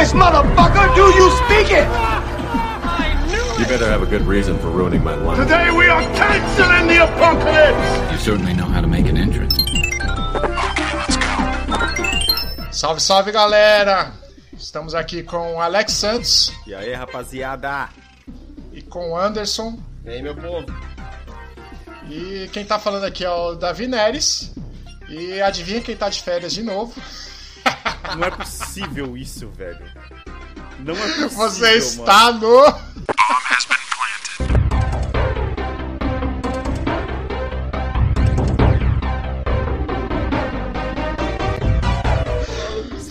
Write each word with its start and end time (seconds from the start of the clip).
English, 0.00 0.14
motherfucker! 0.14 0.94
Do 0.94 1.02
you 1.12 1.30
speak 1.44 1.70
it? 1.72 1.86
You 3.60 3.66
better 3.66 3.86
have 3.86 4.00
a 4.02 4.06
good 4.06 4.22
reason 4.22 4.58
for 4.58 4.68
ruining 4.70 5.04
my 5.04 5.14
life. 5.14 5.36
Today 5.38 5.70
we 5.70 5.88
are 5.90 6.00
canceling 6.16 6.86
the 6.88 7.04
apocalypse! 7.04 8.12
You 8.12 8.18
certainly 8.18 8.54
know 8.54 8.64
how 8.64 8.80
to 8.80 8.86
make 8.86 9.06
an 9.06 9.18
entrance. 9.18 9.54
Salve, 12.72 13.00
salve 13.00 13.30
galera! 13.30 14.12
Estamos 14.58 14.94
aqui 14.94 15.22
com 15.22 15.56
o 15.56 15.60
Alex 15.60 15.92
Santos 15.92 16.50
E 16.66 16.74
aí, 16.74 16.94
rapaziada? 16.94 17.90
e 18.72 18.80
com 18.80 19.10
o 19.10 19.18
Anderson. 19.18 19.78
E 20.06 20.08
aí, 20.08 20.22
meu 20.22 20.34
povo? 20.34 20.66
E 22.08 22.48
quem 22.54 22.64
tá 22.64 22.78
falando 22.78 23.04
aqui 23.04 23.22
é 23.22 23.30
o 23.30 23.54
Davi 23.54 23.86
Neres. 23.86 24.50
E 25.10 25.42
adivinha 25.42 25.82
quem 25.82 25.94
tá 25.94 26.08
de 26.08 26.22
férias 26.22 26.54
de 26.54 26.62
novo? 26.62 26.94
Não 28.16 28.26
é 28.26 28.30
possível 28.30 29.16
isso, 29.16 29.48
velho. 29.50 29.84
Não 30.80 30.94
é 30.94 31.06
possível, 31.08 31.30
Você 31.30 31.62
mano. 31.62 31.76
está 31.78 32.32
no. 32.32 32.64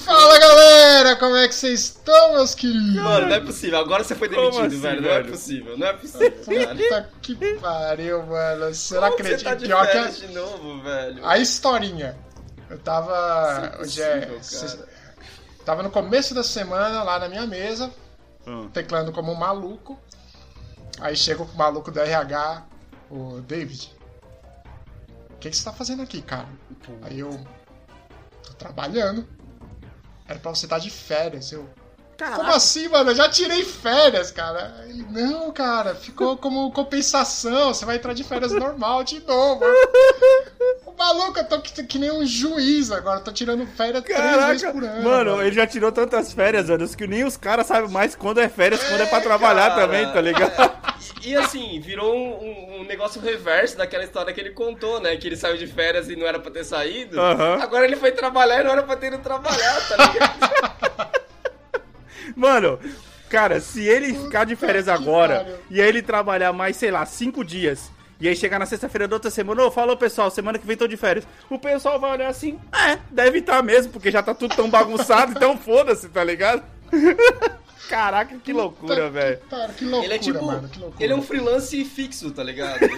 Fala 0.05 0.39
galera, 0.39 1.15
como 1.17 1.35
é 1.35 1.47
que 1.47 1.53
vocês 1.53 1.81
estão, 1.81 2.33
meus 2.33 2.55
queridos? 2.55 2.95
Mano, 2.95 3.27
não 3.27 3.35
é 3.35 3.39
possível. 3.39 3.79
Agora 3.79 4.03
você 4.03 4.15
foi 4.15 4.27
demitido, 4.27 4.65
assim, 4.65 4.79
velho. 4.79 5.01
Não 5.01 5.09
é 5.11 5.23
possível. 5.23 5.77
Não 5.77 5.87
é 5.87 5.93
possível. 5.93 6.31
Puta 6.31 7.09
que 7.21 7.35
pariu, 7.59 8.23
mano. 8.25 8.73
Você 8.73 8.95
não 8.95 9.01
Como 9.11 9.17
você 9.17 9.21
acredita? 9.23 9.49
tá 9.51 9.55
de 9.55 9.65
Pior 9.65 9.87
que 9.87 9.97
a, 9.97 10.07
de 10.07 10.27
novo, 10.33 10.81
velho. 10.81 11.25
a 11.27 11.37
historinha. 11.37 12.17
Eu 12.69 12.77
tava. 12.79 13.71
É 13.77 13.81
Hoje 13.81 14.01
é. 14.01 14.39
Tava 15.65 15.83
no 15.83 15.91
começo 15.91 16.33
da 16.33 16.43
semana 16.43 17.03
lá 17.03 17.19
na 17.19 17.27
minha 17.29 17.45
mesa, 17.45 17.91
Hum. 18.47 18.69
teclando 18.69 19.11
como 19.11 19.31
um 19.31 19.35
maluco. 19.35 19.99
Aí 20.99 21.15
chega 21.15 21.43
o 21.43 21.55
maluco 21.55 21.91
do 21.91 21.99
RH, 21.99 22.65
o 23.09 23.41
David. 23.41 23.95
O 25.31 25.37
que, 25.39 25.49
que 25.49 25.55
você 25.55 25.63
tá 25.63 25.71
fazendo 25.71 26.01
aqui, 26.01 26.21
cara? 26.21 26.47
Aí 27.03 27.19
eu. 27.19 27.29
tô 28.43 28.53
trabalhando. 28.53 29.27
Era 30.27 30.39
pra 30.39 30.53
você 30.53 30.65
estar 30.65 30.79
de 30.79 30.89
férias. 30.89 31.51
Eu. 31.51 31.69
Como 32.35 32.51
assim, 32.51 32.89
mano? 32.89 33.11
Eu 33.11 33.15
já 33.15 33.29
tirei 33.29 33.63
férias, 33.63 34.29
cara. 34.29 34.83
Ele, 34.89 35.03
não, 35.03 35.51
cara, 35.53 35.95
ficou 35.95 36.37
como 36.37 36.69
compensação. 36.73 37.73
Você 37.73 37.85
vai 37.85 37.95
entrar 37.95 38.13
de 38.13 38.25
férias 38.25 38.51
normal 38.51 39.03
de 39.05 39.21
novo. 39.21 39.63
O 40.99 41.01
maluco, 41.01 41.39
eu 41.39 41.45
tô 41.47 41.61
que, 41.61 41.81
que 41.83 41.97
nem 41.97 42.11
um 42.11 42.25
juiz 42.25 42.91
agora. 42.91 43.19
Eu 43.19 43.23
tô 43.23 43.31
tirando 43.31 43.65
férias 43.65 44.03
três 44.03 44.19
vezes 44.19 44.61
Caraca, 44.61 44.71
por 44.73 44.83
ano. 44.83 45.01
mano, 45.03 45.41
ele 45.41 45.55
já 45.55 45.65
tirou 45.65 45.93
tantas 45.93 46.33
férias, 46.33 46.69
Anderson, 46.69 46.97
que 46.97 47.07
nem 47.07 47.23
os 47.23 47.37
caras 47.37 47.67
sabem 47.67 47.89
mais 47.89 48.15
quando 48.15 48.41
é 48.41 48.49
férias, 48.49 48.83
quando 48.83 48.99
é 48.99 49.05
pra 49.05 49.21
trabalhar 49.21 49.69
cara. 49.69 49.81
também, 49.87 50.05
tá 50.11 50.19
ligado? 50.21 50.79
E 51.21 51.35
assim, 51.35 51.79
virou 51.81 52.15
um, 52.15 52.79
um- 52.81 52.83
negócio 52.85 53.21
reverso 53.21 53.77
daquela 53.77 54.03
história 54.05 54.33
que 54.33 54.39
ele 54.39 54.51
contou, 54.51 55.01
né? 55.01 55.17
Que 55.17 55.27
ele 55.27 55.35
saiu 55.35 55.57
de 55.57 55.67
férias 55.67 56.09
e 56.09 56.15
não 56.15 56.25
era 56.25 56.39
pra 56.39 56.49
ter 56.49 56.63
saído. 56.63 57.19
Agora 57.19 57.83
ele 57.85 57.97
foi 57.97 58.11
trabalhar 58.11 58.61
e 58.61 58.63
não 58.63 58.71
era 58.71 58.83
pra 58.83 58.95
ter 58.95 59.07
ido 59.07 59.17
trabalhar, 59.19 59.87
tá 59.87 59.97
ligado? 59.97 61.19
Mano, 62.35 62.79
cara, 63.29 63.59
se 63.59 63.85
ele 63.85 64.13
ficar 64.13 64.45
de 64.45 64.55
férias 64.55 64.87
agora 64.87 65.39
pariu. 65.41 65.57
e 65.69 65.81
aí 65.81 65.87
ele 65.89 66.01
trabalhar 66.01 66.53
mais, 66.53 66.77
sei 66.77 66.89
lá, 66.89 67.05
cinco 67.05 67.43
dias. 67.43 67.91
E 68.19 68.27
aí 68.27 68.35
chegar 68.35 68.59
na 68.59 68.65
sexta-feira 68.65 69.07
da 69.07 69.15
outra 69.15 69.31
semana, 69.31 69.63
ô, 69.63 69.71
falou 69.71 69.95
pessoal, 69.95 70.29
semana 70.29 70.59
que 70.59 70.67
vem 70.67 70.75
tô 70.75 70.87
de 70.87 70.97
férias. 70.97 71.25
O 71.49 71.57
pessoal 71.57 71.99
vai 71.99 72.11
olhar 72.11 72.27
assim, 72.27 72.59
é, 72.73 72.97
deve 73.09 73.39
estar 73.39 73.63
mesmo, 73.63 73.91
porque 73.93 74.11
já 74.11 74.21
tá 74.21 74.33
tudo 74.33 74.55
tão 74.55 74.69
bagunçado, 74.69 75.31
então 75.31 75.57
foda-se, 75.57 76.09
tá 76.09 76.23
ligado? 76.23 76.61
Caraca, 77.87 78.35
que 78.43 78.53
loucura, 78.53 79.09
velho. 79.09 79.39
que 79.77 79.85
loucura, 79.85 80.05
Ele 80.05 80.13
é 80.13 80.19
tipo. 80.19 80.45
mano. 80.45 80.67
Que 80.69 80.79
loucura. 80.79 81.03
Ele 81.03 81.13
é 81.13 81.15
um 81.15 81.21
freelance 81.23 81.85
fixo, 81.85 82.29
tá 82.31 82.43
ligado? 82.43 82.83
Ele- 82.83 82.93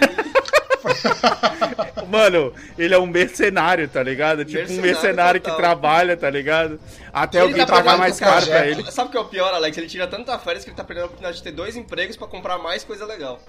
Mano, 2.08 2.52
ele 2.76 2.92
é 2.92 2.98
um 2.98 3.06
mercenário, 3.06 3.88
tá 3.88 4.02
ligado? 4.02 4.44
Tipo 4.44 4.58
um 4.58 4.60
Mercenário 4.62 4.82
mercenário 4.82 5.40
que 5.40 5.44
total. 5.48 5.60
trabalha, 5.60 6.16
tá 6.16 6.28
ligado? 6.28 6.80
Até 7.12 7.38
Ele 7.38 7.46
alguém 7.48 7.64
tá 7.66 7.72
pagar 7.72 7.96
mais 7.96 8.18
caro 8.18 8.44
pra 8.46 8.66
ele. 8.66 8.90
Sabe 8.90 9.08
o 9.08 9.10
que 9.12 9.16
é 9.16 9.20
o 9.20 9.24
pior, 9.26 9.54
Alex? 9.54 9.78
Ele 9.78 9.86
tira 9.86 10.06
tanta 10.08 10.36
férias 10.38 10.64
que 10.64 10.70
ele 10.70 10.76
tá 10.76 10.82
perdendo 10.84 11.04
a 11.04 11.06
oportunidade 11.06 11.36
de 11.38 11.42
ter 11.44 11.52
dois 11.52 11.76
empregos 11.76 12.16
pra 12.16 12.26
comprar 12.26 12.58
mais 12.58 12.82
coisa 12.84 13.06
legal. 13.06 13.40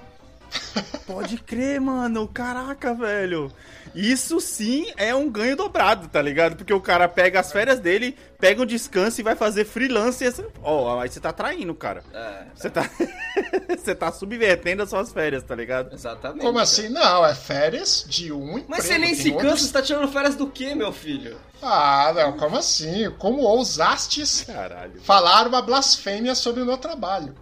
Pode 1.06 1.38
crer, 1.38 1.80
mano. 1.81 2.28
Caraca, 2.28 2.94
velho. 2.94 3.52
Isso 3.94 4.40
sim 4.41 4.91
é 4.97 5.14
um 5.14 5.30
ganho 5.30 5.56
dobrado, 5.56 6.08
tá 6.08 6.19
ligado? 6.19 6.56
Porque 6.56 6.74
o 6.74 6.81
cara 6.81 7.08
pega 7.08 7.40
as 7.40 7.52
férias 7.52 7.80
dele, 7.80 8.18
pega 8.40 8.62
um 8.64 8.66
descanso 8.66 9.19
e 9.22 9.24
vai 9.24 9.36
fazer 9.36 9.66
freelance. 9.66 10.24
e 10.24 10.34
Ó, 10.64 11.00
aí 11.00 11.09
você 11.09 11.19
tá 11.19 11.31
traindo, 11.31 11.75
cara. 11.75 12.03
É, 12.12 12.44
Você 12.56 12.69
tá. 12.72 12.90
você 13.78 13.94
tá 13.94 14.12
subvertendo 14.12 14.81
as 14.81 14.90
suas 14.90 15.12
férias, 15.14 15.44
tá 15.44 15.53
ligado? 15.53 15.94
exatamente. 15.94 16.41
Como 16.41 16.53
cara. 16.53 16.64
assim? 16.64 16.90
Não, 16.90 17.24
é 17.24 17.35
férias 17.35 18.03
de 18.08 18.31
um 18.31 18.50
emprego. 18.53 18.66
Mas 18.70 18.85
você 18.85 18.97
nem 18.97 19.14
se 19.14 19.31
cansa, 19.31 19.46
outros- 19.46 19.62
você 19.68 19.74
tá 19.74 19.81
tirando 19.84 20.08
férias 20.12 20.35
do 20.35 20.47
quê, 20.47 20.74
meu 20.74 20.91
filho? 20.91 21.38
Ah, 21.62 22.12
não, 22.16 22.34
como 22.38 22.58
assim? 22.58 23.12
Como 23.20 23.44
ousastes 23.44 24.41
Caralho. 24.44 25.00
falar 25.02 25.47
uma 25.47 25.62
blasfêmia 25.62 26.34
sobre 26.34 26.64
o 26.64 26.66
meu 26.66 26.78
trabalho? 26.78 27.35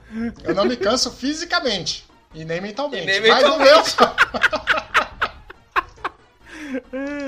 Eu 0.44 0.54
não 0.54 0.66
me 0.66 0.76
canso 0.76 1.10
fisicamente. 1.12 2.06
E 2.34 2.46
nem 2.46 2.62
mentalmente. 2.62 3.04
E 3.04 3.06
nem 3.06 3.22
Mas 3.30 3.44
no 3.44 3.58
mentalmente. 3.58 3.96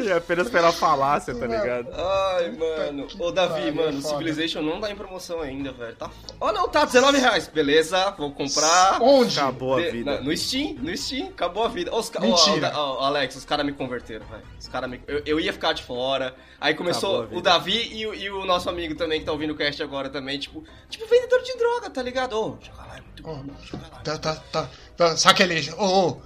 É 0.07 0.13
apenas 0.13 0.49
pela 0.49 0.71
falácia, 0.71 1.35
tá 1.35 1.45
ligado? 1.45 1.87
Ai, 1.93 2.51
mano. 2.51 3.07
Ô, 3.19 3.29
Davi, 3.29 3.71
mano, 3.73 3.97
é 3.97 3.99
o 3.99 4.01
foda. 4.01 4.07
Civilization 4.17 4.61
não 4.61 4.79
tá 4.79 4.89
em 4.89 4.95
promoção 4.95 5.41
ainda, 5.41 5.71
velho. 5.73 5.95
Tá... 5.97 6.05
f- 6.05 6.15
Oh, 6.39 6.51
não, 6.53 6.69
tá, 6.69 6.85
19 6.85 7.17
reais. 7.17 7.47
Beleza, 7.49 8.11
vou 8.11 8.31
comprar. 8.31 9.01
Onde? 9.01 9.37
Acabou 9.37 9.73
a 9.77 9.81
vida. 9.81 10.15
na- 10.15 10.21
no 10.21 10.35
Steam, 10.37 10.75
no 10.79 10.95
Steam, 10.95 11.27
acabou 11.27 11.65
a 11.65 11.67
vida. 11.67 11.93
Os 11.93 12.09
ca- 12.09 12.21
Mentira. 12.21 12.71
ô, 12.77 12.93
ô, 12.95 12.99
Alex, 13.01 13.35
os 13.35 13.43
caras 13.43 13.65
me 13.65 13.73
converteram, 13.73 14.25
velho. 14.27 14.43
Os 14.57 14.67
cara 14.69 14.87
me... 14.87 15.01
eu, 15.07 15.21
eu 15.25 15.39
ia 15.41 15.51
ficar 15.51 15.73
de 15.73 15.83
fora. 15.83 16.33
Aí 16.61 16.73
começou 16.73 17.27
o 17.29 17.41
Davi 17.41 17.89
e, 17.97 18.07
o- 18.07 18.13
e 18.13 18.29
o 18.29 18.45
nosso 18.45 18.69
amigo 18.69 18.95
também 18.95 19.19
que 19.19 19.25
tá 19.25 19.33
ouvindo 19.33 19.51
o 19.51 19.57
cast 19.57 19.81
agora 19.83 20.09
também, 20.09 20.39
tipo, 20.39 20.63
tipo 20.89 21.05
vendedor 21.05 21.41
de 21.41 21.57
droga, 21.57 21.89
tá 21.89 22.01
ligado? 22.01 22.33
Ô, 22.39 22.57
joga 22.61 22.87
lá, 22.87 22.92
lá. 23.21 24.01
Tá, 24.03 24.17
tá, 24.17 24.35
tá, 24.35 24.69
tá. 24.97 25.17
Sabe 25.17 25.43
aquele. 25.43 25.71
Ô, 25.77 26.09
ô, 26.09 26.21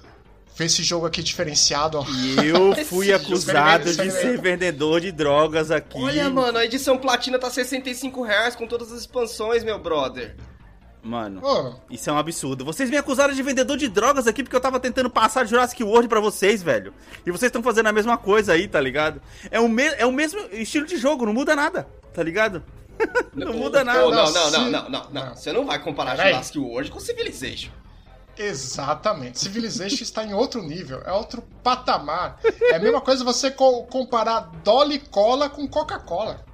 vê 0.56 0.64
esse 0.64 0.82
jogo 0.82 1.06
aqui 1.06 1.22
diferenciado, 1.22 1.98
ó. 1.98 2.06
E 2.08 2.46
eu 2.48 2.74
fui 2.86 3.10
Esse 3.10 3.14
acusado 3.14 3.92
de 3.94 4.10
ser 4.10 4.40
vendedor 4.40 5.00
de 5.00 5.12
drogas 5.12 5.70
aqui. 5.70 5.98
Olha, 6.00 6.28
mano, 6.30 6.58
a 6.58 6.64
edição 6.64 6.98
platina 6.98 7.38
tá 7.38 7.50
65 7.50 8.22
reais 8.22 8.56
com 8.56 8.66
todas 8.66 8.92
as 8.92 9.00
expansões, 9.00 9.62
meu 9.62 9.78
brother. 9.78 10.36
Mano, 11.02 11.40
Ô, 11.42 11.74
isso 11.88 12.10
é 12.10 12.12
um 12.12 12.18
absurdo. 12.18 12.64
Vocês 12.64 12.90
me 12.90 12.96
acusaram 12.96 13.32
de 13.32 13.42
vendedor 13.42 13.76
de 13.76 13.88
drogas 13.88 14.26
aqui 14.26 14.42
porque 14.42 14.56
eu 14.56 14.60
tava 14.60 14.80
tentando 14.80 15.08
passar 15.08 15.46
Jurassic 15.46 15.82
World 15.82 16.08
pra 16.08 16.20
vocês, 16.20 16.62
velho. 16.62 16.92
E 17.24 17.30
vocês 17.30 17.48
estão 17.48 17.62
fazendo 17.62 17.86
a 17.86 17.92
mesma 17.92 18.18
coisa 18.18 18.52
aí, 18.52 18.66
tá 18.66 18.80
ligado? 18.80 19.22
É 19.50 19.60
o, 19.60 19.68
me 19.68 19.84
é 19.84 20.04
o 20.04 20.12
mesmo 20.12 20.40
estilo 20.52 20.86
de 20.86 20.96
jogo, 20.96 21.24
não 21.24 21.32
muda 21.32 21.54
nada, 21.54 21.88
tá 22.12 22.22
ligado? 22.22 22.62
Não 23.34 23.52
muda 23.52 23.84
nada. 23.84 24.00
Não, 24.00 24.10
não, 24.10 24.50
Não, 24.50 24.70
não, 24.70 24.88
não, 24.90 25.10
não. 25.10 25.34
Você 25.36 25.52
não 25.52 25.64
vai 25.66 25.78
comparar. 25.82 26.16
Jurassic 26.16 26.58
World 26.58 26.90
com 26.90 27.00
Civilization. 27.00 27.70
Exatamente. 28.36 29.38
Civilization 29.40 30.02
está 30.02 30.22
em 30.24 30.32
outro 30.32 30.62
nível, 30.62 31.02
é 31.04 31.12
outro 31.12 31.42
patamar. 31.62 32.38
É 32.70 32.76
a 32.76 32.78
mesma 32.78 33.00
coisa 33.00 33.24
você 33.24 33.50
co- 33.50 33.82
comparar 33.84 34.50
Dolly 34.62 35.00
Cola 35.00 35.48
com 35.50 35.66
Coca-Cola. 35.68 36.44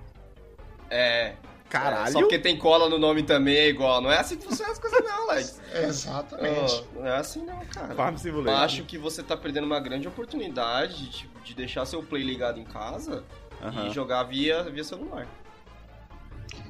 É. 0.90 1.34
Caralho. 1.68 2.12
Só 2.12 2.20
porque 2.20 2.38
tem 2.38 2.56
cola 2.56 2.88
no 2.88 2.98
nome 2.98 3.24
também 3.24 3.56
é 3.56 3.68
igual. 3.68 4.00
Não 4.00 4.10
é 4.10 4.18
assim 4.20 4.36
que 4.36 4.44
funcionam 4.46 4.72
as 4.72 4.78
coisas, 4.78 5.02
não, 5.04 5.22
Alex. 5.30 5.60
Exatamente. 5.74 6.84
Ô, 6.94 7.00
não 7.00 7.06
é 7.06 7.16
assim, 7.16 7.44
não, 7.44 7.58
cara. 7.66 7.94
Farm 7.94 8.16
Simulator. 8.16 8.62
Acho 8.62 8.84
que 8.84 8.96
você 8.96 9.22
tá 9.24 9.36
perdendo 9.36 9.64
uma 9.64 9.80
grande 9.80 10.06
oportunidade 10.06 11.08
de, 11.10 11.28
de 11.44 11.54
deixar 11.54 11.84
seu 11.84 12.00
play 12.02 12.22
ligado 12.22 12.60
em 12.60 12.64
casa 12.64 13.24
Aham. 13.60 13.88
e 13.88 13.90
jogar 13.90 14.22
via, 14.22 14.62
via 14.64 14.84
celular. 14.84 15.26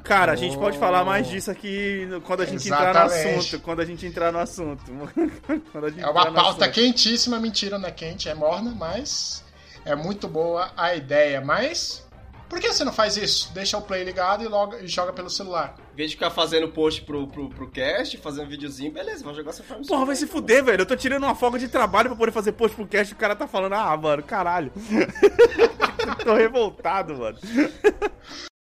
Cara, 0.02 0.32
a 0.32 0.36
gente 0.36 0.56
pode 0.58 0.78
falar 0.78 1.02
mais 1.02 1.26
disso 1.26 1.50
aqui 1.50 2.06
quando 2.24 2.42
a 2.42 2.44
gente 2.44 2.66
entrar 2.66 2.92
no 2.92 3.06
Exatamente. 3.06 3.38
assunto. 3.38 3.62
Quando 3.62 3.80
a 3.80 3.84
gente 3.86 4.06
entrar 4.06 4.32
no 4.32 4.38
assunto. 4.38 4.82
Quando 5.72 5.86
a 5.86 5.88
gente 5.88 6.02
É 6.02 6.06
uma 6.06 6.30
pauta 6.30 6.66
assunto. 6.66 6.74
quentíssima, 6.74 7.40
mentira, 7.40 7.78
não 7.78 7.88
é 7.88 7.92
quente, 7.92 8.28
é 8.28 8.34
morna, 8.34 8.74
mas 8.78 9.42
é 9.84 9.96
muito 9.96 10.28
boa 10.28 10.70
a 10.76 10.94
ideia. 10.94 11.40
Mas 11.40 12.06
por 12.50 12.60
que 12.60 12.70
você 12.70 12.84
não 12.84 12.92
faz 12.92 13.16
isso? 13.16 13.50
Deixa 13.54 13.78
o 13.78 13.82
play 13.82 14.04
ligado 14.04 14.44
e, 14.44 14.46
logo, 14.46 14.76
e 14.76 14.86
joga 14.86 15.10
pelo 15.10 15.30
celular. 15.30 15.74
Em 15.94 15.96
vez 15.96 16.10
de 16.10 16.16
ficar 16.16 16.30
fazendo 16.30 16.68
post 16.68 17.00
pro, 17.02 17.26
pro, 17.26 17.48
pro 17.48 17.70
cast, 17.70 18.18
fazendo 18.18 18.44
um 18.44 18.50
videozinho, 18.50 18.92
beleza, 18.92 19.24
vai 19.24 19.34
jogar 19.34 19.52
seu 19.52 19.64
Farm 19.64 19.82
Porra, 19.84 20.04
vai 20.04 20.16
se 20.16 20.26
fuder, 20.26 20.62
velho. 20.62 20.82
Eu 20.82 20.86
tô 20.86 20.94
tirando 20.96 21.24
uma 21.24 21.34
folga 21.34 21.58
de 21.58 21.66
trabalho 21.68 22.10
pra 22.10 22.18
poder 22.18 22.32
fazer 22.32 22.52
post 22.52 22.76
pro 22.76 22.86
cast 22.86 23.12
e 23.12 23.16
o 23.16 23.18
cara 23.18 23.34
tá 23.34 23.48
falando, 23.48 23.72
ah, 23.72 23.96
mano, 23.96 24.22
caralho. 24.22 24.70
tô 26.22 26.34
revoltado, 26.34 27.16
mano. 27.16 27.38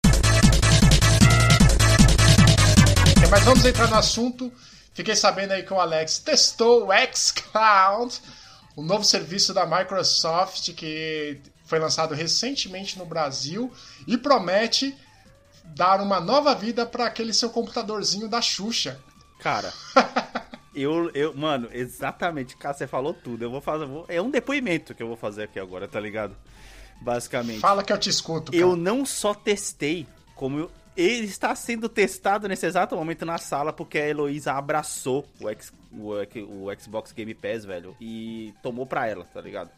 Mas 3.34 3.46
vamos 3.46 3.66
entrar 3.66 3.88
no 3.90 3.96
assunto. 3.96 4.54
Fiquei 4.94 5.16
sabendo 5.16 5.54
aí 5.54 5.64
que 5.64 5.74
o 5.74 5.80
Alex 5.80 6.20
testou 6.20 6.88
o 6.88 6.92
xCloud, 7.16 8.22
o 8.76 8.84
novo 8.84 9.04
serviço 9.04 9.56
da 9.56 9.66
Microsoft 9.66 10.72
que 10.76 11.42
foi 11.66 11.80
lançado 11.80 12.14
recentemente 12.14 12.96
no 13.00 13.08
Brasil 13.08 13.74
e 14.06 14.20
promete 14.20 14.96
dar 15.66 16.00
uma 16.00 16.20
nova 16.20 16.54
vida 16.54 16.86
pra 16.86 17.08
aquele 17.08 17.34
seu 17.34 17.50
computadorzinho 17.50 18.28
da 18.28 18.40
Xuxa. 18.40 19.00
Cara, 19.40 19.74
eu, 20.76 21.10
eu, 21.16 21.34
mano, 21.34 21.70
exatamente, 21.72 22.56
cara, 22.56 22.76
você 22.76 22.86
falou 22.86 23.16
tudo. 23.16 23.44
Eu 23.44 23.50
vou 23.50 23.62
fazer, 23.62 23.88
vou- 23.88 24.06
é 24.10 24.22
um 24.22 24.30
depoimento 24.30 24.94
que 24.94 25.02
eu 25.02 25.08
vou 25.08 25.18
fazer 25.18 25.46
aqui 25.46 25.60
agora, 25.60 25.88
tá 25.88 26.00
ligado? 26.00 26.36
Basicamente. 27.02 27.62
Fala 27.62 27.84
que 27.84 27.92
eu 27.92 27.98
te 27.98 28.12
escuto, 28.12 28.52
cara. 28.52 28.62
Eu 28.64 28.76
não 28.76 29.04
só 29.04 29.34
testei, 29.34 30.06
como 30.36 30.60
eu- 30.60 30.72
ele 30.96 31.26
está 31.26 31.56
sendo 31.56 31.88
testado 31.90 32.48
nesse 32.48 32.66
exato 32.66 32.96
momento 32.96 33.26
na 33.26 33.38
sala, 33.38 33.74
porque 33.74 33.98
a 33.98 34.08
Heloísa 34.08 34.54
abraçou 34.54 35.26
o, 35.40 35.50
X- 35.50 35.74
o, 35.92 36.12
o 36.66 36.80
Xbox 36.80 37.12
Game 37.12 37.34
Pass, 37.34 37.66
velho, 37.66 37.96
e 38.00 38.54
tomou 38.62 38.86
pra 38.86 39.08
ela, 39.08 39.26
tá 39.26 39.42
ligado? 39.42 39.70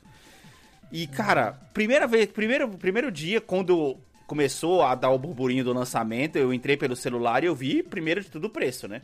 E, 0.91 1.07
cara, 1.07 1.53
primeira 1.73 2.05
vez, 2.07 2.27
primeiro, 2.27 2.69
primeiro 2.69 3.11
dia, 3.11 3.41
quando 3.41 3.97
começou 4.27 4.81
a 4.83 4.93
dar 4.95 5.09
o 5.09 5.17
burburinho 5.19 5.63
do 5.63 5.73
lançamento, 5.73 6.35
eu 6.37 6.53
entrei 6.53 6.77
pelo 6.77 6.95
celular 6.95 7.43
e 7.43 7.47
eu 7.47 7.55
vi, 7.55 7.81
primeiro 7.83 8.21
de 8.21 8.29
tudo, 8.29 8.45
o 8.47 8.49
preço, 8.49 8.87
né? 8.87 9.01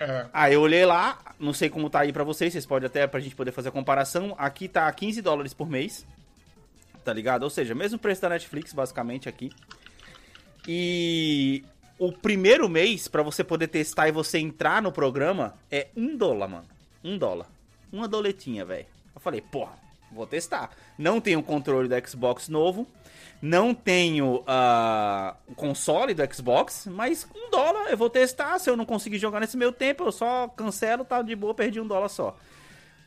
É, 0.00 0.26
Aí 0.32 0.54
eu 0.54 0.60
olhei 0.60 0.84
lá, 0.86 1.18
não 1.40 1.52
sei 1.52 1.68
como 1.68 1.90
tá 1.90 2.00
aí 2.00 2.12
pra 2.12 2.22
vocês, 2.24 2.52
vocês 2.52 2.64
podem 2.66 2.86
até 2.86 3.06
pra 3.06 3.18
gente 3.20 3.34
poder 3.34 3.50
fazer 3.52 3.68
a 3.70 3.72
comparação. 3.72 4.34
Aqui 4.38 4.68
tá 4.68 4.90
15 4.92 5.20
dólares 5.22 5.52
por 5.52 5.68
mês, 5.68 6.06
tá 7.04 7.12
ligado? 7.12 7.42
Ou 7.42 7.50
seja, 7.50 7.74
mesmo 7.74 7.98
preço 7.98 8.22
da 8.22 8.28
Netflix, 8.28 8.72
basicamente, 8.72 9.28
aqui. 9.28 9.50
E 10.70 11.64
o 11.98 12.12
primeiro 12.12 12.68
mês, 12.68 13.08
pra 13.08 13.22
você 13.22 13.42
poder 13.42 13.68
testar 13.68 14.06
e 14.06 14.12
você 14.12 14.38
entrar 14.38 14.82
no 14.82 14.92
programa, 14.92 15.54
é 15.70 15.88
um 15.96 16.14
dólar, 16.14 16.46
mano. 16.46 16.66
Um 17.02 17.16
dólar. 17.16 17.46
Uma 17.90 18.06
doletinha, 18.06 18.66
velho. 18.66 18.86
Eu 19.14 19.20
falei, 19.20 19.40
porra, 19.40 19.72
vou 20.12 20.26
testar. 20.26 20.70
Não 20.98 21.22
tenho 21.22 21.42
controle 21.42 21.88
do 21.88 22.08
Xbox 22.08 22.50
novo. 22.50 22.86
Não 23.40 23.72
tenho 23.72 24.42
ah, 24.46 25.36
o 25.46 25.54
console 25.54 26.12
do 26.12 26.34
Xbox, 26.34 26.86
mas 26.90 27.26
um 27.34 27.50
dólar 27.50 27.88
eu 27.88 27.96
vou 27.96 28.10
testar. 28.10 28.58
Se 28.58 28.68
eu 28.68 28.76
não 28.76 28.84
conseguir 28.84 29.18
jogar 29.18 29.40
nesse 29.40 29.56
meu 29.56 29.72
tempo, 29.72 30.04
eu 30.04 30.12
só 30.12 30.48
cancelo, 30.48 31.04
tá 31.04 31.22
de 31.22 31.34
boa, 31.34 31.54
perdi 31.54 31.80
um 31.80 31.86
dólar 31.86 32.08
só. 32.08 32.36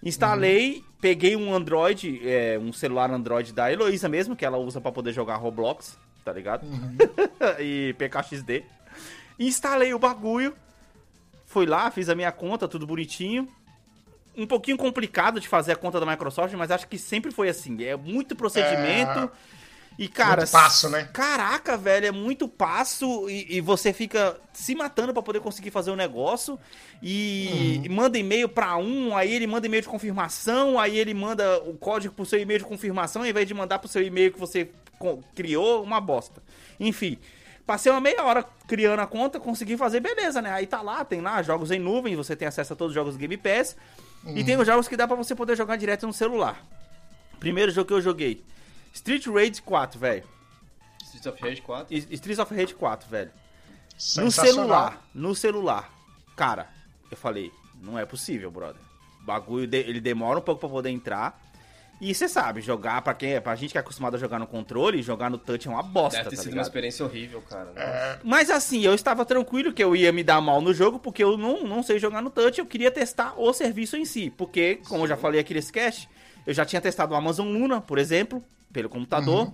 Instalei, 0.01 0.83
peguei 0.99 1.35
um 1.35 1.53
Android, 1.53 2.27
é, 2.27 2.57
um 2.57 2.73
celular 2.73 3.11
Android 3.11 3.53
da 3.53 3.71
Heloísa 3.71 4.09
mesmo, 4.09 4.35
que 4.35 4.43
ela 4.43 4.57
usa 4.57 4.81
pra 4.81 4.91
poder 4.91 5.13
jogar 5.13 5.35
Roblox, 5.35 5.97
tá 6.23 6.31
ligado? 6.31 6.65
e 7.59 7.95
PKXD. 7.97 8.63
Instalei 9.39 9.94
o 9.94 10.00
bagulho, 10.00 10.56
fui 11.45 11.65
lá, 11.65 11.89
fiz 11.89 12.09
a 12.09 12.15
minha 12.15 12.31
conta, 12.31 12.68
tudo 12.68 12.85
bonitinho. 12.85 13.47
Um 14.38 14.47
pouquinho 14.47 14.77
complicado 14.77 15.39
de 15.39 15.47
fazer 15.47 15.73
a 15.73 15.75
conta 15.75 16.00
da 16.00 16.06
Microsoft, 16.06 16.53
mas 16.53 16.71
acho 16.71 16.88
que 16.88 16.97
sempre 16.97 17.31
foi 17.31 17.50
assim. 17.50 17.83
É 17.83 17.95
muito 17.95 18.35
procedimento. 18.35 19.29
E, 20.00 20.07
cara. 20.07 20.41
Muito 20.41 20.51
passo, 20.51 20.89
né? 20.89 21.09
Caraca, 21.12 21.77
velho, 21.77 22.07
é 22.07 22.12
muito 22.12 22.47
passo 22.47 23.29
e, 23.29 23.57
e 23.57 23.62
você 23.62 23.91
fica 23.91 24.38
se 24.53 24.73
matando 24.73 25.13
pra 25.13 25.21
poder 25.21 25.41
conseguir 25.41 25.69
fazer 25.69 25.91
o 25.91 25.95
negócio. 25.95 26.57
E, 27.01 27.81
e 27.83 27.89
manda 27.89 28.18
e-mail 28.18 28.47
pra 28.47 28.77
um, 28.77 29.15
aí 29.15 29.33
ele 29.33 29.47
manda 29.47 29.68
e-mail 29.68 29.83
de 29.83 29.89
confirmação, 29.89 30.79
aí 30.79 30.97
ele 30.97 31.13
manda 31.13 31.62
o 31.63 31.73
código 31.75 32.13
pro 32.13 32.25
seu 32.25 32.39
e-mail 32.39 32.59
de 32.59 32.65
confirmação, 32.65 33.21
ao 33.21 33.27
invés 33.27 33.47
de 33.47 33.53
mandar 33.53 33.79
pro 33.79 33.89
seu 33.89 34.01
e-mail 34.01 34.31
que 34.31 34.39
você 34.39 34.71
criou, 35.36 35.83
uma 35.83 36.00
bosta. 36.01 36.42
Enfim. 36.80 37.18
Passei 37.65 37.92
uma 37.92 38.01
meia 38.01 38.24
hora 38.24 38.44
criando 38.68 39.00
a 39.00 39.07
conta, 39.07 39.39
consegui 39.39 39.77
fazer, 39.77 40.00
beleza, 40.00 40.42
né? 40.42 40.51
Aí 40.51 40.65
tá 40.68 40.81
lá, 40.81 41.06
tem 41.06 41.21
lá 41.21 41.42
jogos 41.44 41.71
em 41.71 41.80
nuvem, 41.80 42.15
você 42.15 42.36
tem 42.36 42.48
acesso 42.48 42.74
a 42.74 42.75
todos 42.75 42.92
os 42.92 42.95
jogos 42.95 43.13
do 43.13 43.19
Game 43.19 43.38
Pass. 43.38 43.77
E 44.36 44.44
tem 44.44 44.57
os 44.57 44.65
jogos 44.68 44.88
que 44.88 44.98
dá 44.98 45.07
pra 45.07 45.15
você 45.15 45.33
poder 45.36 45.56
jogar 45.56 45.75
direto 45.77 46.06
no 46.07 46.12
celular. 46.13 46.62
Primeiro 47.39 47.71
jogo 47.71 47.88
que 47.88 47.94
eu 47.94 48.01
joguei: 48.01 48.44
Street 48.94 49.25
Rage 49.27 49.62
4, 49.62 50.00
velho. 50.00 50.24
Streets 51.04 51.25
of 51.27 51.42
Rage 51.42 51.62
4. 51.62 51.95
S- 51.95 52.07
Streets 52.12 52.39
of 52.39 52.54
Rage 52.56 52.74
4, 52.75 53.09
velho. 53.09 53.31
No 54.18 54.31
celular, 54.31 55.06
no 55.13 55.36
celular. 55.36 55.89
Cara, 56.36 56.68
eu 57.09 57.18
falei, 57.18 57.51
não 57.81 57.97
é 57.97 58.06
possível, 58.06 58.50
brother. 58.51 58.81
O 59.21 59.24
bagulho, 59.25 59.68
de- 59.68 59.77
ele 59.77 60.00
demora 60.01 60.39
um 60.39 60.42
pouco 60.42 60.59
pra 60.62 60.69
poder 60.69 60.89
entrar. 60.89 61.39
E 62.01 62.15
você 62.15 62.27
sabe, 62.27 62.62
jogar 62.62 63.00
pra 63.03 63.13
quem 63.13 63.36
é, 63.36 63.39
pra 63.39 63.56
gente 63.56 63.71
que 63.74 63.77
é 63.77 63.81
acostumado 63.81 64.15
a 64.15 64.18
jogar 64.19 64.39
no 64.39 64.48
controle, 64.48 65.03
jogar 65.03 65.30
no 65.30 65.38
touch 65.38 65.68
é 65.68 65.71
uma 65.71 65.83
bosta, 65.83 66.18
Deve 66.18 66.31
ter 66.31 66.36
tá 66.36 66.42
sido 66.42 66.50
uma 66.50 66.56
ligado? 66.56 66.65
experiência 66.65 67.06
horrível, 67.06 67.42
cara. 67.44 67.71
É, 67.75 68.18
Mas 68.24 68.50
assim, 68.50 68.81
eu 68.81 68.95
estava 68.95 69.24
tranquilo 69.24 69.71
que 69.71 69.83
eu 69.83 69.95
ia 69.95 70.12
me 70.12 70.24
dar 70.24 70.42
mal 70.42 70.59
no 70.62 70.74
jogo, 70.74 70.98
porque 70.98 71.24
eu 71.24 71.38
não, 71.38 71.63
não 71.63 71.83
sei 71.83 72.00
jogar 72.00 72.24
no 72.24 72.31
touch, 72.31 72.57
eu 72.57 72.65
queria 72.65 72.89
testar 72.89 73.39
o 73.39 73.53
serviço 73.53 73.95
em 73.95 74.03
si. 74.03 74.31
Porque, 74.36 74.80
como 74.89 75.03
eu 75.03 75.07
já 75.07 75.15
falei 75.15 75.39
aqui 75.39 75.53
nesse 75.53 75.71
cast, 75.71 76.09
eu 76.48 76.56
já 76.56 76.65
tinha 76.65 76.81
testado 76.81 77.13
o 77.13 77.15
Amazon 77.15 77.48
Luna, 77.48 77.80
por 77.80 78.00
exemplo, 78.00 78.44
pelo 78.74 78.89
computador. 78.89 79.54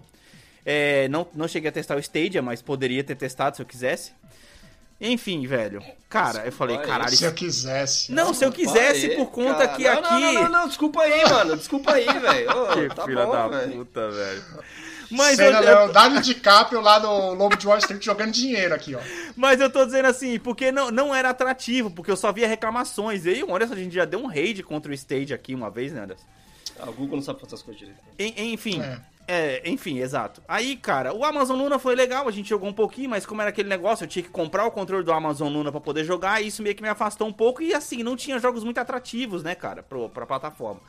É, 0.66 1.08
não, 1.10 1.28
não 1.34 1.48
cheguei 1.50 1.70
a 1.70 1.72
testar 1.74 1.98
o 1.98 2.00
Stadia, 2.00 2.42
mas 2.42 2.62
poderia 2.62 3.04
ter 3.04 3.16
testado 3.16 3.58
se 3.58 3.62
eu 3.62 3.66
quisesse. 3.66 4.14
Enfim, 5.00 5.46
velho. 5.46 5.82
Cara, 6.10 6.46
eu 6.46 6.52
falei, 6.52 6.78
caralho. 6.80 7.16
se 7.16 7.24
eu 7.24 7.32
quisesse. 7.34 8.12
Não, 8.12 8.34
se 8.34 8.44
eu 8.44 8.52
quisesse, 8.52 9.08
Pai, 9.10 9.18
por 9.18 9.28
conta 9.28 9.68
cara. 9.68 9.76
que 9.76 9.84
não, 9.84 9.94
aqui. 9.94 10.22
Não, 10.22 10.34
não, 10.34 10.50
não, 10.50 10.68
desculpa 10.68 11.02
aí, 11.02 11.24
mano. 11.30 11.56
Desculpa 11.58 11.94
aí, 11.94 12.06
velho. 12.20 12.50
Ô, 12.50 12.68
Que 12.90 12.96
tá 12.96 13.06
filha 13.06 13.26
bom, 13.26 13.32
da 13.32 13.48
velho. 13.48 13.72
puta, 13.74 14.10
velho. 14.10 14.44
Mas 15.10 15.38
Cena 15.38 15.60
eu, 15.60 15.64
Leonardo 15.64 16.22
DiCaprio 16.22 16.82
lá 16.82 17.00
no 17.00 17.34
Lobo 17.34 17.56
de 17.56 17.66
Wall 17.66 17.78
Street 17.78 18.04
jogando 18.04 18.32
dinheiro 18.32 18.74
aqui, 18.74 18.94
ó. 18.96 19.00
Mas 19.36 19.62
eu 19.62 19.70
tô 19.70 19.86
dizendo 19.86 20.08
assim, 20.08 20.38
porque 20.40 20.72
não, 20.72 20.92
não 20.92 21.16
era 21.16 21.30
atrativo, 21.30 21.90
porque 21.92 22.12
eu 22.12 22.18
só 22.18 22.32
via 22.34 22.48
reclamações. 22.48 23.26
E 23.26 23.30
aí 23.30 23.44
o 23.44 23.56
Anderson, 23.56 23.74
a 23.74 23.78
gente 23.78 23.96
já 23.96 24.04
deu 24.04 24.20
um 24.20 24.28
raid 24.28 24.64
contra 24.64 24.92
o 24.92 24.94
Stage 24.96 25.34
aqui 25.34 25.56
uma 25.56 25.70
vez, 25.70 25.94
né, 25.94 26.02
Anderson? 26.04 26.26
O 26.86 26.92
Google 26.94 27.18
não 27.18 27.24
sabe 27.24 27.40
fazer 27.42 27.56
as 27.56 27.62
coisas 27.64 27.80
direito. 27.80 28.00
En- 28.20 28.54
enfim, 28.54 28.82
É. 28.82 29.00
é, 29.28 29.70
enfim, 29.70 30.00
exato. 30.00 30.42
Aí, 30.48 30.76
cara, 30.78 31.14
o 31.14 31.24
Amazon 31.26 31.58
Luna 31.58 31.80
foi 31.80 31.96
legal, 31.96 32.28
a 32.28 32.32
gente 32.32 32.48
jogou 32.50 32.70
um 32.70 32.74
pouquinho, 32.74 33.10
mas 33.10 33.26
como 33.26 33.42
era 33.42 33.50
aquele 33.50 33.70
negócio, 33.70 34.04
eu 34.04 34.08
tinha 34.08 34.24
que 34.24 34.30
comprar 34.30 34.66
o 34.66 34.72
controle 34.72 35.04
do 35.04 35.12
Amazon 35.12 35.52
Luna 35.52 35.72
pra 35.72 35.82
poder 35.82 36.04
jogar, 36.04 36.42
e 36.42 36.48
isso 36.48 36.62
meio 36.62 36.76
que 36.76 36.82
me 36.84 36.90
afastou 36.90 37.28
um 37.28 37.34
pouco, 37.34 37.62
e 37.62 37.74
assim, 37.74 38.04
não 38.04 38.16
tinha 38.16 38.40
jogos 38.40 38.64
muito 38.64 38.78
atrativos, 38.80 39.44
né, 39.44 39.56
cara, 39.56 39.82
pro, 39.84 40.10
pra 40.10 40.26
plataforma. 40.26 40.82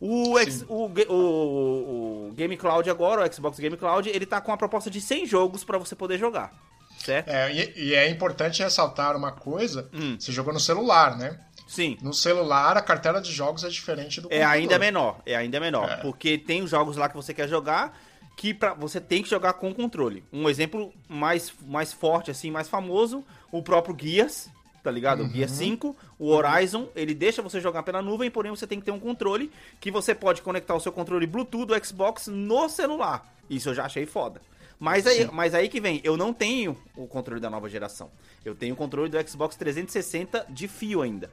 O, 0.00 0.38
X- 0.38 0.64
o, 0.68 0.90
o, 1.08 2.28
o 2.28 2.32
Game 2.34 2.56
Cloud 2.56 2.88
agora, 2.90 3.26
o 3.26 3.32
Xbox 3.32 3.58
Game 3.58 3.76
Cloud, 3.76 4.08
ele 4.08 4.26
tá 4.26 4.40
com 4.40 4.52
a 4.52 4.56
proposta 4.56 4.90
de 4.90 5.00
100 5.00 5.26
jogos 5.26 5.64
pra 5.64 5.78
você 5.78 5.94
poder 5.96 6.18
jogar, 6.18 6.52
certo? 6.98 7.28
É, 7.28 7.50
e, 7.52 7.72
e 7.90 7.94
é 7.94 8.08
importante 8.10 8.62
ressaltar 8.62 9.16
uma 9.16 9.32
coisa: 9.32 9.88
Hum. 9.94 10.16
você 10.18 10.32
jogou 10.32 10.52
no 10.52 10.60
celular, 10.60 11.16
né? 11.16 11.40
Sim. 11.66 11.98
No 12.00 12.14
celular, 12.14 12.76
a 12.76 12.82
cartela 12.82 13.20
de 13.20 13.32
jogos 13.32 13.64
é 13.64 13.68
diferente 13.68 14.20
do 14.20 14.28
É 14.28 14.38
computador. 14.38 14.52
ainda 14.54 14.78
menor, 14.78 15.20
é 15.26 15.34
ainda 15.36 15.58
menor. 15.60 15.90
É. 15.90 15.96
Porque 15.96 16.38
tem 16.38 16.62
os 16.62 16.70
jogos 16.70 16.96
lá 16.96 17.08
que 17.08 17.16
você 17.16 17.34
quer 17.34 17.48
jogar 17.48 17.98
que 18.36 18.52
pra, 18.52 18.74
você 18.74 19.00
tem 19.00 19.22
que 19.22 19.28
jogar 19.30 19.54
com 19.54 19.72
controle. 19.74 20.22
Um 20.32 20.48
exemplo 20.48 20.92
mais, 21.08 21.52
mais 21.66 21.92
forte, 21.92 22.30
assim, 22.30 22.50
mais 22.50 22.68
famoso, 22.68 23.24
o 23.50 23.62
próprio 23.62 23.96
Gears, 23.98 24.48
tá 24.84 24.90
ligado? 24.90 25.24
O 25.24 25.28
Gears 25.28 25.52
5, 25.52 25.96
o 26.18 26.28
Horizon, 26.28 26.88
ele 26.94 27.14
deixa 27.14 27.40
você 27.42 27.60
jogar 27.60 27.82
pela 27.82 28.02
nuvem, 28.02 28.30
porém 28.30 28.50
você 28.50 28.66
tem 28.66 28.78
que 28.78 28.84
ter 28.84 28.92
um 28.92 29.00
controle 29.00 29.50
que 29.80 29.90
você 29.90 30.14
pode 30.14 30.42
conectar 30.42 30.74
o 30.74 30.80
seu 30.80 30.92
controle 30.92 31.26
Bluetooth 31.26 31.64
do 31.66 31.84
Xbox 31.86 32.26
no 32.26 32.68
celular. 32.68 33.26
Isso 33.48 33.70
eu 33.70 33.74
já 33.74 33.86
achei 33.86 34.04
foda. 34.04 34.40
Mas 34.78 35.06
aí, 35.06 35.26
mas 35.32 35.54
aí 35.54 35.68
que 35.70 35.80
vem, 35.80 36.02
eu 36.04 36.16
não 36.18 36.34
tenho 36.34 36.76
o 36.94 37.06
controle 37.06 37.40
da 37.40 37.48
nova 37.48 37.68
geração. 37.70 38.10
Eu 38.44 38.54
tenho 38.54 38.74
o 38.74 38.76
controle 38.76 39.08
do 39.08 39.28
Xbox 39.28 39.56
360 39.56 40.46
de 40.50 40.68
fio 40.68 41.00
ainda. 41.00 41.30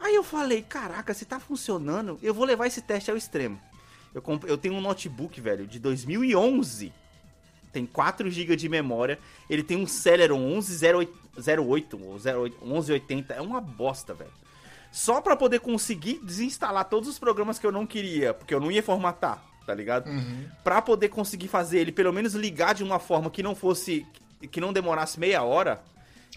Aí 0.00 0.14
eu 0.14 0.22
falei, 0.22 0.62
caraca, 0.62 1.14
se 1.14 1.24
tá 1.24 1.40
funcionando, 1.40 2.18
eu 2.22 2.34
vou 2.34 2.44
levar 2.44 2.66
esse 2.66 2.82
teste 2.82 3.10
ao 3.10 3.16
extremo. 3.16 3.60
Eu, 4.14 4.22
comp- 4.22 4.44
eu 4.44 4.56
tenho 4.58 4.74
um 4.74 4.80
notebook, 4.80 5.40
velho, 5.40 5.66
de 5.66 5.78
2011. 5.78 6.92
Tem 7.72 7.84
4 7.86 8.30
GB 8.30 8.56
de 8.56 8.68
memória. 8.68 9.18
Ele 9.50 9.62
tem 9.62 9.76
um 9.76 9.86
Celeron 9.86 10.38
1108 10.38 11.98
ou 12.02 12.14
08 12.42 12.64
1180. 12.64 13.34
É 13.34 13.40
uma 13.40 13.60
bosta, 13.60 14.14
velho. 14.14 14.30
Só 14.92 15.20
pra 15.20 15.36
poder 15.36 15.60
conseguir 15.60 16.20
desinstalar 16.22 16.84
todos 16.88 17.08
os 17.08 17.18
programas 17.18 17.58
que 17.58 17.66
eu 17.66 17.72
não 17.72 17.86
queria, 17.86 18.32
porque 18.32 18.54
eu 18.54 18.60
não 18.60 18.70
ia 18.70 18.82
formatar, 18.82 19.42
tá 19.66 19.74
ligado? 19.74 20.08
Pra 20.64 20.80
poder 20.80 21.10
conseguir 21.10 21.48
fazer 21.48 21.80
ele 21.80 21.92
pelo 21.92 22.12
menos 22.12 22.34
ligar 22.34 22.74
de 22.74 22.82
uma 22.82 22.98
forma 22.98 23.30
que 23.30 23.42
não 23.42 23.54
fosse 23.54 24.06
que 24.50 24.60
não 24.60 24.72
demorasse 24.72 25.18
meia 25.20 25.42
hora. 25.42 25.82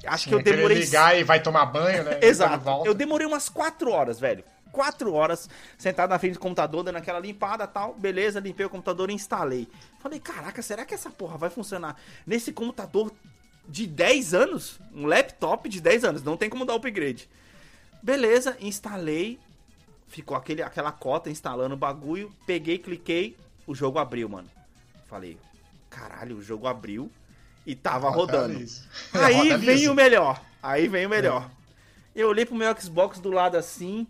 Acho 0.06 0.28
que 0.28 0.36
eu 0.36 0.44
Querer 0.44 0.58
demorei 0.58 0.78
ligar 0.78 1.18
e 1.18 1.24
vai 1.24 1.42
tomar 1.42 1.66
banho, 1.66 2.04
né? 2.04 2.20
Exato. 2.24 2.86
Eu 2.86 2.94
demorei 2.94 3.28
umas 3.28 3.50
4 3.50 3.92
horas, 3.92 4.20
velho. 4.20 4.44
4 4.72 5.12
horas 5.14 5.50
sentado 5.78 6.10
na 6.12 6.20
frente 6.20 6.34
do 6.34 6.40
computador, 6.40 6.84
dando 6.84 6.98
aquela 6.98 7.20
limpada 7.20 7.68
tal. 7.68 7.94
Beleza, 7.96 8.40
limpei 8.40 8.66
o 8.66 8.70
computador 8.70 9.10
e 9.10 9.14
instalei. 9.14 9.68
Falei, 10.00 10.20
caraca, 10.20 10.62
será 10.62 10.86
que 10.86 10.94
essa 10.94 11.10
porra 11.10 11.38
vai 11.38 11.50
funcionar 11.50 11.96
nesse 12.26 12.52
computador 12.54 13.12
de 13.68 13.88
10 13.88 14.34
anos? 14.34 14.80
Um 14.94 15.06
laptop 15.06 15.68
de 15.68 15.82
10 15.82 16.04
anos, 16.06 16.24
não 16.24 16.38
tem 16.38 16.50
como 16.50 16.66
dar 16.66 16.76
upgrade. 16.76 17.30
Beleza, 18.02 18.58
instalei. 18.62 19.40
Ficou 20.08 20.36
aquele, 20.36 20.62
aquela 20.62 20.92
cota 20.92 21.30
instalando 21.30 21.76
o 21.76 21.78
bagulho. 21.78 22.32
Peguei, 22.46 22.78
cliquei. 22.78 23.38
O 23.68 23.76
jogo 23.76 24.00
abriu, 24.00 24.28
mano. 24.30 24.50
Falei, 25.08 25.38
caralho, 25.90 26.38
o 26.38 26.42
jogo 26.42 26.68
abriu 26.68 27.12
e 27.70 27.76
tava 27.76 28.10
Roda 28.10 28.40
rodando. 28.40 28.58
liso. 28.60 28.88
Aí 29.14 29.36
Roda 29.36 29.58
vem 29.60 29.76
liso. 29.76 29.92
o 29.92 29.96
melhor. 29.96 30.42
Aí 30.62 30.88
vem 30.88 31.06
o 31.06 31.10
melhor. 31.10 31.50
Eu 32.16 32.28
olhei 32.30 32.46
pro 32.46 32.56
meu 32.56 32.76
Xbox 32.82 33.20
do 33.20 33.30
lado 33.30 33.56
assim, 33.58 34.08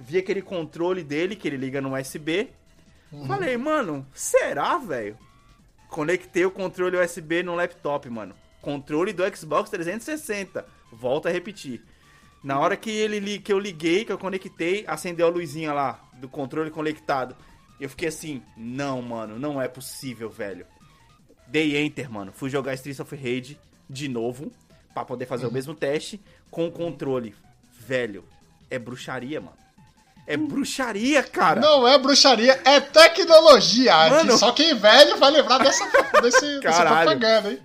vi 0.00 0.16
aquele 0.18 0.40
controle 0.40 1.04
dele 1.04 1.36
que 1.36 1.46
ele 1.46 1.58
liga 1.58 1.80
no 1.80 1.94
USB. 1.94 2.48
Falei, 3.26 3.58
mano, 3.58 4.06
será, 4.14 4.78
velho? 4.78 5.18
Conectei 5.88 6.46
o 6.46 6.50
controle 6.50 6.96
USB 6.96 7.42
no 7.42 7.54
laptop, 7.54 8.08
mano. 8.08 8.34
controle 8.62 9.12
do 9.12 9.22
Xbox 9.36 9.68
360. 9.68 10.64
Volto 10.90 11.28
a 11.28 11.30
repetir. 11.30 11.82
Na 12.42 12.58
hora 12.58 12.76
que, 12.76 12.90
ele, 12.90 13.38
que 13.38 13.52
eu 13.52 13.58
liguei, 13.58 14.04
que 14.06 14.10
eu 14.12 14.18
conectei, 14.18 14.84
acendeu 14.88 15.26
a 15.26 15.30
luzinha 15.30 15.72
lá 15.74 16.00
do 16.14 16.28
controle 16.28 16.70
conectado. 16.70 17.36
Eu 17.78 17.90
fiquei 17.90 18.08
assim, 18.08 18.42
não, 18.56 19.02
mano, 19.02 19.38
não 19.38 19.60
é 19.60 19.68
possível, 19.68 20.30
velho. 20.30 20.64
Dei 21.46 21.76
enter, 21.76 22.10
mano. 22.10 22.32
Fui 22.32 22.48
jogar 22.48 22.74
Streets 22.74 23.00
of 23.00 23.14
Rage 23.14 23.58
de 23.88 24.08
novo, 24.08 24.50
pra 24.94 25.04
poder 25.04 25.26
fazer 25.26 25.46
o 25.46 25.52
mesmo 25.52 25.74
teste 25.74 26.20
com 26.50 26.66
o 26.66 26.72
controle. 26.72 27.34
Velho, 27.78 28.24
é 28.70 28.78
bruxaria, 28.78 29.40
mano. 29.40 29.56
É 30.26 30.36
bruxaria, 30.36 31.22
cara. 31.22 31.60
Não 31.60 31.86
é 31.86 31.98
bruxaria, 31.98 32.60
é 32.64 32.80
tecnologia. 32.80 34.08
Mano. 34.08 34.38
Só 34.38 34.52
quem 34.52 34.74
velho 34.74 35.18
vai 35.18 35.30
lembrar 35.30 35.58
dessa, 35.58 35.84
desse, 36.20 36.60
dessa 36.60 36.86
propaganda, 36.86 37.50
hein? 37.50 37.58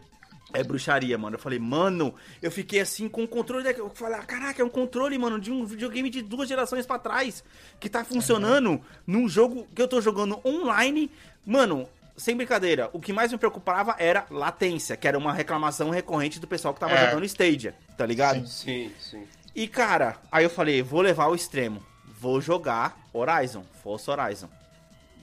É 0.54 0.64
bruxaria, 0.64 1.18
mano. 1.18 1.36
Eu 1.36 1.40
falei, 1.40 1.60
mano, 1.60 2.16
eu 2.42 2.50
fiquei 2.50 2.80
assim 2.80 3.08
com 3.08 3.24
o 3.24 3.28
controle. 3.28 3.70
Eu 3.78 3.92
falei, 3.94 4.18
ah, 4.18 4.24
caraca, 4.24 4.62
é 4.62 4.66
um 4.66 4.70
controle, 4.70 5.18
mano, 5.18 5.40
de 5.40 5.52
um 5.52 5.66
videogame 5.66 6.10
de 6.10 6.22
duas 6.22 6.48
gerações 6.48 6.86
pra 6.86 6.98
trás. 6.98 7.44
Que 7.80 7.90
tá 7.90 8.04
funcionando 8.04 8.82
num 9.06 9.30
jogo 9.30 9.68
que 9.76 9.82
eu 9.82 9.88
tô 9.88 10.02
jogando 10.02 10.40
online. 10.44 11.12
Mano, 11.46 11.88
sem 12.18 12.36
brincadeira, 12.36 12.90
o 12.94 13.00
que 13.00 13.14
mais 13.14 13.32
me 13.32 13.38
preocupava 13.38 13.96
era 14.00 14.26
latência, 14.30 14.98
que 14.98 15.08
era 15.08 15.18
uma 15.18 15.32
reclamação 15.32 15.90
recorrente 15.92 16.40
do 16.40 16.48
pessoal 16.48 16.74
que 16.74 16.80
tava 16.80 16.94
É. 16.96 17.06
jogando 17.10 17.26
Stadia, 17.26 17.76
tá 17.98 18.06
ligado? 18.06 18.46
Sim, 18.48 18.92
sim. 19.00 19.26
E 19.56 19.68
cara, 19.68 20.18
aí 20.32 20.44
eu 20.44 20.50
falei, 20.50 20.82
vou 20.82 21.02
levar 21.02 21.26
ao 21.26 21.36
extremo. 21.36 21.84
Vou 22.20 22.42
jogar 22.42 22.98
Horizon, 23.14 23.64
Força 23.84 24.12
Horizon. 24.12 24.50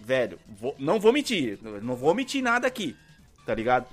Velho, 0.01 0.39
vou- 0.49 0.75
não 0.79 1.01
vou 1.01 1.13
mentir, 1.13 1.59
não 1.83 1.97
vou 1.97 2.15
mentir 2.15 2.43
nada 2.43 2.67
aqui, 2.67 2.97
tá 3.47 3.55
ligado? 3.55 3.87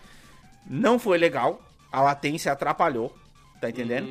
Não 0.67 0.99
foi 0.99 1.17
legal, 1.17 1.61
a 1.91 2.01
latência 2.01 2.51
atrapalhou, 2.51 3.15
tá 3.61 3.69
entendendo? 3.69 4.07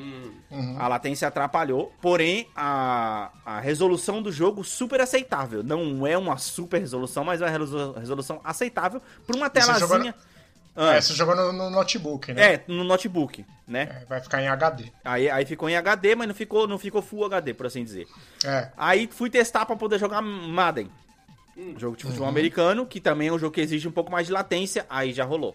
Hum, 0.51 0.77
A 0.79 0.89
latência 0.89 1.29
atrapalhou, 1.29 1.93
porém 2.01 2.47
a, 2.57 3.31
a 3.45 3.61
resolução 3.61 4.23
do 4.23 4.31
jogo 4.33 4.65
super 4.65 5.01
aceitável. 5.01 5.63
Não 5.63 6.07
é 6.07 6.17
uma 6.17 6.39
super 6.39 6.79
resolução, 6.81 7.25
mas 7.25 7.43
é 7.43 7.45
uma 7.45 7.51
resolu- 7.51 7.93
resolução 7.93 8.41
aceitável 8.45 9.03
pra 9.27 9.37
uma 9.37 9.51
telazinha. 9.51 10.15
Ah, 10.77 10.95
É, 10.95 11.01
você 11.01 11.13
jogou 11.15 11.35
no, 11.35 11.53
no 11.53 11.69
notebook, 11.69 12.33
né? 12.33 12.55
é, 12.55 12.65
no 12.69 12.85
notebook, 12.85 13.45
né? 13.67 14.03
É, 14.03 14.05
Vai 14.07 14.21
ficar 14.21 14.41
em 14.41 14.47
HD. 14.49 14.85
Aí, 15.05 15.29
aí 15.29 15.45
ficou 15.45 15.69
em 15.69 15.77
HD, 15.77 16.15
mas 16.15 16.29
não 16.29 16.35
ficou, 16.35 16.67
não 16.69 16.79
ficou 16.79 17.03
Full 17.03 17.25
HD, 17.27 17.53
por 17.53 17.67
assim 17.67 17.83
dizer. 17.85 18.07
É. 18.45 18.69
Aí 18.77 19.09
fui 19.13 19.29
testar 19.29 19.67
pra 19.67 19.75
poder 19.77 19.99
jogar 19.99 20.23
Madden. 20.23 20.89
Jogo 21.77 21.97
de 21.97 22.05
futebol 22.05 22.29
americano, 22.29 22.87
que 22.87 23.01
também 23.01 23.29
é 23.29 23.33
um 23.33 23.39
jogo 23.39 23.53
que 23.53 23.61
exige 23.61 23.87
um 23.87 23.93
pouco 23.93 24.11
mais 24.11 24.27
de 24.29 24.33
latência, 24.33 24.87
aí 24.89 25.13
já 25.13 25.25
rolou. 25.25 25.55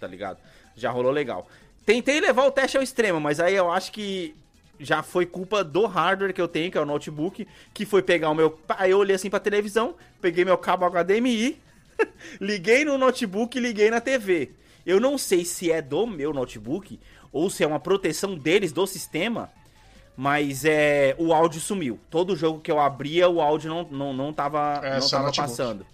Tá 0.00 0.06
ligado? 0.06 0.38
Já 0.74 0.90
rolou 0.90 1.12
legal. 1.12 1.46
Tentei 1.84 2.20
levar 2.20 2.44
o 2.46 2.50
teste 2.50 2.76
ao 2.76 2.82
extremo, 2.82 3.20
mas 3.20 3.40
aí 3.40 3.54
eu 3.54 3.70
acho 3.70 3.90
que 3.92 4.34
já 4.78 5.02
foi 5.02 5.26
culpa 5.26 5.62
do 5.64 5.86
hardware 5.86 6.32
que 6.32 6.40
eu 6.40 6.48
tenho, 6.48 6.70
que 6.70 6.78
é 6.78 6.80
o 6.80 6.86
notebook, 6.86 7.46
que 7.74 7.84
foi 7.84 8.02
pegar 8.02 8.30
o 8.30 8.34
meu. 8.34 8.58
Aí 8.68 8.90
eu 8.90 8.98
olhei 8.98 9.16
assim 9.16 9.28
pra 9.30 9.40
televisão, 9.40 9.94
peguei 10.20 10.44
meu 10.44 10.56
cabo 10.56 10.86
HDMI, 10.88 11.58
liguei 12.40 12.84
no 12.84 12.96
notebook 12.96 13.56
e 13.58 13.60
liguei 13.60 13.90
na 13.90 14.00
TV. 14.00 14.52
Eu 14.86 14.98
não 15.00 15.18
sei 15.18 15.44
se 15.44 15.70
é 15.70 15.82
do 15.82 16.06
meu 16.06 16.32
notebook 16.32 16.98
ou 17.32 17.50
se 17.50 17.62
é 17.62 17.66
uma 17.66 17.78
proteção 17.80 18.34
deles 18.34 18.72
do 18.72 18.86
sistema, 18.86 19.50
mas 20.16 20.64
é 20.64 21.14
o 21.18 21.32
áudio 21.32 21.60
sumiu. 21.60 21.98
Todo 22.10 22.36
jogo 22.36 22.60
que 22.60 22.70
eu 22.70 22.80
abria, 22.80 23.28
o 23.28 23.40
áudio 23.40 23.68
não, 23.70 23.82
não, 23.90 24.12
não 24.12 24.32
tava, 24.32 24.80
É, 24.82 24.98
não 24.98 25.08
tava 25.08 25.26
notebook. 25.26 25.36
passando. 25.50 25.86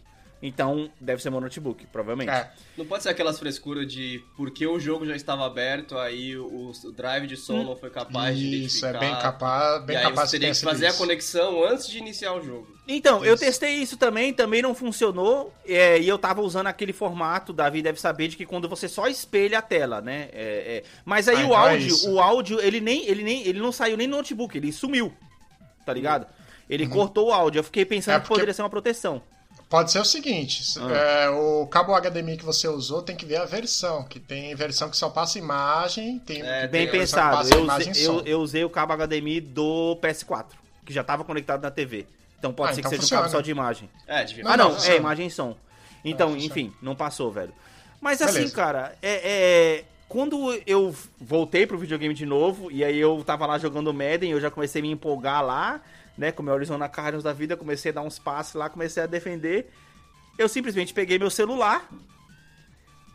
Então, 0.46 0.90
deve 1.00 1.20
ser 1.22 1.30
meu 1.30 1.40
notebook, 1.40 1.86
provavelmente. 1.88 2.30
É. 2.30 2.50
Não 2.76 2.84
pode 2.86 3.02
ser 3.02 3.08
aquelas 3.08 3.38
frescuras 3.38 3.90
de 3.90 4.22
porque 4.36 4.66
o 4.66 4.78
jogo 4.78 5.04
já 5.04 5.16
estava 5.16 5.44
aberto, 5.46 5.98
aí 5.98 6.36
o, 6.36 6.70
o 6.84 6.92
drive 6.92 7.26
de 7.26 7.36
som 7.36 7.62
não 7.64 7.74
foi 7.76 7.90
capaz 7.90 8.38
de 8.38 8.64
Isso, 8.64 8.84
é 8.86 8.98
bem 8.98 9.14
capaz, 9.16 9.82
bem 9.84 9.94
e 9.94 9.98
aí 9.98 10.04
capaz 10.04 10.30
você 10.30 10.36
de 10.36 10.40
teria 10.42 10.54
ter 10.54 10.58
que 10.60 10.64
fazer 10.64 10.86
a 10.86 10.88
isso. 10.90 10.98
conexão 10.98 11.64
antes 11.64 11.88
de 11.88 11.98
iniciar 11.98 12.34
o 12.34 12.42
jogo. 12.42 12.76
Então, 12.88 13.24
eu 13.24 13.34
Isso. 13.34 13.42
testei 13.44 13.74
isso 13.74 13.96
também, 13.96 14.32
também 14.32 14.62
não 14.62 14.72
funcionou. 14.74 15.52
é, 15.66 15.98
e 15.98 16.08
eu 16.08 16.16
tava 16.18 16.40
usando 16.40 16.68
aquele 16.68 16.92
formato, 16.92 17.52
Davi 17.52 17.82
deve 17.82 18.00
saber, 18.00 18.28
de 18.28 18.36
que 18.36 18.46
quando 18.46 18.68
você 18.68 18.86
só 18.88 19.08
espelha 19.08 19.58
a 19.58 19.62
tela, 19.62 20.00
né? 20.00 20.28
é, 20.32 20.76
é. 20.76 20.82
Mas 21.04 21.26
aí 21.28 21.36
Ah, 21.36 21.40
o 21.40 21.44
então 21.46 21.54
é 21.66 21.70
áudio, 21.72 21.86
isso. 21.88 22.12
o 22.12 22.20
áudio, 22.20 22.60
ele 22.60 22.80
nem, 22.80 23.04
ele 23.06 23.24
nem, 23.24 23.42
ele 23.46 23.58
não 23.58 23.72
saiu 23.72 23.96
nem 23.96 24.06
no 24.06 24.18
notebook, 24.18 24.56
ele 24.56 24.70
sumiu. 24.72 25.12
Tá 25.84 25.92
ligado? 25.92 26.26
Ele 26.68 26.86
cortou 26.88 27.28
o 27.28 27.32
áudio. 27.32 27.60
Eu 27.60 27.64
fiquei 27.64 27.84
pensando 27.84 28.14
É 28.16 28.20
que 28.20 28.22
porque- 28.26 28.34
poderia 28.34 28.52
ser 28.54 28.62
uma 28.62 28.70
proteção. 28.70 29.22
Pode 29.68 29.90
ser 29.90 29.98
o 29.98 30.04
seguinte, 30.04 30.62
Ah. 30.78 30.92
é, 30.94 31.28
o 31.30 31.66
cabo 31.66 31.92
HDMI 31.94 32.36
que 32.36 32.44
você 32.44 32.68
usou 32.68 33.02
tem 33.02 33.16
que 33.16 33.26
ver 33.26 33.36
a 33.38 33.44
versão, 33.44 34.04
que 34.04 34.20
tem 34.20 34.54
versão 34.54 34.88
que 34.88 34.96
só 34.96 35.08
passa 35.10 35.38
imagem, 35.38 36.20
tem 36.20 36.40
É, 36.40 36.68
Bem 36.68 36.82
tem- 36.88 36.98
versão 36.98 37.18
que 37.20 37.24
pensado. 37.24 37.36
passa 37.36 37.54
Eu 37.54 37.64
imagem 37.64 37.90
usei, 37.90 38.06
eu, 38.06 38.20
eu 38.24 38.40
usei 38.40 38.64
o 38.64 38.70
cabo 38.70 38.92
HDMI 38.92 39.40
do 39.40 39.96
PS4, 40.00 40.46
que 40.84 40.92
já 40.92 41.02
tava 41.02 41.24
conectado 41.24 41.62
na 41.62 41.70
TV. 41.70 42.06
Então 42.38 42.52
pode 42.52 42.70
Ah, 42.70 42.74
ser 42.74 42.80
então 42.80 42.90
que 42.92 42.98
seja 42.98 43.14
um 43.16 43.18
cabo 43.18 43.30
só 43.30 43.40
de 43.40 43.50
imagem. 43.50 43.90
É, 44.06 44.22
devia 44.22 44.44
Não, 44.44 44.52
ah, 44.52 44.56
não, 44.56 44.70
funciona. 44.72 44.94
é 44.94 44.98
imagem 44.98 45.26
e 45.26 45.30
som. 45.30 45.56
Então, 46.04 46.28
funciona. 46.34 46.46
enfim, 46.46 46.72
não 46.80 46.94
passou, 46.94 47.32
velho. 47.32 47.52
Mas 48.00 48.22
assim, 48.22 48.34
Beleza. 48.34 48.54
cara, 48.54 48.94
é, 49.02 49.20
é- 49.80 49.84
Quando 50.08 50.56
eu 50.64 50.94
voltei 51.20 51.66
pro 51.66 51.76
videogame 51.76 52.14
de 52.14 52.24
novo, 52.24 52.70
e 52.70 52.84
aí 52.84 52.96
eu 52.96 53.24
tava 53.26 53.44
lá 53.44 53.58
jogando 53.58 53.92
Madden, 53.92 54.30
eu 54.30 54.40
já 54.40 54.48
comecei 54.52 54.80
a 54.80 54.82
me 54.84 54.92
empolgar 54.92 55.44
lá, 55.44 55.80
né? 56.16 56.32
Com 56.32 56.42
o 56.42 56.44
meu 56.44 56.54
Arizona 56.54 56.88
Cardinals 56.88 57.24
da 57.24 57.32
vida, 57.32 57.56
comecei 57.56 57.90
a 57.90 57.94
dar 57.94 58.02
uns 58.02 58.18
passes 58.18 58.54
lá, 58.54 58.68
comecei 58.68 59.02
a 59.02 59.06
defender. 59.06 59.70
Eu 60.38 60.48
simplesmente 60.48 60.92
peguei 60.92 61.18
meu 61.18 61.30
celular, 61.30 61.88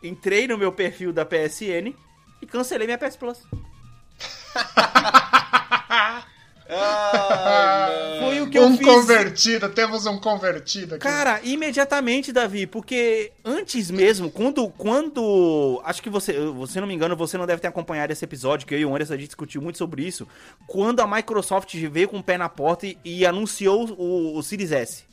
entrei 0.02 0.48
no 0.48 0.58
meu 0.58 0.72
perfil 0.72 1.12
da 1.12 1.24
PSN 1.24 1.94
e 2.40 2.46
cancelei 2.46 2.86
minha 2.86 2.98
PS 2.98 3.16
Plus. 3.16 3.42
Ai, 6.74 8.18
Foi 8.20 8.40
o 8.40 8.50
que 8.50 8.58
eu 8.58 8.64
um 8.66 8.76
fiz. 8.76 8.86
convertido, 8.86 9.68
temos 9.68 10.06
um 10.06 10.18
convertido 10.18 10.94
aqui. 10.94 11.02
Cara, 11.02 11.40
imediatamente, 11.42 12.32
Davi, 12.32 12.66
porque 12.66 13.32
antes 13.44 13.90
mesmo, 13.90 14.30
quando. 14.30 14.68
quando 14.68 15.80
acho 15.84 16.02
que 16.02 16.10
você, 16.10 16.32
você 16.50 16.80
não 16.80 16.86
me 16.86 16.94
engano, 16.94 17.16
você 17.16 17.36
não 17.36 17.46
deve 17.46 17.60
ter 17.60 17.68
acompanhado 17.68 18.12
esse 18.12 18.24
episódio, 18.24 18.66
que 18.66 18.74
eu 18.74 18.78
e 18.78 18.84
o 18.84 18.94
Anderson 18.94 19.14
a 19.14 19.16
gente 19.16 19.26
discutiu 19.26 19.60
muito 19.60 19.78
sobre 19.78 20.06
isso. 20.06 20.26
Quando 20.66 21.00
a 21.00 21.06
Microsoft 21.06 21.74
veio 21.88 22.08
com 22.08 22.18
o 22.18 22.22
pé 22.22 22.38
na 22.38 22.48
porta 22.48 22.86
e, 22.86 22.98
e 23.04 23.26
anunciou 23.26 23.90
o, 23.98 24.36
o 24.36 24.42
Series 24.42 24.72
S. 24.72 25.11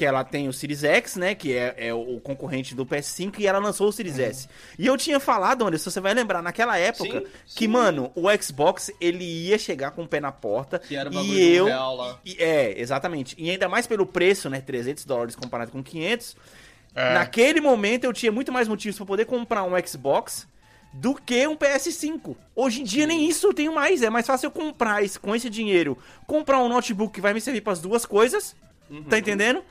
Que 0.00 0.06
ela 0.06 0.24
tem 0.24 0.48
o 0.48 0.52
Series 0.54 0.82
X, 0.82 1.16
né? 1.16 1.34
Que 1.34 1.52
é, 1.54 1.74
é 1.76 1.92
o 1.92 2.18
concorrente 2.20 2.74
do 2.74 2.86
PS5, 2.86 3.38
e 3.38 3.46
ela 3.46 3.58
lançou 3.58 3.86
o 3.86 3.92
Series 3.92 4.18
S. 4.18 4.48
E 4.78 4.86
eu 4.86 4.96
tinha 4.96 5.20
falado, 5.20 5.66
Anderson, 5.66 5.90
você 5.90 6.00
vai 6.00 6.14
lembrar, 6.14 6.40
naquela 6.40 6.78
época, 6.78 7.20
Sim, 7.20 7.26
que, 7.54 7.64
sim. 7.66 7.68
mano, 7.68 8.10
o 8.14 8.22
Xbox 8.42 8.90
ele 8.98 9.22
ia 9.22 9.58
chegar 9.58 9.90
com 9.90 10.04
o 10.04 10.08
pé 10.08 10.18
na 10.18 10.32
porta. 10.32 10.78
Que 10.78 10.96
era 10.96 11.10
o 11.10 11.12
bagulho 11.12 11.34
e 11.34 11.54
eu. 11.54 11.66
real 11.66 11.96
lá. 11.96 12.18
E- 12.24 12.34
é, 12.38 12.80
exatamente. 12.80 13.34
E 13.36 13.50
ainda 13.50 13.68
mais 13.68 13.86
pelo 13.86 14.06
preço, 14.06 14.48
né? 14.48 14.62
300 14.62 15.04
dólares 15.04 15.36
comparado 15.36 15.70
com 15.70 15.82
500. 15.82 16.34
É. 16.94 17.12
Naquele 17.12 17.60
momento 17.60 18.04
eu 18.04 18.12
tinha 18.14 18.32
muito 18.32 18.50
mais 18.50 18.68
motivos 18.68 18.96
pra 18.96 19.04
poder 19.04 19.26
comprar 19.26 19.64
um 19.64 19.72
Xbox 19.86 20.48
do 20.94 21.14
que 21.14 21.46
um 21.46 21.54
PS5. 21.56 22.34
Hoje 22.56 22.80
em 22.80 22.84
dia 22.84 23.06
nem 23.06 23.28
isso 23.28 23.48
eu 23.48 23.52
tenho 23.52 23.74
mais. 23.74 24.00
É 24.02 24.08
mais 24.08 24.26
fácil 24.26 24.46
eu 24.46 24.50
comprar 24.50 25.04
esse, 25.04 25.20
com 25.20 25.36
esse 25.36 25.50
dinheiro, 25.50 25.98
comprar 26.26 26.58
um 26.62 26.70
notebook 26.70 27.12
que 27.12 27.20
vai 27.20 27.34
me 27.34 27.40
servir 27.42 27.60
pras 27.60 27.82
duas 27.82 28.06
coisas. 28.06 28.56
Uhum. 28.88 29.02
Tá 29.04 29.18
entendendo? 29.18 29.62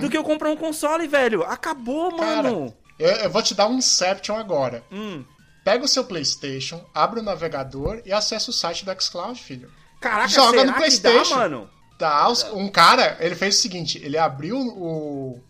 Do 0.00 0.08
que 0.08 0.16
eu 0.16 0.24
comprar 0.24 0.50
um 0.50 0.56
console, 0.56 1.06
velho. 1.08 1.42
Acabou, 1.42 2.16
Cara, 2.16 2.42
mano. 2.44 2.74
eu, 2.98 3.08
eu 3.10 3.30
vou 3.30 3.42
te 3.42 3.54
dar 3.54 3.66
um 3.66 3.78
Inception 3.78 4.36
agora. 4.36 4.82
Hum. 4.90 5.24
Pega 5.64 5.84
o 5.84 5.88
seu 5.88 6.04
PlayStation, 6.04 6.84
abre 6.94 7.20
o 7.20 7.22
navegador 7.22 8.00
e 8.04 8.12
acessa 8.12 8.50
o 8.50 8.52
site 8.54 8.84
do 8.84 9.02
xCloud, 9.02 9.40
filho. 9.42 9.70
Caraca, 10.00 10.28
Joga 10.28 10.50
será 10.58 10.64
no 10.64 10.74
PlayStation. 10.74 11.30
dá, 11.34 11.36
mano? 11.38 11.70
Os- 12.30 12.42
um 12.52 12.68
cara, 12.68 13.16
ele 13.20 13.34
fez 13.34 13.56
o 13.58 13.60
seguinte, 13.62 13.98
ele 14.04 14.18
abriu 14.18 14.58
o 14.58 15.40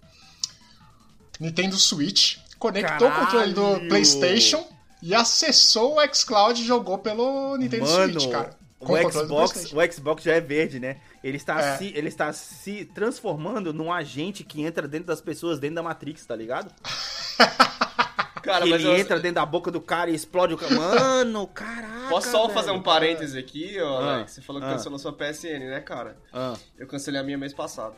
Nintendo 1.40 1.76
Switch, 1.76 2.37
conectou 2.59 3.09
Caralho. 3.09 3.23
o 3.23 3.26
controle 3.26 3.52
do 3.54 3.88
PlayStation 3.88 4.64
e 5.02 5.14
acessou 5.14 5.97
o 5.99 6.14
xCloud 6.14 6.62
e 6.62 6.64
jogou 6.64 6.99
pelo 6.99 7.57
Nintendo 7.57 7.85
Mano, 7.87 8.12
Switch, 8.21 8.31
cara. 8.31 8.57
O 8.81 8.87
Com 8.87 9.11
Xbox, 9.11 9.73
o 9.73 9.93
Xbox 9.93 10.23
já 10.23 10.35
é 10.35 10.40
verde, 10.40 10.78
né? 10.78 10.99
Ele 11.23 11.37
está, 11.37 11.59
É. 11.61 11.76
se, 11.76 11.93
ele 11.97 12.09
está 12.09 12.33
se 12.33 12.85
transformando 12.87 13.73
num 13.73 13.93
agente 13.93 14.45
que 14.45 14.62
entra 14.62 14.87
dentro 14.87 15.07
das 15.07 15.21
pessoas, 15.21 15.59
dentro 15.59 15.76
da 15.76 15.83
Matrix, 15.83 16.26
tá 16.26 16.37
ligado? 16.37 16.71
Cara, 18.43 18.66
mas 18.66 18.83
ele 18.83 18.90
eu, 18.90 18.97
entra 18.97 19.19
dentro 19.19 19.37
da 19.37 19.47
boca 19.47 19.71
do 19.71 19.81
cara 19.81 20.11
e 20.11 20.14
explode 20.14 20.52
o 20.52 20.59
cara. 20.59 20.75
Mano, 20.75 21.47
caraca. 21.47 22.11
posso 22.11 22.31
só 22.31 22.43
velho. 22.43 22.52
fazer 22.52 22.73
um 22.73 22.83
parêntese 22.83 23.38
aqui, 23.38 23.81
ó, 23.81 23.99
Ah, 23.99 24.14
Alex? 24.16 24.33
Você 24.33 24.43
falou 24.43 24.61
que 24.61 24.69
ah. 24.69 24.73
cancelou 24.73 24.99
sua 24.99 25.14
PSN, 25.14 25.61
né, 25.61 25.81
cara? 25.81 26.19
Ah. 26.31 26.54
Eu 26.78 26.87
cancelei 26.87 27.19
a 27.19 27.25
minha 27.25 27.38
mês 27.38 27.54
passado. 27.54 27.95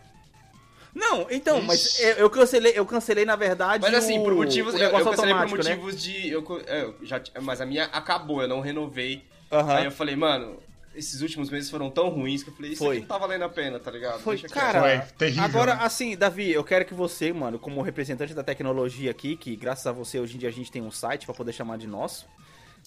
Não, 0.94 1.26
então, 1.30 1.60
mas 1.62 1.84
Ixi. 1.84 2.02
eu, 2.02 2.16
eu 2.16 2.30
cancelei, 2.30 2.72
eu 2.76 2.86
cancelei 2.86 3.24
na 3.24 3.34
verdade. 3.34 3.82
Mas 3.82 3.92
assim, 3.92 4.22
por 4.22 4.34
motivos. 4.34 4.74
Eu, 4.74 4.88
eu 4.88 5.04
cancelei 5.04 5.34
por 5.34 5.64
né? 5.64 5.74
motivos 5.74 6.00
de. 6.00 6.28
Eu, 6.28 6.62
é, 6.66 6.82
eu 6.84 6.96
já, 7.02 7.20
mas 7.42 7.60
a 7.60 7.66
minha 7.66 7.84
acabou, 7.86 8.40
eu 8.40 8.48
não 8.48 8.60
renovei. 8.60 9.24
Aham. 9.50 9.74
Aí 9.74 9.84
eu 9.84 9.90
falei, 9.90 10.14
mano, 10.16 10.58
esses 10.96 11.20
últimos 11.20 11.50
meses 11.50 11.70
foram 11.70 11.90
tão 11.90 12.08
ruins 12.08 12.42
que 12.42 12.50
eu 12.50 12.54
falei, 12.54 12.72
isso 12.72 12.82
Foi. 12.84 12.96
aqui 12.96 13.00
não 13.06 13.08
tá 13.08 13.18
valendo 13.18 13.42
a 13.42 13.48
pena, 13.48 13.78
tá 13.78 13.90
ligado? 13.90 14.20
Foi, 14.20 14.36
Deixa 14.36 14.52
cara. 14.52 14.80
Foi 14.80 15.12
terrível, 15.16 15.44
Agora, 15.44 15.74
assim, 15.74 16.16
Davi, 16.16 16.50
eu 16.50 16.64
quero 16.64 16.84
que 16.84 16.94
você, 16.94 17.32
mano, 17.32 17.58
como 17.58 17.82
representante 17.82 18.32
da 18.34 18.42
tecnologia 18.42 19.10
aqui, 19.10 19.36
que 19.36 19.54
graças 19.56 19.86
a 19.86 19.92
você 19.92 20.18
hoje 20.18 20.36
em 20.36 20.38
dia 20.38 20.48
a 20.48 20.52
gente 20.52 20.72
tem 20.72 20.82
um 20.82 20.90
site 20.90 21.26
pra 21.26 21.34
poder 21.34 21.52
chamar 21.52 21.78
de 21.78 21.86
nosso. 21.86 22.26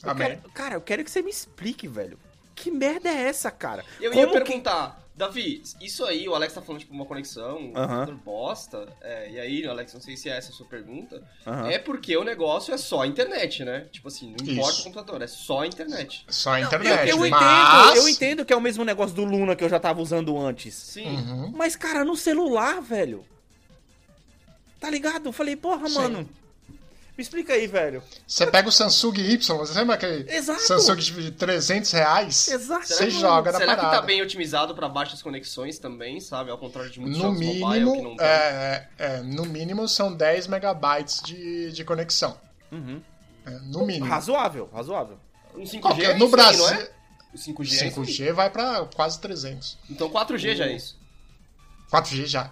eu 0.04 0.10
Amém. 0.12 0.28
quero- 0.30 0.50
cara, 0.54 0.76
eu 0.76 0.82
quero 0.82 1.04
que 1.04 1.12
você 1.12 1.22
me 1.22 1.30
explique, 1.30 1.88
velho. 1.88 2.18
Que 2.60 2.70
merda 2.72 3.10
é 3.10 3.28
essa, 3.30 3.50
cara? 3.50 3.84
Eu 4.00 4.14
ia 4.14 4.22
Como 4.26 4.34
que- 4.34 4.44
perguntar, 4.44 5.00
Davi, 5.16 5.62
isso 5.82 6.06
aí, 6.06 6.28
o 6.30 6.36
Alex 6.36 6.54
tá 6.54 6.62
falando, 6.62 6.80
tipo, 6.82 6.94
uma 6.94 7.06
conexão, 7.06 7.58
um 7.58 7.74
Aham. 7.78 7.88
computador 8.06 8.16
bosta, 8.24 8.88
é, 9.02 9.30
e 9.32 9.40
aí, 9.40 9.68
Alex, 9.68 9.94
não 9.94 10.00
sei 10.02 10.16
se 10.16 10.30
é 10.30 10.38
essa 10.38 10.50
a 10.52 10.54
sua 10.54 10.66
pergunta, 10.66 11.22
é 11.70 11.78
porque 11.80 12.16
o 12.16 12.24
negócio 12.24 12.74
é 12.74 12.78
só 12.78 13.02
a 13.02 13.08
internet, 13.08 13.64
né? 13.66 13.88
Tipo 13.92 14.08
assim, 14.08 14.36
não 14.38 14.46
importa 14.46 14.72
Isso. 14.72 14.82
o 14.82 14.84
computador, 14.86 15.22
é 15.22 15.28
só 15.28 15.62
a 15.62 15.68
internet. 15.68 16.26
Só 16.30 16.52
a 16.52 16.60
Eu, 16.62 16.68
internet. 16.68 17.10
eu 17.10 17.18
mas... 17.18 17.30
entendo, 17.32 17.98
eu 17.98 18.10
entendo 18.10 18.46
que 18.46 18.54
é 18.54 18.56
o 18.56 18.62
mesmo 18.62 18.84
negócio 18.86 19.16
do 19.16 19.24
Luna 19.26 19.56
que 19.56 19.64
eu 19.64 19.70
já 19.70 19.80
tava 19.80 20.02
usando 20.02 20.38
antes. 20.38 20.74
Sim. 20.76 21.06
Uhum. 21.18 21.52
Mas, 21.56 21.76
cara, 21.76 22.04
no 22.06 22.16
celular, 22.16 22.82
velho. 22.82 23.26
Tá 24.80 24.90
ligado? 24.90 25.26
Eu 25.28 25.34
falei, 25.34 25.56
porra, 25.58 25.88
Sim. 25.90 25.96
mano. 25.96 26.30
Me 27.20 27.24
explica 27.24 27.52
aí, 27.52 27.68
velho. 27.68 28.02
Você 28.26 28.48
pega 28.48 28.70
o 28.70 28.72
Samsung 28.72 29.20
Y, 29.20 29.58
você 29.58 29.78
lembra 29.78 29.96
aquele 29.96 30.32
Exato. 30.34 30.62
Samsung 30.62 30.96
de 30.96 31.32
300 31.32 31.92
reais? 31.92 32.48
Exato. 32.48 32.88
Você 32.88 32.94
Será 32.94 33.10
que- 33.12 33.20
joga 33.20 33.52
na 33.52 33.58
Será 33.58 33.76
parada. 33.76 33.90
que 33.90 33.96
tá 34.00 34.02
bem 34.08 34.22
otimizado 34.22 34.74
pra 34.74 34.88
baixas 34.88 35.22
conexões 35.22 35.78
também, 35.78 36.22
sabe? 36.22 36.50
Ao 36.50 36.58
contrário 36.58 36.90
de 36.90 36.98
muitos 36.98 37.18
No 37.18 37.26
jogos 37.26 37.40
mobile 37.46 37.60
que 37.62 37.68
não 37.84 37.92
mínimo, 37.94 38.16
tem. 38.16 38.26
é, 38.26 38.88
é, 38.98 39.18
no 39.22 39.44
mínimo 39.46 39.86
são 39.90 40.16
10 40.16 40.48
megabytes 40.48 41.22
de, 41.22 41.74
de 41.74 41.84
conexão. 41.84 42.40
Uhum. 42.72 43.02
É, 43.46 43.50
no 43.66 43.86
mínimo. 43.86 44.06
Razoável, 44.06 44.70
razoável. 44.74 45.20
Um 45.54 45.64
5G 45.66 45.82
Qualquer- 45.82 46.12
é 46.12 46.14
no 46.14 46.16
isso 46.16 46.24
aí, 46.26 46.32
Brasil, 46.32 46.64
não 46.64 46.70
é? 46.74 46.90
O 47.34 47.38
5G, 47.38 47.60
é 47.60 47.74
isso 47.74 47.84
aí. 47.84 47.92
5G 47.92 48.32
vai 48.32 48.50
pra 48.50 48.86
quase 48.96 49.20
300. 49.20 49.78
Então 49.90 50.10
4G 50.10 50.56
já 50.56 50.68
é 50.68 50.72
isso. 50.74 50.98
4G 51.92 52.26
já. 52.28 52.50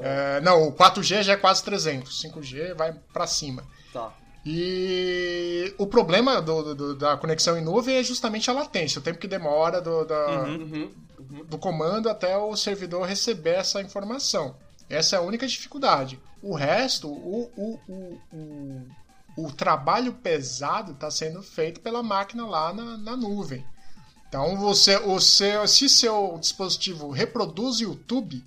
É, 0.00 0.40
não, 0.40 0.66
o 0.66 0.72
4G 0.72 1.22
já 1.22 1.34
é 1.34 1.36
quase 1.36 1.62
300. 1.62 2.20
5G 2.20 2.74
vai 2.74 2.92
pra 3.12 3.28
cima. 3.28 3.62
Tá. 3.92 4.12
E 4.44 5.74
o 5.78 5.86
problema 5.86 6.40
do- 6.42 6.74
do- 6.74 6.94
da 6.96 7.16
conexão 7.16 7.56
em 7.56 7.62
nuvem 7.62 7.96
é 7.96 8.02
justamente 8.02 8.50
a 8.50 8.54
latência, 8.54 8.98
o 8.98 9.02
tempo 9.02 9.18
que 9.18 9.28
demora 9.28 9.80
do, 9.80 10.04
da- 10.04 10.44
Uhum. 10.48 10.90
do 11.48 11.58
comando 11.58 12.08
até 12.08 12.36
o 12.36 12.56
servidor 12.56 13.06
receber 13.06 13.56
essa 13.56 13.80
informação. 13.80 14.56
Essa 14.90 15.16
é 15.16 15.18
a 15.18 15.22
única 15.22 15.46
dificuldade. 15.46 16.18
O 16.42 16.54
resto, 16.54 17.08
o, 17.08 17.50
o, 17.56 17.80
o, 17.88 18.18
o, 18.32 19.44
o 19.46 19.52
trabalho 19.52 20.12
pesado 20.14 20.92
está 20.92 21.10
sendo 21.10 21.42
feito 21.42 21.80
pela 21.80 22.02
máquina 22.02 22.44
lá 22.46 22.72
na, 22.74 22.98
na 22.98 23.16
nuvem. 23.16 23.64
Então, 24.28 24.56
você, 24.56 24.96
o 24.96 25.20
seu, 25.20 25.68
se 25.68 25.88
seu 25.88 26.36
dispositivo 26.40 27.10
reproduz 27.10 27.78
o 27.78 27.84
YouTube, 27.84 28.42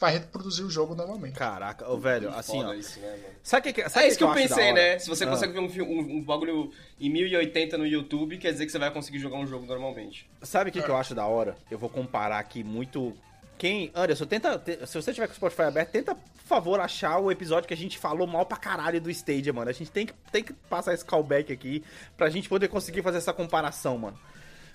vai 0.00 0.12
reproduzir 0.12 0.64
o 0.64 0.70
jogo 0.70 0.94
normalmente. 0.94 1.34
Caraca, 1.34 1.88
ô, 1.90 1.98
velho, 1.98 2.28
assim, 2.34 2.58
Foda 2.58 2.68
ó. 2.70 2.74
isso, 2.74 3.00
né, 3.00 3.10
mano? 3.10 3.24
Sabe 3.42 3.70
o 3.70 3.74
que, 3.74 3.88
sabe 3.88 4.04
É 4.06 4.08
isso 4.08 4.18
que 4.18 4.24
eu 4.24 4.28
acho 4.30 4.48
da 4.48 4.48
pensei, 4.56 4.72
né? 4.72 4.98
Se 4.98 5.08
você 5.08 5.24
Ah. 5.24 5.28
consegue 5.28 5.52
ver 5.52 5.82
um, 5.82 5.86
um, 5.90 5.98
um 6.18 6.22
bagulho 6.22 6.70
em 7.00 7.10
1080 7.10 7.76
no 7.76 7.86
YouTube, 7.86 8.38
quer 8.38 8.52
dizer 8.52 8.66
que 8.66 8.72
você 8.72 8.78
vai 8.78 8.90
conseguir 8.90 9.18
jogar 9.18 9.36
um 9.38 9.46
jogo 9.46 9.66
normalmente. 9.66 10.28
Sabe 10.42 10.70
o 10.70 10.72
que, 10.72 10.80
que 10.82 10.90
eu 10.90 10.96
acho 10.96 11.14
da 11.14 11.26
hora? 11.26 11.56
Eu 11.70 11.78
vou 11.78 11.88
comparar 11.90 12.38
aqui 12.38 12.62
muito. 12.64 13.14
Quem. 13.58 13.90
Anderson, 13.94 14.26
tenta. 14.26 14.58
te- 14.58 14.84
Se 14.86 14.94
você 15.00 15.12
tiver 15.12 15.26
com 15.28 15.32
o 15.32 15.36
Spotify 15.36 15.62
aberto, 15.62 15.90
tenta, 15.90 16.14
por 16.14 16.44
favor, 16.44 16.80
achar 16.80 17.18
o 17.18 17.30
episódio 17.30 17.68
que 17.68 17.74
a 17.74 17.76
gente 17.76 17.96
falou 17.98 18.26
mal 18.26 18.44
pra 18.46 18.56
caralho 18.56 19.00
do 19.00 19.10
Stadia, 19.10 19.52
mano. 19.52 19.70
A 19.70 19.72
gente 19.72 19.90
tem 19.92 20.06
que, 20.06 20.12
tem 20.32 20.42
que 20.42 20.52
passar 20.52 20.92
esse 20.92 21.04
callback 21.04 21.52
aqui 21.52 21.82
pra 22.16 22.28
gente 22.30 22.48
poder 22.48 22.66
conseguir 22.68 23.00
fazer 23.02 23.18
essa 23.18 23.32
comparação, 23.32 23.96
mano. 23.96 24.18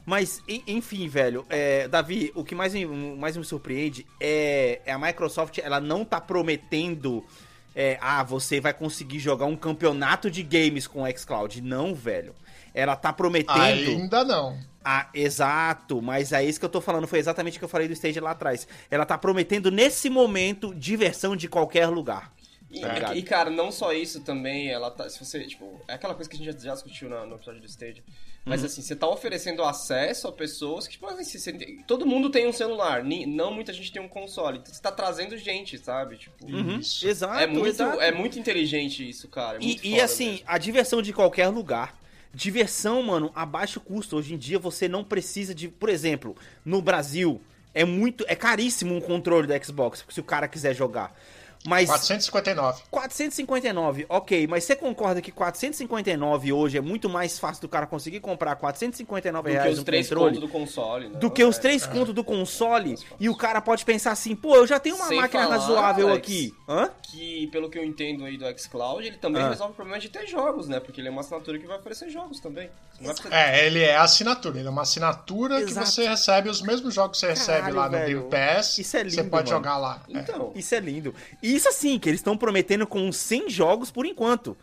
Mas, 0.10 0.42
en- 0.48 0.64
enfim, 0.66 1.08
velho, 1.08 1.46
é, 1.50 1.88
Davi, 1.88 2.32
o 2.34 2.44
que 2.44 2.56
mais 2.56 2.74
me, 2.74 2.84
mais 3.16 3.38
me 3.38 3.44
surpreende 3.46 4.08
é, 4.20 4.82
é 4.84 4.92
a 4.92 4.98
Microsoft, 4.98 5.60
ela 5.60 5.80
não 5.80 6.04
tá 6.04 6.20
prometendo. 6.20 7.24
é, 7.76 7.96
ah, 8.02 8.24
você 8.24 8.60
vai 8.60 8.74
conseguir 8.74 9.20
jogar 9.20 9.46
um 9.46 9.56
campeonato 9.56 10.32
de 10.32 10.42
games 10.42 10.88
com 10.88 11.04
o 11.04 11.18
xCloud. 11.18 11.62
Não, 11.62 11.94
velho. 11.94 12.34
Ela 12.74 12.96
tá 12.96 13.14
prometendo. 13.14 13.60
Ainda 13.62 14.24
não. 14.24 14.58
Ah, 14.84 15.08
exato, 15.14 16.02
mas 16.02 16.32
é 16.32 16.44
isso 16.44 16.60
que 16.60 16.66
eu 16.66 16.70
tô 16.70 16.82
falando, 16.82 17.06
foi 17.06 17.20
exatamente 17.20 17.58
o 17.58 17.60
que 17.60 17.66
eu 17.66 17.70
falei 17.70 17.88
do 17.88 17.94
stage 17.94 18.20
lá 18.20 18.32
atrás. 18.32 18.68
Ela 18.90 19.06
tá 19.06 19.16
prometendo 19.18 19.70
nesse 19.70 20.10
momento 20.10 20.74
diversão 20.74 21.36
de 21.36 21.48
qualquer 21.48 21.86
lugar. 21.88 22.32
E, 22.72 22.82
Tá 22.82 23.16
e, 23.16 23.24
cara, 23.24 23.50
não 23.50 23.72
só 23.72 23.92
isso 23.94 24.22
também, 24.22 24.70
ela 24.70 24.92
tá. 24.92 25.10
Se 25.10 25.24
você, 25.24 25.44
tipo, 25.46 25.82
é 25.88 25.94
aquela 25.94 26.14
coisa 26.14 26.30
que 26.30 26.36
a 26.36 26.40
gente 26.40 26.54
já, 26.54 26.60
já 26.68 26.74
discutiu 26.74 27.10
na- 27.10 27.26
no 27.26 27.36
episódio 27.36 27.60
do 27.62 27.66
Stage. 27.68 28.04
Mas 28.46 28.64
assim, 28.64 28.82
você 28.82 28.96
tá 28.96 29.08
oferecendo 29.08 29.64
acesso 29.64 30.28
a 30.28 30.32
pessoas 30.32 30.86
que, 30.88 30.94
tipo, 30.94 31.06
assim, 31.08 31.38
você 31.38 31.52
todo 31.86 32.06
mundo 32.06 32.30
tem 32.30 32.48
um 32.48 32.54
celular, 32.54 33.04
ni- 33.04 33.26
não 33.26 33.54
muita 33.54 33.74
gente 33.74 33.92
tem 33.92 34.02
um 34.02 34.08
console. 34.08 34.60
Então 34.60 34.74
você 34.74 34.82
tá 34.82 34.92
trazendo 34.92 35.38
gente, 35.38 35.78
sabe? 35.78 36.18
Tipo, 36.18 36.46
Uhum, 36.46 36.78
Isso. 36.80 37.08
Exato, 37.08 37.40
é, 37.40 37.48
muito, 37.48 37.68
exato. 37.68 38.02
é 38.02 38.12
muito 38.12 38.40
inteligente 38.40 39.08
isso, 39.08 39.28
cara. 39.28 39.58
é 39.58 39.62
E, 39.62 39.80
e 39.96 40.02
assim, 40.02 40.32
mesmo. 40.32 40.46
a 40.48 40.58
diversão 40.58 41.02
de 41.02 41.12
qualquer 41.12 41.48
lugar. 41.50 41.98
Diversão, 42.34 43.02
mano, 43.04 43.32
a 43.36 43.46
baixo 43.46 43.80
custo. 43.82 44.16
Hoje 44.16 44.34
em 44.36 44.38
dia 44.38 44.60
você 44.60 44.88
não 44.88 45.04
precisa 45.04 45.54
de. 45.54 45.68
Por 45.68 45.90
exemplo, 45.90 46.36
no 46.64 46.82
Brasil, 46.82 47.42
é 47.74 47.84
muito. 47.84 48.24
É 48.28 48.36
caríssimo 48.36 48.96
um 48.96 49.02
controle 49.02 49.48
do 49.48 49.66
Xbox, 49.66 50.06
se 50.10 50.20
o 50.20 50.24
cara 50.24 50.48
quiser 50.48 50.76
jogar. 50.76 51.14
Mas. 51.68 51.88
459. 51.90 52.82
459, 52.90 54.06
ok, 54.08 54.48
mas 54.48 54.64
você 54.64 54.76
concorda 54.76 55.22
que 55.22 55.32
459 55.32 56.54
hoje 56.54 56.78
é 56.78 56.82
muito 56.82 57.10
mais 57.10 57.38
fácil 57.38 57.62
do 57.62 57.68
cara 57.70 57.86
conseguir 57.86 58.20
comprar 58.22 58.56
459 58.56 59.50
do 59.50 59.54
que 59.56 59.62
reais 59.62 59.74
os 59.74 59.80
um 59.80 59.84
três 59.84 60.08
controle 60.08 60.36
contos 60.36 60.42
do 60.42 60.48
console, 60.54 61.10
né? 61.10 61.20
do 61.20 61.30
que 61.32 61.44
os 61.44 61.58
É. 61.58 61.62
três 61.62 61.86
contos 61.86 62.14
do 62.14 62.24
console 62.24 62.96
e 63.20 63.30
o 63.30 63.36
cara 63.36 63.60
pode 63.62 63.84
pensar 63.86 64.12
assim, 64.12 64.36
pô, 64.36 64.56
eu 64.56 64.66
já 64.66 64.80
tenho 64.80 64.96
uma 64.96 65.08
Sem 65.08 65.18
máquina 65.18 65.44
falar, 65.44 65.58
razoável 65.58 66.10
Alex, 66.10 66.28
aqui. 66.28 66.54
Hã? 66.68 66.90
Que, 67.02 67.48
pelo 67.48 67.70
que 67.70 67.78
eu 67.78 67.84
entendo 67.84 68.24
aí 68.26 68.38
do 68.38 68.46
xCloud, 68.60 69.06
ele 69.06 69.18
também 69.18 69.42
Ah. 69.42 69.50
resolve 69.50 69.74
o 69.74 69.76
problema 69.76 70.00
de 70.00 70.10
ter 70.10 70.28
jogos, 70.28 70.68
né? 70.68 70.80
Porque 70.80 71.02
ele 71.02 71.08
é 71.08 71.12
uma 71.12 71.22
assinatura 71.22 71.58
que 71.60 71.68
vai 71.68 71.78
oferecer 71.78 72.10
jogos 72.10 72.40
também. 72.40 72.70
Você 72.94 73.04
não 73.08 73.14
precisar- 73.14 73.36
É, 73.36 73.66
ele 73.66 73.82
é 73.82 73.96
assinatura. 73.98 74.60
Ele 74.60 74.68
é 74.68 74.72
uma 74.72 74.82
assinatura 74.84 75.60
Exato. 75.62 75.86
que 75.86 75.92
você 75.92 76.08
recebe 76.08 76.50
os 76.50 76.62
mesmos 76.62 76.94
jogos 76.94 77.20
que 77.20 77.26
você 77.26 77.32
recebe 77.34 77.60
Caralho, 77.60 77.76
lá 77.76 77.86
no 77.86 77.92
velho. 77.98 78.20
Game 78.20 78.30
Pass. 78.32 78.78
Isso 78.78 78.98
é 78.98 79.04
Você 79.04 79.16
lindo, 79.18 79.30
pode 79.30 79.52
mano. 79.52 79.64
jogar 79.64 79.78
lá. 79.78 80.02
É. 80.14 80.20
Então, 80.20 80.52
Isso 80.56 80.76
é 80.76 80.80
lindo. 80.80 81.16
E 81.42 81.49
isso 81.56 81.70
assim, 81.70 81.98
que 82.00 82.10
eles 82.10 82.20
estão 82.20 82.38
prometendo 82.38 82.86
com 82.88 83.12
100 83.12 83.50
jogos 83.50 83.92
por 83.92 84.06
enquanto. 84.06 84.56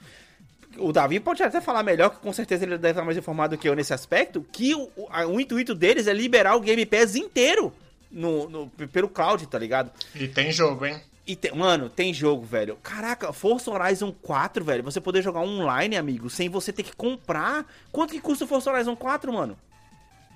O 0.78 0.92
Davi 0.92 1.18
pode 1.20 1.42
até 1.42 1.60
falar 1.60 1.82
melhor, 1.82 2.10
que 2.10 2.18
com 2.18 2.32
certeza 2.32 2.64
ele 2.64 2.76
deve 2.76 2.90
estar 2.92 3.04
mais 3.04 3.16
informado 3.16 3.56
que 3.56 3.66
eu 3.68 3.74
nesse 3.74 3.94
aspecto, 3.94 4.44
que 4.52 4.74
o, 4.74 4.90
o, 4.96 5.06
a- 5.10 5.26
o 5.26 5.40
intuito 5.40 5.74
deles 5.74 6.06
é 6.06 6.12
liberar 6.12 6.54
o 6.54 6.60
Game 6.60 6.84
Pass 6.84 7.16
inteiro 7.16 7.72
no, 8.10 8.48
no- 8.48 8.68
pelo 8.92 9.08
cloud, 9.08 9.46
tá 9.46 9.58
ligado? 9.58 9.90
E 10.14 10.28
tem 10.28 10.52
jogo, 10.52 10.84
hein? 10.84 11.00
E 11.26 11.34
tem- 11.34 11.54
mano, 11.54 11.88
tem 11.88 12.12
jogo, 12.12 12.44
velho. 12.44 12.76
Caraca, 12.82 13.32
Forza 13.32 13.70
Horizon 13.70 14.12
4, 14.22 14.62
velho. 14.64 14.82
Você 14.82 15.00
poder 15.00 15.22
jogar 15.22 15.40
online, 15.40 15.96
amigo, 15.96 16.28
sem 16.28 16.48
você 16.50 16.72
ter 16.72 16.82
que 16.82 16.94
comprar. 16.94 17.64
Quanto 17.90 18.12
que 18.12 18.20
custa 18.20 18.44
o 18.44 18.48
Forza 18.48 18.70
Horizon 18.70 18.94
4, 18.94 19.32
mano? 19.32 19.56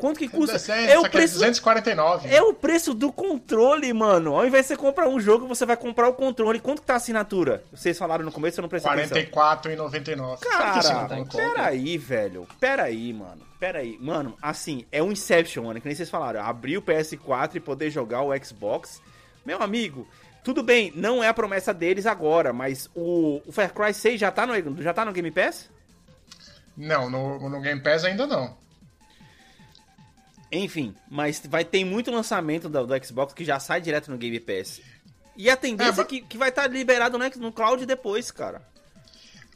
Quanto 0.00 0.18
que 0.18 0.28
custa? 0.28 0.56
É, 0.72 0.92
É 0.92 0.98
o 0.98 1.02
que 1.04 1.10
preço, 1.10 1.34
249. 1.34 2.28
é 2.34 2.42
o 2.42 2.54
preço 2.54 2.94
do 2.94 3.12
controle, 3.12 3.92
mano. 3.92 4.34
Ao 4.34 4.46
invés 4.46 4.64
de 4.64 4.68
você 4.68 4.76
comprar 4.76 5.08
um 5.08 5.20
jogo, 5.20 5.46
você 5.46 5.66
vai 5.66 5.76
comprar 5.76 6.08
o 6.08 6.14
controle. 6.14 6.58
Quanto 6.58 6.80
que 6.80 6.86
tá 6.86 6.94
a 6.94 6.96
assinatura? 6.96 7.62
Vocês 7.70 7.98
falaram 7.98 8.24
no 8.24 8.32
começo, 8.32 8.58
eu 8.58 8.62
não 8.62 8.68
prestei 8.68 8.90
atenção. 8.90 9.16
44,99. 9.18 10.38
Claro 10.40 10.72
que 10.72 10.78
isso 10.78 10.88
Cara, 10.88 11.00
não 11.00 11.08
tá 11.08 11.16
conta. 11.16 11.36
peraí, 11.36 11.98
velho. 11.98 12.48
Peraí, 12.58 13.12
mano. 13.12 13.42
Peraí. 13.58 13.98
Mano, 14.00 14.36
assim, 14.40 14.86
é 14.90 15.02
um 15.02 15.12
Inception, 15.12 15.64
mano. 15.64 15.80
Que 15.80 15.86
nem 15.86 15.94
vocês 15.94 16.08
falaram. 16.08 16.42
Abrir 16.42 16.78
o 16.78 16.82
PS4 16.82 17.56
e 17.56 17.60
poder 17.60 17.90
jogar 17.90 18.22
o 18.22 18.32
Xbox. 18.42 19.02
Meu 19.44 19.62
amigo, 19.62 20.08
tudo 20.42 20.62
bem, 20.62 20.92
não 20.96 21.22
é 21.22 21.28
a 21.28 21.34
promessa 21.34 21.74
deles 21.74 22.06
agora, 22.06 22.52
mas 22.52 22.88
o, 22.94 23.42
o 23.46 23.52
Far 23.52 23.72
Cry 23.74 23.92
6 23.92 24.18
já 24.18 24.30
tá, 24.30 24.46
no, 24.46 24.82
já 24.82 24.94
tá 24.94 25.04
no 25.04 25.12
Game 25.12 25.30
Pass? 25.30 25.68
Não, 26.76 27.10
no, 27.10 27.48
no 27.50 27.60
Game 27.60 27.82
Pass 27.82 28.04
ainda 28.04 28.26
não. 28.26 28.56
Enfim, 30.52 30.94
mas 31.08 31.42
vai 31.48 31.64
ter 31.64 31.84
muito 31.84 32.10
lançamento 32.10 32.68
do, 32.68 32.86
do 32.86 33.06
Xbox 33.06 33.32
que 33.32 33.44
já 33.44 33.60
sai 33.60 33.80
direto 33.80 34.10
no 34.10 34.18
Game 34.18 34.40
Pass. 34.40 34.80
E 35.36 35.48
a 35.48 35.56
tendência 35.56 36.00
É, 36.00 36.04
é, 36.04 36.06
que, 36.06 36.20
que 36.22 36.36
vai 36.36 36.48
estar 36.48 36.66
liberado 36.66 37.16
no, 37.16 37.28
no 37.36 37.52
cloud 37.52 37.86
depois, 37.86 38.30
cara. 38.30 38.62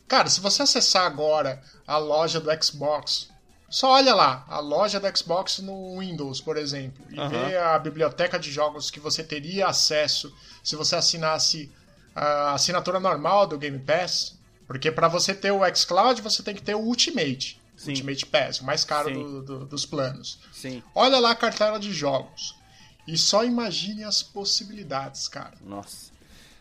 Cara, 0.07 0.29
se 0.29 0.41
você 0.41 0.63
acessar 0.63 1.05
agora 1.05 1.61
a 1.87 1.97
loja 1.99 2.39
do 2.39 2.51
Xbox, 2.63 3.29
só 3.69 3.93
olha 3.93 4.15
lá, 4.15 4.45
a 4.49 4.61
loja 4.61 5.01
do 5.01 5.19
Xbox 5.19 5.59
no 5.59 5.99
Windows, 5.99 6.41
por 6.41 6.57
exemplo, 6.57 7.05
e 7.11 7.19
Aham. 7.19 7.29
vê 7.29 7.57
a 7.57 7.79
biblioteca 7.79 8.39
de 8.39 8.51
jogos 8.53 8.91
que 8.91 9.01
você 9.01 9.25
teria 9.25 9.67
acesso 9.67 10.33
se 10.63 10.77
você 10.77 10.95
assinasse 10.97 11.71
a 12.15 12.53
assinatura 12.53 13.01
normal 13.01 13.47
do 13.47 13.59
Game 13.59 13.79
Pass, 13.81 14.39
porque 14.67 14.93
para 14.93 15.09
você 15.09 15.35
ter 15.35 15.51
o 15.51 15.61
xCloud 15.75 16.23
você 16.23 16.43
tem 16.43 16.55
que 16.55 16.63
ter 16.63 16.75
o 16.77 16.81
Ultimate, 16.81 17.61
Sim. 17.85 17.91
Ultimate 17.93 18.27
Pass, 18.27 18.61
o 18.61 18.65
mais 18.65 18.85
caro 18.85 19.11
do- 19.13 19.43
do- 19.43 19.65
dos 19.67 19.85
planos. 19.87 20.39
Sim. 20.53 20.83
Olha 20.95 21.19
lá 21.19 21.31
a 21.33 21.35
cartela 21.37 21.79
de 21.79 21.93
jogos 21.93 22.55
e 23.07 23.17
só 23.19 23.45
imagine 23.45 24.05
as 24.05 24.23
possibilidades, 24.23 25.29
cara. 25.29 25.55
Nossa. 25.65 26.13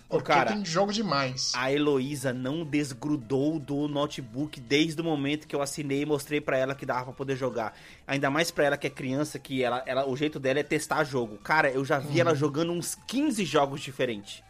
Porque 0.09 0.31
cara, 0.31 0.51
tem 0.53 0.63
jogo 0.63 0.93
demais. 0.93 1.53
A 1.55 1.71
Heloísa 1.71 2.31
não 2.31 2.63
desgrudou 2.63 3.57
do 3.57 3.87
notebook 3.87 4.59
desde 4.59 5.01
o 5.01 5.03
momento 5.03 5.47
que 5.47 5.55
eu 5.55 5.61
assinei 5.61 6.03
e 6.03 6.05
mostrei 6.05 6.39
pra 6.39 6.55
ela 6.55 6.75
que 6.75 6.85
dava 6.85 7.05
pra 7.05 7.13
poder 7.13 7.35
jogar. 7.35 7.75
Ainda 8.05 8.29
mais 8.29 8.51
pra 8.51 8.65
ela 8.65 8.77
que 8.77 8.85
é 8.85 8.91
criança, 8.91 9.39
que 9.39 9.63
ela, 9.63 9.81
ela, 9.87 10.07
o 10.07 10.15
jeito 10.15 10.39
dela 10.39 10.59
é 10.59 10.63
testar 10.63 11.03
jogo. 11.03 11.37
Cara, 11.39 11.71
eu 11.71 11.83
já 11.83 11.97
vi 11.97 12.19
ela 12.19 12.35
jogando 12.35 12.71
uns 12.73 12.93
15 13.07 13.43
jogos 13.43 13.81
diferentes. 13.81 14.43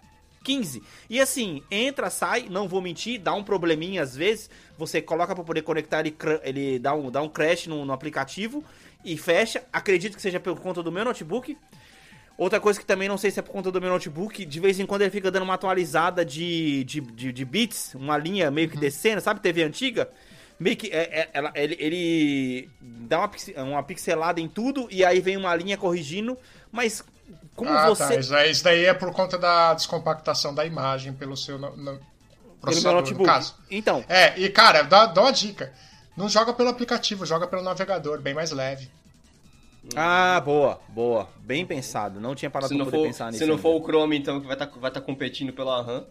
15. 0.43 0.84
E 1.10 1.19
assim, 1.21 1.63
entra, 1.71 2.10
sai, 2.10 2.47
não 2.49 2.67
vou 2.67 2.82
mentir, 2.82 3.19
dá 3.19 3.34
um 3.34 3.43
probleminha 3.43 4.03
às 4.03 4.15
vezes. 4.15 4.49
Você 4.77 5.01
coloca 5.01 5.34
pra 5.34 5.43
poder 5.43 5.62
conectar, 5.62 6.01
ele, 6.01 6.15
ele 6.43 6.79
dá, 6.79 6.93
um, 6.93 7.10
dá 7.10 7.21
um 7.21 7.29
crash 7.29 7.67
no, 7.67 7.86
no 7.86 7.93
aplicativo 7.93 8.63
e 9.03 9.17
fecha. 9.17 9.63
Acredito 9.71 10.15
que 10.15 10.21
seja 10.21 10.39
por 10.39 10.60
conta 10.60 10.84
do 10.84 10.91
meu 10.91 11.06
notebook. 11.06 11.58
Outra 12.38 12.60
coisa 12.60 12.79
que 12.79 12.86
também 12.86 13.08
não 13.08 13.17
sei 13.17 13.29
se 13.29 13.39
é 13.39 13.43
por 13.43 13.51
conta 13.51 13.71
do 13.71 13.79
meu 13.79 13.91
notebook, 13.91 14.43
de 14.43 14.60
vez 14.60 14.79
em 14.79 14.86
quando 14.86 15.03
ele 15.03 15.12
fica 15.12 15.29
dando 15.29 15.43
uma 15.43 15.53
atualizada 15.53 16.25
de, 16.25 16.84
de, 16.84 16.99
de, 16.99 17.32
de 17.32 17.45
bits, 17.45 17.93
uma 17.93 18.17
linha 18.17 18.49
meio 18.49 18.69
que 18.69 18.77
descendo, 18.77 19.21
sabe? 19.21 19.39
TV 19.39 19.63
antiga. 19.63 20.10
Meio 20.60 20.75
que 20.75 20.88
é, 20.88 21.19
é- 21.21 21.29
ela, 21.34 21.51
ele, 21.56 21.77
ele 21.79 22.69
dá 22.82 23.19
uma, 23.19 23.32
uma 23.63 23.84
pixelada 23.84 24.41
em 24.41 24.47
tudo 24.47 24.88
e 24.89 25.06
aí 25.06 25.19
vem 25.19 25.38
uma 25.38 25.56
linha 25.56 25.77
corrigindo, 25.77 26.38
mas 26.71 27.03
como 27.56 27.69
ah, 27.69 27.89
você. 27.89 28.08
tá. 28.08 28.15
Isso 28.15 28.30
daí, 28.32 28.52
isso 28.52 28.63
daí 28.63 28.86
é 28.86 28.93
por 28.93 29.12
conta 29.12 29.38
da 29.38 29.74
descompactação 29.74 30.54
da 30.54 30.65
imagem 30.65 31.13
pelo 31.13 31.36
seu 31.38 31.58
no, 31.60 31.76
no 31.76 31.84
pelo 31.86 32.02
processador, 32.62 32.93
no 32.93 33.02
notebook. 33.02 33.26
caso. 33.26 33.56
Então, 33.69 34.04
É, 34.08 34.38
e 34.39 34.50
cara, 34.50 34.84
dá, 34.84 35.06
dá 35.06 35.22
uma 35.22 35.32
dica. 35.34 35.74
Não 36.15 36.30
joga 36.30 36.54
pelo 36.54 36.69
aplicativo, 36.69 37.26
joga 37.26 37.48
pelo 37.48 37.62
navegador, 37.63 38.22
bem 38.22 38.34
mais 38.34 38.52
leve. 38.52 38.89
ah, 39.96 40.39
boa, 40.43 40.80
boa. 40.89 41.28
Bem 41.39 41.65
pensado. 41.65 42.19
Não 42.19 42.36
tinha 42.36 42.50
parado 42.50 42.69
Se 42.69 42.76
pra 42.76 42.86
poder 42.86 42.98
for, 42.98 43.04
pensar 43.04 43.26
nisso. 43.28 43.39
se 43.39 43.46
não 43.46 43.54
ainda. 43.56 43.62
for 43.62 43.76
o 43.82 43.84
Chrome, 43.84 44.17
então, 44.17 44.39
que 44.39 44.48
vai 44.48 44.56
estar 44.56 44.67
vai 44.80 44.91
tá 44.91 45.02
competindo 45.02 45.52
pela 45.54 45.82
RAM. 45.82 46.06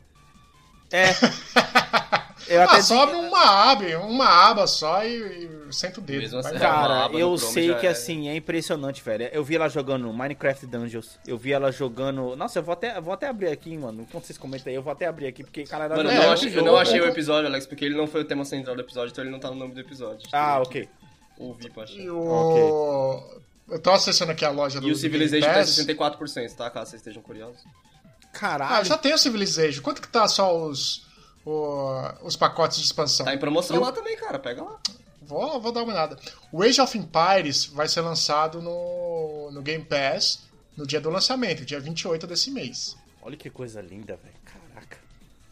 É. 0.90 1.06
Eu 2.48 2.62
até 2.62 2.76
Ah, 2.76 2.82
sobe 2.82 3.12
uma 3.14 3.70
aba, 3.70 3.84
uma 3.98 4.26
aba 4.26 4.66
só 4.66 5.04
e, 5.04 5.46
e 5.68 5.72
senta 5.72 6.00
o 6.00 6.02
dedo. 6.02 6.38
Assim, 6.38 6.58
Cara, 6.58 7.08
eu 7.12 7.36
sei 7.38 7.74
que 7.76 7.86
é- 7.86 7.90
assim, 7.90 8.28
é 8.28 8.36
impressionante, 8.36 9.02
velho. 9.02 9.28
Eu 9.32 9.42
vi 9.44 9.56
ela 9.56 9.68
jogando 9.68 10.12
Minecraft 10.12 10.66
Dungeons. 10.66 11.18
Eu 11.26 11.38
vi 11.38 11.52
ela 11.52 11.70
jogando. 11.72 12.34
Nossa, 12.36 12.58
eu 12.58 12.62
vou 12.62 12.72
até, 12.72 13.00
vou 13.00 13.12
até 13.14 13.28
abrir 13.28 13.48
aqui, 13.48 13.76
mano. 13.76 14.02
Enquanto 14.02 14.24
vocês 14.24 14.38
comentam 14.38 14.70
aí, 14.70 14.74
eu 14.74 14.82
vou 14.82 14.92
até 14.92 15.06
abrir 15.06 15.26
aqui, 15.28 15.42
porque, 15.44 15.64
cara, 15.64 15.84
ela 15.86 15.96
Mano, 15.96 16.08
eu 16.10 16.14
jogando 16.14 16.26
não, 16.26 16.32
achei, 16.34 16.48
eu 16.48 16.52
jogo, 16.52 16.66
não 16.66 16.76
achei 16.76 17.00
o 17.00 17.06
episódio, 17.06 17.48
Alex, 17.48 17.66
porque 17.66 17.84
ele 17.84 17.96
não 17.96 18.06
foi 18.06 18.22
o 18.22 18.24
tema 18.24 18.44
central 18.44 18.74
do 18.76 18.82
episódio, 18.82 19.12
então 19.12 19.24
ele 19.24 19.30
não 19.32 19.38
tá 19.40 19.48
no 19.48 19.56
nome 19.56 19.74
do 19.74 19.80
episódio. 19.80 20.28
Ah, 20.32 20.60
ok. 20.60 20.86
que 20.86 21.42
Ouvir 21.42 21.70
pra 21.72 21.84
achar. 21.84 21.94
E 21.96 22.08
o... 22.10 23.22
Eu 23.68 23.78
tô 23.80 23.90
acessando 23.90 24.32
aqui 24.32 24.44
a 24.44 24.50
loja 24.50 24.80
do 24.80 24.88
E 24.88 24.92
o 24.92 24.96
Civilization 24.96 25.46
tá 25.46 25.54
Pass. 25.54 25.70
64%, 25.70 26.54
tá? 26.54 26.68
Caso 26.70 26.90
vocês 26.90 27.00
estejam 27.00 27.22
curiosos. 27.22 27.58
Ah, 27.64 28.28
Caralho. 28.32 28.84
já 28.84 28.98
tem 28.98 29.14
o 29.14 29.18
Civilization. 29.18 29.80
Quanto 29.82 30.02
que 30.02 30.08
tá 30.08 30.28
só 30.28 30.54
os, 30.56 31.06
o- 31.44 32.26
os 32.26 32.36
pacotes 32.36 32.78
de 32.78 32.84
expansão? 32.84 33.26
Tá 33.26 33.34
em 33.34 33.38
promoção 33.38 33.76
Eu- 33.76 33.82
lá 33.82 33.92
também, 33.92 34.16
cara. 34.16 34.38
Pega 34.38 34.62
lá. 34.62 34.78
Vou, 35.20 35.60
vou 35.60 35.72
dar 35.72 35.82
uma 35.84 35.92
olhada. 35.92 36.18
O 36.50 36.62
Age 36.62 36.80
of 36.80 36.98
Empires 36.98 37.66
vai 37.66 37.88
ser 37.88 38.00
lançado 38.00 38.60
no, 38.60 39.50
no 39.52 39.62
Game 39.62 39.84
Pass 39.84 40.40
no 40.76 40.86
dia 40.86 41.00
do 41.00 41.10
lançamento, 41.10 41.64
dia 41.64 41.78
28 41.80 42.26
desse 42.26 42.50
mês. 42.50 42.96
Olha 43.22 43.36
que 43.36 43.48
coisa 43.48 43.80
linda, 43.80 44.16
velho. 44.22 44.34
Caraca. 44.44 44.98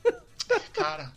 Cara, 0.74 1.12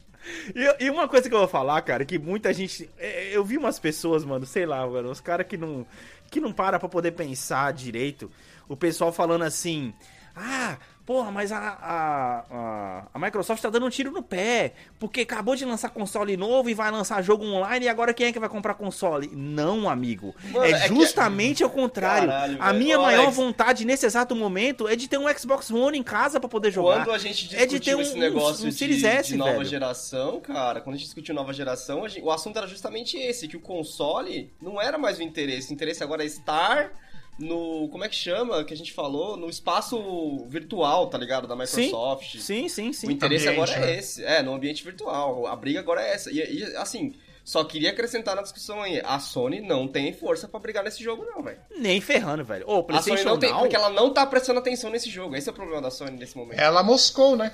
E, 0.79 0.89
uma 0.89 1.07
coisa 1.07 1.27
que 1.27 1.33
eu 1.36 1.39
vou 1.39 1.47
falar, 1.47 1.81
cara, 1.81 2.05
que 2.05 2.17
muita 2.19 2.53
gente. 2.53 2.89
é, 2.97 3.36
Eu 3.36 3.43
vi 3.43 3.57
umas 3.57 3.79
pessoas, 3.79 4.23
mano, 4.23 4.45
sei 4.45 4.65
lá, 4.65 4.86
mano, 4.88 5.09
os 5.09 5.19
caras 5.19 5.47
que 5.47 5.57
não. 5.57 5.86
que 6.29 6.39
não 6.39 6.53
para 6.53 6.79
pra 6.79 6.88
poder 6.88 7.12
pensar 7.12 7.73
direito. 7.73 8.31
O 8.69 8.77
pessoal 8.77 9.12
falando 9.12 9.43
assim. 9.43 9.93
Ah, 10.36 10.77
porra, 11.06 11.32
mas 11.32 11.52
a, 11.52 11.58
a, 11.58 12.46
a, 12.50 13.04
a 13.13 13.20
Microsoft 13.20 13.62
tá 13.62 13.70
dando 13.70 13.86
um 13.86 13.89
tiro 13.89 14.10
no 14.12 14.24
pé. 14.24 14.74
Porque 15.00 15.22
acabou 15.22 15.56
de 15.56 15.66
lançar 15.66 15.89
console 15.89 16.38
novo 16.38 16.70
e 16.70 16.74
vai 16.74 16.89
lançar 16.92 17.22
jogo 17.22 17.44
online 17.46 17.86
e 17.86 17.89
agora 17.89 18.13
quem 18.13 18.28
é 18.28 18.32
que 18.32 18.39
vai 18.39 18.48
comprar 18.50 18.74
console? 18.76 19.30
Não, 19.34 19.89
amigo. 19.89 20.34
Mano, 20.46 20.66
é 20.66 20.72
é 20.72 20.80
que- 20.88 20.96
justamente 20.96 21.63
ao 21.63 21.70
contrário. 21.70 22.28
Caralho, 22.30 22.58
a 22.60 22.72
minha 22.74 22.98
maior 22.98 23.24
Alex. 23.24 23.36
vontade 23.36 23.86
nesse 23.86 24.06
exato 24.06 24.36
momento 24.36 24.88
é 24.88 24.96
de 24.96 25.08
ter 25.08 25.18
um 25.18 25.28
Xbox 25.38 25.70
One 25.72 25.98
em 25.98 26.04
casa 26.04 26.39
pra 26.39 26.48
poder 26.48 26.72
jogar. 26.72 27.04
Quando 27.06 27.12
a 27.16 27.18
gente 27.18 27.54
é 27.56 27.66
de 27.66 27.80
discutiu 27.80 27.94
ter 27.94 27.96
um, 27.96 28.02
esse 28.02 28.18
negócio 28.18 28.66
um 28.66 28.70
de, 28.70 28.76
Series 28.76 29.04
S, 29.04 29.30
de 29.30 29.38
nova 29.38 29.52
velho. 29.54 29.66
geração, 29.66 30.39
cara, 30.39 30.80
quando 30.82 30.96
a 30.96 30.98
gente 30.98 31.06
discutiu 31.08 31.36
nova 31.36 31.52
geração, 31.54 32.08
gente- 32.08 32.24
o 32.24 32.32
assunto 32.32 32.58
era 32.58 32.68
justamente 32.68 33.18
esse, 33.18 33.48
que 33.48 33.58
o 33.58 33.62
console 33.62 34.54
não 34.62 34.82
era 34.82 34.98
mais 34.98 35.18
o 35.20 35.24
interesse. 35.24 35.72
O 35.72 35.74
interesse 35.74 36.02
agora 36.04 36.24
é 36.24 36.26
estar 36.26 36.92
no. 37.39 37.88
Como 37.89 38.04
é 38.04 38.10
que 38.10 38.15
chama? 38.15 38.63
Que 38.63 38.74
a 38.74 38.78
gente 38.78 38.93
falou? 38.93 39.36
No 39.38 39.50
espaço 39.50 40.46
virtual, 40.48 41.08
tá 41.08 41.17
ligado? 41.17 41.48
Da 41.48 41.56
Microsoft. 41.56 42.38
Sim, 42.39 42.67
sim, 42.69 42.93
sim. 42.93 43.08
O 43.08 43.12
interesse 43.12 43.48
Ambiente, 43.48 43.72
agora 43.72 43.86
é 43.86 43.91
né? 43.93 44.00
esse. 44.00 44.24
É, 44.24 44.41
no 44.41 44.54
ambiente 44.54 44.84
virtual. 44.84 45.48
A 45.48 45.56
briga 45.56 45.80
agora 45.80 46.02
é 46.02 46.13
essa. 46.13 46.32
E, 46.32 46.38
e, 46.39 46.63
assim, 46.78 47.13
só 47.43 47.63
queria 47.63 47.89
acrescentar 47.89 48.36
na 48.36 48.41
discussão 48.41 48.82
aí. 48.82 49.02
A 49.04 49.19
Sony 49.19 49.62
não 49.62 49.88
tem 49.88 50.13
força 50.13 50.48
pra 50.48 50.60
brigar 50.60 50.84
nesse 50.84 51.04
jogo, 51.04 51.26
não, 51.26 51.41
velho. 51.43 51.60
Nem 51.78 52.00
ferrando, 52.00 52.43
velho. 52.46 52.65
Ô, 52.69 52.86
A 52.89 53.02
Sony 53.02 53.24
não 53.24 53.38
tem. 53.39 53.54
Porque 53.54 53.76
ela 53.76 53.89
não 53.89 54.12
tá 54.13 54.26
prestando 54.26 54.60
atenção 54.60 54.89
nesse 54.89 55.10
jogo. 55.10 55.36
Esse 55.36 55.50
é 55.50 55.52
o 55.52 55.56
problema 55.56 55.82
da 55.82 55.91
Sony 55.91 56.12
nesse 56.17 56.38
momento. 56.38 56.60
ela 56.60 56.84
moscou, 56.84 57.36
né? 57.36 57.54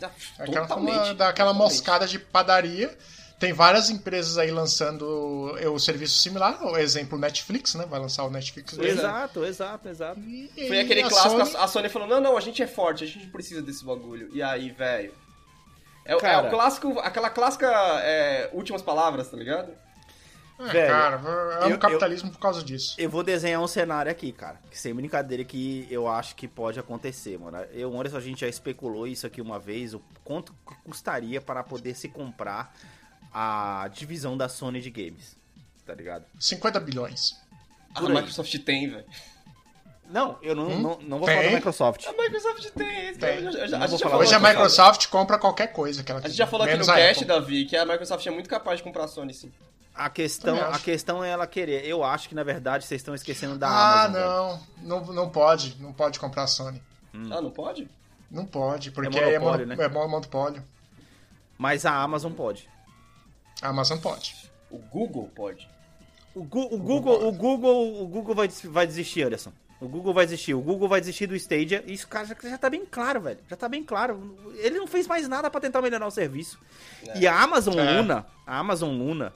Já- 0.00 0.10
Aquela, 0.38 0.60
Totalmente. 0.68 1.14
daquela 1.14 1.50
totalmente. 1.50 1.56
moscada 1.58 2.06
de 2.06 2.18
padaria. 2.20 2.96
Tem 3.38 3.52
várias 3.52 3.88
empresas 3.88 4.36
aí 4.36 4.50
lançando 4.50 5.02
o, 5.72 5.78
serviço 5.78 6.18
similar. 6.18 6.60
O 6.64 6.76
exemplo 6.76 7.16
Netflix, 7.16 7.74
né? 7.76 7.86
Vai 7.88 8.00
lançar 8.00 8.24
o 8.24 8.30
Netflix. 8.30 8.76
É. 8.78 8.84
Exato, 8.88 9.44
exato, 9.44 9.88
exato. 9.88 10.18
E- 10.20 10.50
Foi 10.66 10.80
aquele 10.80 11.02
a 11.02 11.08
clássico, 11.08 11.46
Sony- 11.46 11.56
a 11.56 11.68
Sony 11.68 11.88
falou, 11.88 12.08
não, 12.08 12.20
não, 12.20 12.36
a 12.36 12.40
gente 12.40 12.60
é 12.62 12.66
forte, 12.66 13.04
a 13.04 13.06
gente 13.06 13.28
precisa 13.28 13.62
desse 13.62 13.84
bagulho. 13.84 14.28
E 14.32 14.42
aí, 14.42 14.70
velho... 14.70 15.14
É, 16.04 16.16
o- 16.16 16.20
é 16.20 16.40
o 16.42 16.50
clássico, 16.50 16.98
aquela 17.00 17.30
clássica 17.30 17.66
é, 18.02 18.50
últimas 18.52 18.82
palavras, 18.82 19.28
tá 19.28 19.36
ligado? 19.36 19.72
É, 20.58 20.64
Velho, 20.72 20.88
cara, 20.88 21.20
é 21.62 21.66
um 21.66 21.70
eu- 21.70 21.78
capitalismo 21.78 22.32
por 22.32 22.40
causa 22.40 22.64
disso. 22.64 22.96
Eu 22.98 23.08
vou 23.08 23.22
desenhar 23.22 23.62
um 23.62 23.68
cenário 23.68 24.10
aqui, 24.10 24.32
cara. 24.32 24.58
Que 24.68 24.76
sem 24.76 24.92
brincadeira 24.92 25.44
que 25.44 25.86
eu 25.88 26.08
acho 26.08 26.34
que 26.34 26.48
pode 26.48 26.80
acontecer, 26.80 27.38
mano. 27.38 27.58
Eu, 27.72 27.96
Anderson, 27.96 28.16
a 28.16 28.20
gente 28.20 28.40
já 28.40 28.48
especulou 28.48 29.06
isso 29.06 29.24
aqui 29.24 29.40
uma 29.40 29.60
vez. 29.60 29.94
O 29.94 30.02
quanto 30.24 30.52
custaria 30.82 31.40
para 31.40 31.62
poder 31.62 31.94
se 31.94 32.08
comprar 32.08 32.74
a 33.32 33.88
divisão 33.92 34.36
da 34.36 34.48
Sony 34.48 34.80
de 34.80 34.90
games. 34.90 35.36
Tá 35.86 35.94
ligado? 35.94 36.24
50 36.38 36.78
bilhões. 36.80 37.34
A 37.94 38.00
Por 38.00 38.10
aí. 38.10 38.16
Microsoft 38.16 38.54
tem, 38.58 38.90
velho. 38.90 39.04
Não, 40.10 40.38
eu 40.42 40.54
não, 40.54 40.68
Hum? 40.68 40.80
não, 40.80 40.98
não 41.00 41.18
vou 41.18 41.26
Tem? 41.26 41.36
falar 41.36 41.48
da 41.50 41.54
Microsoft. 41.56 42.06
A 42.06 42.12
Microsoft 42.12 42.70
tem, 42.70 43.14
Tem. 43.14 43.28
eu 43.44 43.50
eu 43.52 43.68
Não 43.70 43.82
a 43.82 43.86
gente 43.86 44.06
Hoje 44.06 44.34
a 44.34 44.38
Microsoft 44.40 45.06
compra 45.08 45.38
qualquer 45.38 45.66
coisa 45.68 46.02
que 46.02 46.10
ela 46.10 46.20
A 46.20 46.28
gente 46.28 46.36
já 46.36 46.46
falou 46.46 46.64
aqui 46.64 46.72
no 46.72 46.78
menos 46.78 46.88
a 46.88 46.94
cast. 46.94 47.24
Davi, 47.26 47.66
que 47.66 47.76
a 47.76 47.84
Microsoft 47.84 48.26
é 48.26 48.30
muito 48.30 48.48
capaz 48.48 48.78
de 48.78 48.84
comprar 48.84 49.04
a 49.04 49.08
Sony, 49.08 49.34
sim. 49.34 49.52
A 49.94 50.08
questão, 50.08 50.56
a 50.72 50.78
questão 50.78 51.22
é 51.24 51.28
ela 51.30 51.46
querer. 51.46 51.84
Eu 51.84 52.04
acho 52.04 52.28
que, 52.28 52.34
na 52.34 52.44
verdade, 52.44 52.84
vocês 52.86 53.00
estão 53.00 53.14
esquecendo 53.14 53.58
da 53.58 53.68
Ah, 53.68 54.04
Amazon. 54.04 54.12
velho. 54.12 54.66
não, 54.88 55.04
não. 55.04 55.12
Não 55.14 55.28
pode. 55.30 55.76
Não 55.80 55.92
pode 55.92 56.18
comprar 56.20 56.44
a 56.44 56.46
Sony. 56.46 56.80
Ah, 57.30 57.40
não 57.42 57.50
pode? 57.50 57.90
Não 58.30 58.46
pode, 58.46 58.90
porque 58.92 59.18
É 59.18 59.34
é, 59.34 59.38
monopólio, 59.38 59.66
mono- 59.66 59.76
né? 59.78 59.84
é 59.84 59.88
mon- 59.88 60.08
monopólio. 60.08 60.62
Mas 61.58 61.84
a 61.84 61.92
Amazon 61.94 62.32
pode. 62.32 62.68
A 63.62 63.68
Amazon 63.68 63.98
pode. 63.98 64.34
O 64.70 64.78
Google 64.78 65.30
pode. 65.34 65.68
O, 66.34 66.42
Gu- 66.44 66.68
o 66.74 66.78
Google, 66.78 67.26
o 67.28 67.32
Google, 67.32 68.02
o 68.02 68.06
Google 68.06 68.34
vai, 68.34 68.46
des- 68.48 68.64
vai 68.64 68.86
desistir, 68.86 69.22
Anderson. 69.24 69.52
O 69.80 69.88
Google 69.88 70.12
vai 70.12 70.24
desistir. 70.26 70.54
O 70.54 70.60
Google 70.60 70.88
vai 70.88 71.00
desistir 71.00 71.26
do 71.26 71.34
Stadia. 71.36 71.82
Isso, 71.86 72.06
cara, 72.08 72.26
já, 72.26 72.36
já 72.42 72.58
tá 72.58 72.68
bem 72.68 72.84
claro, 72.84 73.20
velho. 73.20 73.38
Já 73.48 73.56
tá 73.56 73.68
bem 73.68 73.82
claro. 73.82 74.36
Ele 74.58 74.78
não 74.78 74.86
fez 74.86 75.06
mais 75.06 75.26
nada 75.28 75.48
pra 75.50 75.60
tentar 75.60 75.80
melhorar 75.80 76.06
o 76.06 76.10
serviço. 76.10 76.58
E 77.14 77.26
a 77.26 77.40
Amazon 77.42 77.78
É. 77.78 77.96
Luna, 77.98 78.26
a 78.46 78.58
Amazon 78.58 78.90
Luna, 78.96 79.32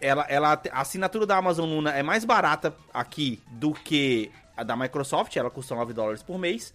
ela, 0.00 0.24
ela, 0.28 0.60
a 0.72 0.80
assinatura 0.80 1.24
da 1.26 1.36
Amazon 1.36 1.68
Luna 1.68 1.92
é 1.92 2.02
mais 2.02 2.24
barata 2.24 2.74
aqui 2.92 3.40
do 3.52 3.72
que 3.72 4.30
a 4.56 4.64
da 4.64 4.76
Microsoft. 4.76 5.36
Ela 5.36 5.50
custa 5.50 5.74
9 5.74 5.92
dólares 5.92 6.22
por 6.22 6.36
mês. 6.38 6.74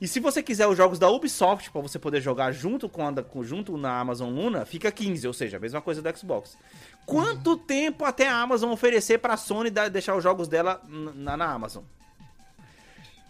E 0.00 0.08
se 0.08 0.20
você 0.20 0.42
quiser 0.42 0.66
os 0.66 0.76
jogos 0.76 0.98
da 0.98 1.08
Ubisoft 1.08 1.70
pra 1.70 1.80
você 1.80 1.98
poder 1.98 2.20
jogar 2.20 2.52
junto 2.52 2.88
com 2.88 3.06
a 3.06 3.10
da- 3.10 3.24
junto 3.42 3.76
na 3.78 3.98
Amazon 3.98 4.30
Luna, 4.34 4.66
fica 4.66 4.90
15, 4.92 5.26
ou 5.26 5.32
seja, 5.32 5.56
a 5.56 5.60
mesma 5.60 5.80
coisa 5.80 6.02
do 6.02 6.18
Xbox. 6.18 6.58
Quanto 7.06 7.56
tempo 7.56 8.04
até 8.04 8.26
a 8.28 8.34
Amazon 8.36 8.70
oferecer 8.72 9.18
pra 9.18 9.36
Sony 9.36 9.70
dar- 9.70 9.88
deixar 9.88 10.14
os 10.16 10.22
jogos 10.22 10.48
dela 10.48 10.82
na, 10.88 11.36
na 11.36 11.46
Amazon? 11.52 11.84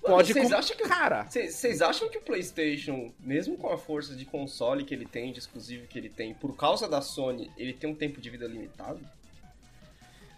Pode 0.02 0.32
vocês 0.34 0.48
com- 0.50 0.54
acham 0.56 0.76
que 0.76 0.82
Cara, 0.86 1.24
vocês 1.30 1.80
acham 1.80 2.10
que 2.10 2.18
o 2.18 2.20
PlayStation, 2.20 3.10
mesmo 3.18 3.56
com 3.56 3.72
a 3.72 3.78
força 3.78 4.14
de 4.14 4.26
console 4.26 4.84
que 4.84 4.92
ele 4.94 5.06
tem, 5.06 5.32
de 5.32 5.38
exclusivo 5.38 5.86
que 5.86 5.98
ele 5.98 6.10
tem, 6.10 6.34
por 6.34 6.54
causa 6.56 6.86
da 6.86 7.00
Sony, 7.00 7.50
ele 7.56 7.72
tem 7.72 7.88
um 7.88 7.94
tempo 7.94 8.20
de 8.20 8.28
vida 8.28 8.46
limitado? 8.46 9.00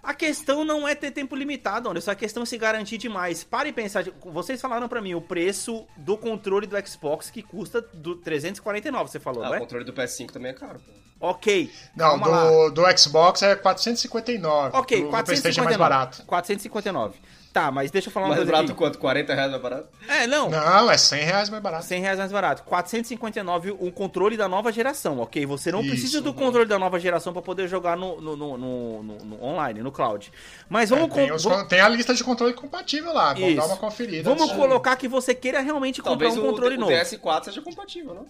A 0.06 0.14
questão 0.14 0.64
não 0.64 0.86
é 0.86 0.94
ter 0.94 1.10
tempo 1.10 1.34
limitado, 1.34 1.88
Anderson. 1.88 2.10
A 2.12 2.14
questão 2.14 2.42
é 2.44 2.46
se 2.46 2.56
garantir 2.56 2.96
demais. 2.98 3.42
Para 3.44 3.68
e 3.68 3.72
pensar. 3.72 4.04
Vocês 4.24 4.60
falaram 4.60 4.88
pra 4.88 5.00
mim 5.02 5.14
o 5.14 5.20
preço 5.20 5.84
do 5.96 6.16
controle 6.16 6.66
do 6.66 6.76
Xbox 6.86 7.28
que 7.30 7.42
custa 7.42 7.80
do 7.80 8.16
349, 8.16 9.10
você 9.10 9.18
falou, 9.18 9.42
Ah, 9.42 9.46
não 9.46 9.52
o 9.52 9.56
é? 9.56 9.58
controle 9.60 9.84
do 9.84 9.92
PS5 9.92 10.30
também 10.30 10.50
é 10.52 10.54
caro, 10.54 10.78
pô. 10.78 10.92
Ok. 11.18 11.70
Não, 11.96 12.16
lá. 12.18 12.50
do, 12.50 12.70
do 12.70 12.98
Xbox 12.98 13.42
é 13.42 13.56
459. 13.56 14.76
Ok, 14.76 14.98
do, 15.00 15.04
do 15.06 15.10
PlayStation 15.24 15.62
é 15.62 15.64
mais 15.64 15.76
459. 15.76 15.78
barato. 15.78 16.22
459. 16.26 17.18
Tá, 17.56 17.70
mas 17.70 17.90
deixa 17.90 18.08
eu 18.08 18.12
falar 18.12 18.26
uma 18.26 18.34
Mais 18.34 18.40
coisa 18.40 18.52
barato 18.52 18.70
aqui. 18.72 18.78
quanto? 18.78 18.98
40 18.98 19.34
reais 19.34 19.50
mais 19.50 19.62
barato? 19.62 19.88
É, 20.06 20.26
não. 20.26 20.50
Não, 20.50 20.90
é 20.90 20.98
100 20.98 21.24
reais 21.24 21.48
mais 21.48 21.62
barato. 21.62 21.86
100 21.86 22.00
reais 22.02 22.18
mais 22.18 22.30
barato. 22.30 22.62
459 22.64 23.70
o 23.80 23.90
controle 23.90 24.36
da 24.36 24.46
nova 24.46 24.70
geração, 24.70 25.20
ok? 25.20 25.46
Você 25.46 25.72
não 25.72 25.80
Isso, 25.80 25.88
precisa 25.88 26.20
do 26.20 26.34
controle 26.34 26.68
da 26.68 26.78
nova 26.78 27.00
geração 27.00 27.32
pra 27.32 27.40
poder 27.40 27.66
jogar 27.66 27.96
no, 27.96 28.20
no, 28.20 28.36
no, 28.36 28.58
no- 28.58 29.02
no- 29.02 29.24
no 29.24 29.42
online, 29.42 29.80
no 29.82 29.90
cloud. 29.90 30.30
Mas 30.68 30.90
vamos... 30.90 31.06
É, 31.10 31.14
tem, 31.14 31.32
os 31.32 31.44
vamos- 31.44 31.66
tem 31.68 31.80
a 31.80 31.88
lista 31.88 32.12
de 32.12 32.22
controle 32.22 32.52
compatível 32.52 33.14
lá, 33.14 33.32
vamos 33.32 33.48
Isso. 33.48 33.56
dar 33.56 33.66
uma 33.68 33.76
conferida. 33.78 34.28
Vamos 34.28 34.50
de- 34.50 34.54
colocar 34.54 34.94
que 34.96 35.08
você 35.08 35.34
queira 35.34 35.60
realmente 35.60 36.02
comprar 36.02 36.28
Talvez 36.28 36.36
um 36.36 36.46
o, 36.46 36.50
controle 36.50 36.76
o 36.76 36.80
novo. 36.80 36.92
DS4 36.92 37.44
seja 37.44 37.62
compatível, 37.62 38.12
não? 38.14 38.26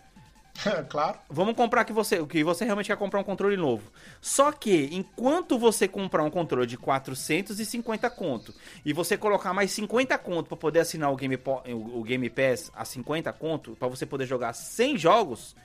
claro. 0.89 1.19
Vamos 1.29 1.55
comprar 1.55 1.85
que 1.85 1.93
você, 1.93 2.25
que 2.27 2.43
você 2.45 2.65
realmente 2.65 2.87
quer 2.87 2.97
comprar 2.97 3.21
um 3.21 3.25
controle 3.25 3.57
novo. 3.57 3.91
Só 4.21 4.53
que 4.53 4.89
enquanto 4.93 5.59
você 5.59 5.87
comprar 5.89 6.23
um 6.23 6.31
controle 6.31 6.67
de 6.67 6.77
450 6.77 8.09
conto 8.11 8.55
e 8.85 8.93
você 8.93 9.17
colocar 9.17 9.53
mais 9.53 9.71
50 9.73 10.17
conto 10.19 10.49
pra 10.49 10.57
poder 10.57 10.81
assinar 10.81 11.13
o 11.13 11.17
Game, 11.17 11.39
o 11.69 12.03
Game 12.03 12.31
Pass 12.31 12.71
a 12.75 12.85
50 12.85 13.33
conto 13.33 13.77
pra 13.79 13.89
você 13.89 14.07
poder 14.07 14.27
jogar 14.27 14.53
100 14.53 14.99
jogos, 14.99 15.57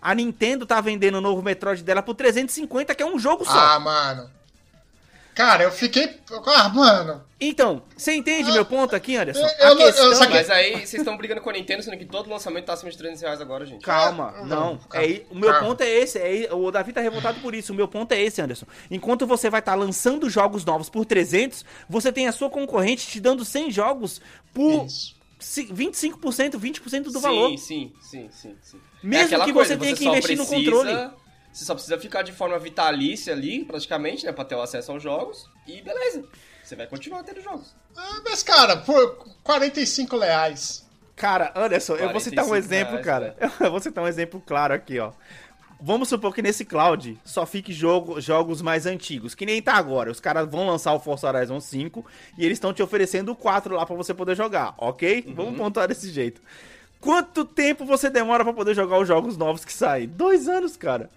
a 0.00 0.14
Nintendo 0.14 0.66
tá 0.66 0.80
vendendo 0.80 1.16
o 1.16 1.20
novo 1.20 1.42
Metroid 1.42 1.82
dela 1.82 2.02
por 2.02 2.14
350, 2.14 2.94
que 2.94 3.02
é 3.02 3.06
um 3.06 3.18
jogo 3.18 3.44
só. 3.44 3.58
Ah, 3.58 3.80
mano. 3.80 4.30
Cara, 5.36 5.64
eu 5.64 5.70
fiquei. 5.70 6.18
Ah, 6.46 6.68
mano. 6.70 7.22
Então, 7.38 7.82
você 7.94 8.14
entende 8.14 8.50
meu 8.50 8.64
ponto 8.64 8.96
aqui, 8.96 9.14
Anderson? 9.16 9.46
Eu 9.58 9.68
eu 9.68 9.76
questão... 9.76 10.14
só 10.14 10.24
que- 10.26 10.32
Mas 10.32 10.48
aí 10.48 10.72
vocês 10.72 10.94
estão 10.94 11.14
brigando 11.14 11.42
com 11.42 11.50
a 11.50 11.52
Nintendo, 11.52 11.82
sendo 11.82 11.98
que 11.98 12.06
todo 12.06 12.30
lançamento 12.30 12.64
tá 12.64 12.72
acima 12.72 12.90
de 12.90 12.96
300 12.96 13.20
reais 13.20 13.40
agora, 13.42 13.66
gente. 13.66 13.82
Calma, 13.84 14.32
Não, 14.38 14.46
não. 14.46 14.78
calma, 14.78 15.06
É, 15.06 15.22
o 15.30 15.34
meu 15.34 15.50
calma. 15.52 15.68
ponto 15.68 15.82
é 15.82 15.90
esse. 15.90 16.18
É, 16.18 16.48
o 16.54 16.70
Davi 16.70 16.90
tá 16.94 17.02
revoltado 17.02 17.38
por 17.40 17.54
isso. 17.54 17.74
O 17.74 17.76
meu 17.76 17.86
ponto 17.86 18.10
é 18.12 18.22
esse, 18.22 18.40
Anderson. 18.40 18.64
Enquanto 18.90 19.26
você 19.26 19.50
vai 19.50 19.60
estar 19.60 19.74
lançando 19.74 20.30
jogos 20.30 20.64
novos 20.64 20.88
por 20.88 21.04
300, 21.04 21.66
você 21.86 22.10
tem 22.10 22.26
a 22.26 22.32
sua 22.32 22.48
concorrente 22.48 23.06
te 23.06 23.20
dando 23.20 23.44
100 23.44 23.70
jogos 23.70 24.22
por 24.54 24.86
Isso. 24.86 25.14
ci- 25.38 25.66
25%, 25.70 26.58
20% 26.58 27.02
do 27.04 27.12
sim, 27.12 27.20
valor. 27.20 27.58
Sim, 27.58 27.92
sim, 28.00 28.28
sim, 28.32 28.56
sim. 28.62 28.80
Mesmo 29.02 29.26
aquela 29.26 29.44
que 29.44 29.52
coisa, 29.52 29.74
você 29.74 29.78
tenha 29.80 29.94
que 29.94 30.08
investir 30.08 30.38
no 30.38 30.46
precisa- 30.46 30.64
controle. 30.72 31.10
Você 31.56 31.64
só 31.64 31.72
precisa 31.72 31.98
ficar 31.98 32.20
de 32.20 32.32
forma 32.32 32.58
vitalícia 32.58 33.32
ali, 33.32 33.64
praticamente, 33.64 34.26
né? 34.26 34.32
Pra 34.32 34.44
ter 34.44 34.54
o 34.54 34.60
acesso 34.60 34.92
aos 34.92 35.02
jogos. 35.02 35.48
E 35.66 35.80
beleza. 35.80 36.22
Você 36.62 36.76
vai 36.76 36.86
continuar 36.86 37.22
tendo 37.22 37.40
jogos. 37.40 37.74
Ah, 37.96 38.20
mas, 38.22 38.42
cara, 38.42 38.76
por 38.76 39.26
45 39.42 40.18
reais. 40.18 40.86
Cara, 41.16 41.54
Anderson, 41.56 41.96
eu 41.96 42.10
vou 42.10 42.20
citar 42.20 42.44
um 42.44 42.48
45 42.48 42.56
exemplo, 42.56 42.92
reais, 42.92 43.06
cara. 43.06 43.36
Eu 43.64 43.70
vou 43.70 43.80
citar 43.80 44.04
um 44.04 44.06
exemplo 44.06 44.42
claro 44.44 44.74
aqui, 44.74 44.98
ó. 44.98 45.12
Vamos 45.80 46.10
supor 46.10 46.34
que 46.34 46.42
nesse 46.42 46.62
cloud 46.62 47.18
só 47.24 47.46
fique 47.46 47.72
jogo, 47.72 48.20
jogos 48.20 48.60
mais 48.60 48.84
antigos, 48.84 49.34
que 49.34 49.46
nem 49.46 49.62
tá 49.62 49.76
agora. 49.76 50.10
Os 50.10 50.20
caras 50.20 50.46
vão 50.46 50.66
lançar 50.66 50.92
o 50.92 51.00
Forza 51.00 51.26
Horizon 51.26 51.58
5 51.58 52.04
e 52.36 52.44
eles 52.44 52.56
estão 52.56 52.74
te 52.74 52.82
oferecendo 52.82 53.32
o 53.32 53.36
4 53.36 53.74
lá 53.74 53.86
pra 53.86 53.96
você 53.96 54.12
poder 54.12 54.36
jogar, 54.36 54.74
ok? 54.76 55.24
Uhum. 55.26 55.34
Vamos 55.34 55.56
pontuar 55.56 55.88
desse 55.88 56.10
jeito. 56.10 56.42
Quanto 57.00 57.46
tempo 57.46 57.86
você 57.86 58.10
demora 58.10 58.44
pra 58.44 58.52
poder 58.52 58.74
jogar 58.74 58.98
os 58.98 59.08
jogos 59.08 59.38
novos 59.38 59.64
que 59.64 59.72
saem? 59.72 60.06
Dois 60.06 60.48
anos, 60.48 60.76
cara. 60.76 61.08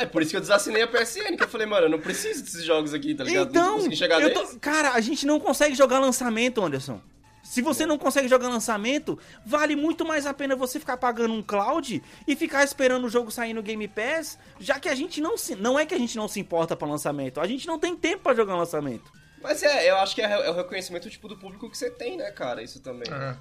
É 0.00 0.06
por 0.06 0.22
isso 0.22 0.30
que 0.30 0.36
eu 0.36 0.40
desassinei 0.40 0.82
a 0.82 0.86
PSN, 0.86 1.36
que 1.36 1.42
eu 1.42 1.48
falei, 1.48 1.66
mano, 1.66 1.86
eu 1.86 1.90
não 1.90 1.98
preciso 1.98 2.42
desses 2.44 2.64
jogos 2.64 2.94
aqui, 2.94 3.14
tá 3.14 3.24
ligado? 3.24 3.46
não 3.52 3.60
Então, 3.62 3.74
consegui 3.76 3.96
chegar 3.96 4.20
eu 4.22 4.32
tô- 4.32 4.58
cara, 4.60 4.92
a 4.92 5.00
gente 5.00 5.26
não 5.26 5.40
consegue 5.40 5.74
jogar 5.74 5.98
lançamento, 5.98 6.62
Anderson. 6.64 7.00
Se 7.42 7.62
você 7.62 7.86
não 7.86 7.96
consegue 7.96 8.28
jogar 8.28 8.48
lançamento, 8.48 9.18
vale 9.44 9.74
muito 9.74 10.04
mais 10.04 10.26
a 10.26 10.34
pena 10.34 10.54
você 10.54 10.78
ficar 10.78 10.98
pagando 10.98 11.32
um 11.32 11.42
cloud 11.42 12.02
e 12.26 12.36
ficar 12.36 12.62
esperando 12.62 13.06
o 13.06 13.08
jogo 13.08 13.30
sair 13.30 13.54
no 13.54 13.62
Game 13.62 13.88
Pass, 13.88 14.38
já 14.60 14.78
que 14.78 14.88
a 14.88 14.94
gente 14.94 15.20
não 15.20 15.36
se, 15.38 15.56
não 15.56 15.78
é 15.78 15.86
que 15.86 15.94
a 15.94 15.98
gente 15.98 16.16
não 16.16 16.28
se 16.28 16.38
importa 16.38 16.76
pra 16.76 16.86
lançamento, 16.86 17.40
a 17.40 17.46
gente 17.46 17.66
não 17.66 17.78
tem 17.78 17.96
tempo 17.96 18.22
pra 18.24 18.34
jogar 18.34 18.54
lançamento. 18.54 19.10
Mas 19.42 19.62
é, 19.62 19.88
eu 19.90 19.96
acho 19.96 20.14
que 20.14 20.20
é, 20.20 20.30
é 20.30 20.50
o 20.50 20.54
reconhecimento, 20.54 21.08
tipo, 21.08 21.26
do 21.26 21.38
público 21.38 21.70
que 21.70 21.78
você 21.78 21.88
tem, 21.90 22.16
né, 22.18 22.30
cara? 22.32 22.62
Isso 22.62 22.80
também. 22.80 23.10
É, 23.10 23.36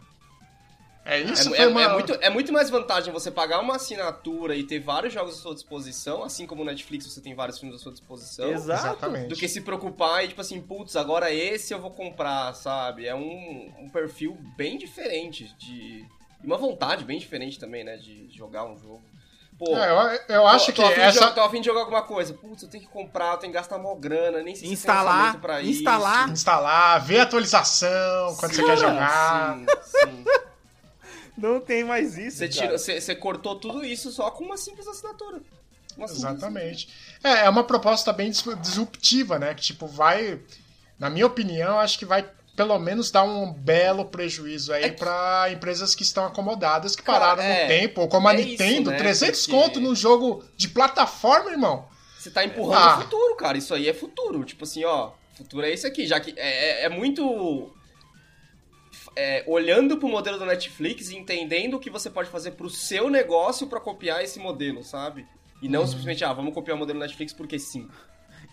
é 1.07 1.19
É, 1.19 1.23
isso, 1.23 1.53
é- 1.53 1.57
foi 1.57 1.67
uma... 1.67 1.81
é 1.81 1.93
muito, 1.93 2.13
é 2.21 2.29
muito 2.29 2.51
mais 2.53 2.69
vantagem 2.69 3.13
você 3.13 3.31
pagar 3.31 3.59
uma 3.59 3.75
assinatura 3.77 4.55
e 4.55 4.63
ter 4.63 4.79
vários 4.79 5.13
jogos 5.13 5.35
à 5.35 5.41
sua 5.41 5.53
disposição, 5.53 6.23
assim 6.23 6.45
como 6.45 6.63
no 6.63 6.69
Netflix 6.69 7.05
você 7.07 7.21
tem 7.21 7.33
vários 7.33 7.57
filmes 7.57 7.77
à 7.77 7.79
sua 7.81 7.91
disposição. 7.91 8.49
Exato. 8.51 8.87
Exatamente. 8.87 9.27
Do 9.29 9.35
que 9.35 9.47
se 9.47 9.61
preocupar 9.61 10.23
e, 10.25 10.27
tipo 10.27 10.41
assim, 10.41 10.59
putz, 10.61 10.95
agora 10.95 11.31
esse 11.31 11.73
eu 11.73 11.79
vou 11.79 11.91
comprar, 11.91 12.53
sabe? 12.53 13.07
É 13.07 13.15
um, 13.15 13.71
um 13.79 13.89
perfil 13.89 14.37
bem 14.57 14.77
diferente 14.77 15.55
de. 15.57 16.05
E 16.43 16.45
uma 16.45 16.57
vontade 16.57 17.03
bem 17.03 17.17
diferente 17.17 17.57
também, 17.59 17.83
né? 17.83 17.97
De 17.97 18.27
jogar 18.29 18.65
um 18.65 18.77
jogo. 18.77 19.01
Pô, 19.57 19.75
É, 19.75 19.89
eu, 20.29 20.35
eu 20.35 20.47
acho 20.47 20.67
tô, 20.67 20.71
que 20.73 20.81
tô, 20.81 20.85
a 20.87 20.89
fim 20.91 20.95
de 20.95 21.01
essa... 21.01 21.19
jogar, 21.19 21.31
tô 21.33 21.41
a 21.41 21.49
fim 21.49 21.59
de 21.61 21.65
jogar 21.65 21.79
alguma 21.79 22.03
coisa. 22.03 22.31
Putz, 22.35 22.61
eu 22.61 22.69
tenho 22.69 22.83
que 22.83 22.89
comprar, 22.91 23.31
eu 23.33 23.37
tenho 23.37 23.51
que 23.51 23.57
gastar 23.57 23.79
mó 23.79 23.95
grana, 23.95 24.43
nem 24.43 24.53
sei 24.53 24.55
se 24.55 24.61
tem 24.65 24.73
Instalar, 24.73 25.15
orçamento 25.15 25.39
pra 25.39 25.61
isso. 25.61 25.79
instalar. 25.79 26.29
Instalar, 26.29 27.03
ver 27.03 27.19
a 27.21 27.23
atualização 27.23 28.35
quando 28.35 28.53
você 28.53 28.63
quer 28.63 28.77
jogar. 28.77 29.57
Sim, 29.57 29.65
sim. 29.83 30.25
Não 31.37 31.59
tem 31.59 31.83
mais 31.83 32.17
isso, 32.17 32.37
Você, 32.37 32.47
tira, 32.49 32.77
você, 32.77 32.99
você 32.99 33.15
cortou 33.15 33.55
tudo 33.55 33.85
isso 33.85 34.11
só 34.11 34.31
com 34.31 34.43
uma 34.43 34.57
simples 34.57 34.87
assinatura. 34.87 35.41
Uma 35.95 36.07
simples 36.07 36.23
Exatamente. 36.25 36.89
É, 37.23 37.45
é 37.45 37.49
uma 37.49 37.63
proposta 37.63 38.11
bem 38.11 38.29
dis- 38.31 38.43
disruptiva, 38.61 39.37
né? 39.39 39.53
Que, 39.53 39.61
tipo, 39.61 39.87
vai... 39.87 40.39
Na 40.99 41.09
minha 41.11 41.27
opinião, 41.27 41.79
acho 41.79 41.99
que 41.99 42.05
vai 42.05 42.27
pelo 42.55 42.79
menos 42.79 43.11
dar 43.11 43.21
um 43.23 43.53
belo 43.53 44.05
prejuízo 44.05 44.73
aí 44.73 44.91
pra 44.91 45.45
empresas 45.51 45.93
que 45.93 46.01
estão 46.01 46.25
acomodadas, 46.25 46.95
que 46.95 47.03
É 47.03 47.05
Cara, 47.05 47.19
pararam 47.19 47.43
é, 47.43 47.61
no 47.61 47.67
tempo. 47.67 48.01
Ou 48.01 48.07
como 48.07 48.27
a 48.27 48.33
é 48.33 48.39
isso, 48.39 48.49
Nintendo, 48.49 48.89
né? 48.89 48.97
300 48.97 49.45
Porque- 49.45 49.51
conto 49.61 49.79
num 49.79 49.93
jogo 49.95 50.43
de 50.57 50.67
plataforma, 50.69 51.51
irmão. 51.51 51.87
Você 52.17 52.31
tá 52.31 52.43
empurrando 52.43 52.81
Ah. 52.81 52.97
o 52.97 53.01
futuro, 53.03 53.35
cara. 53.35 53.59
Isso 53.59 53.75
aí 53.75 53.87
é 53.87 53.93
futuro. 53.93 54.43
Tipo 54.43 54.63
assim, 54.63 54.83
ó, 54.83 55.11
futuro 55.35 55.67
é 55.67 55.71
esse 55.71 55.85
aqui. 55.85 56.07
Já 56.07 56.19
que 56.19 56.33
é, 56.35 56.81
é- 56.81 56.85
é 56.85 56.89
muito. 56.89 57.71
É, 59.17 59.43
olhando 59.47 59.97
pro 59.97 60.07
modelo 60.07 60.37
da 60.39 60.45
Netflix 60.45 61.09
e 61.09 61.17
entendendo 61.17 61.73
o 61.75 61.79
que 61.79 61.89
você 61.89 62.09
pode 62.09 62.29
fazer 62.29 62.51
pro 62.51 62.69
seu 62.69 63.09
negócio 63.09 63.67
pra 63.67 63.79
copiar 63.79 64.23
esse 64.23 64.37
modelo, 64.39 64.83
sabe? 64.83 65.25
E 65.61 65.65
Uhum. 65.65 65.71
não 65.71 65.87
simplesmente, 65.87 66.23
ah, 66.23 66.31
vamos 66.33 66.53
copiar 66.53 66.75
o 66.75 66.79
modelo 66.79 66.99
Netflix 66.99 67.33
porque 67.33 67.57
sim. 67.57 67.87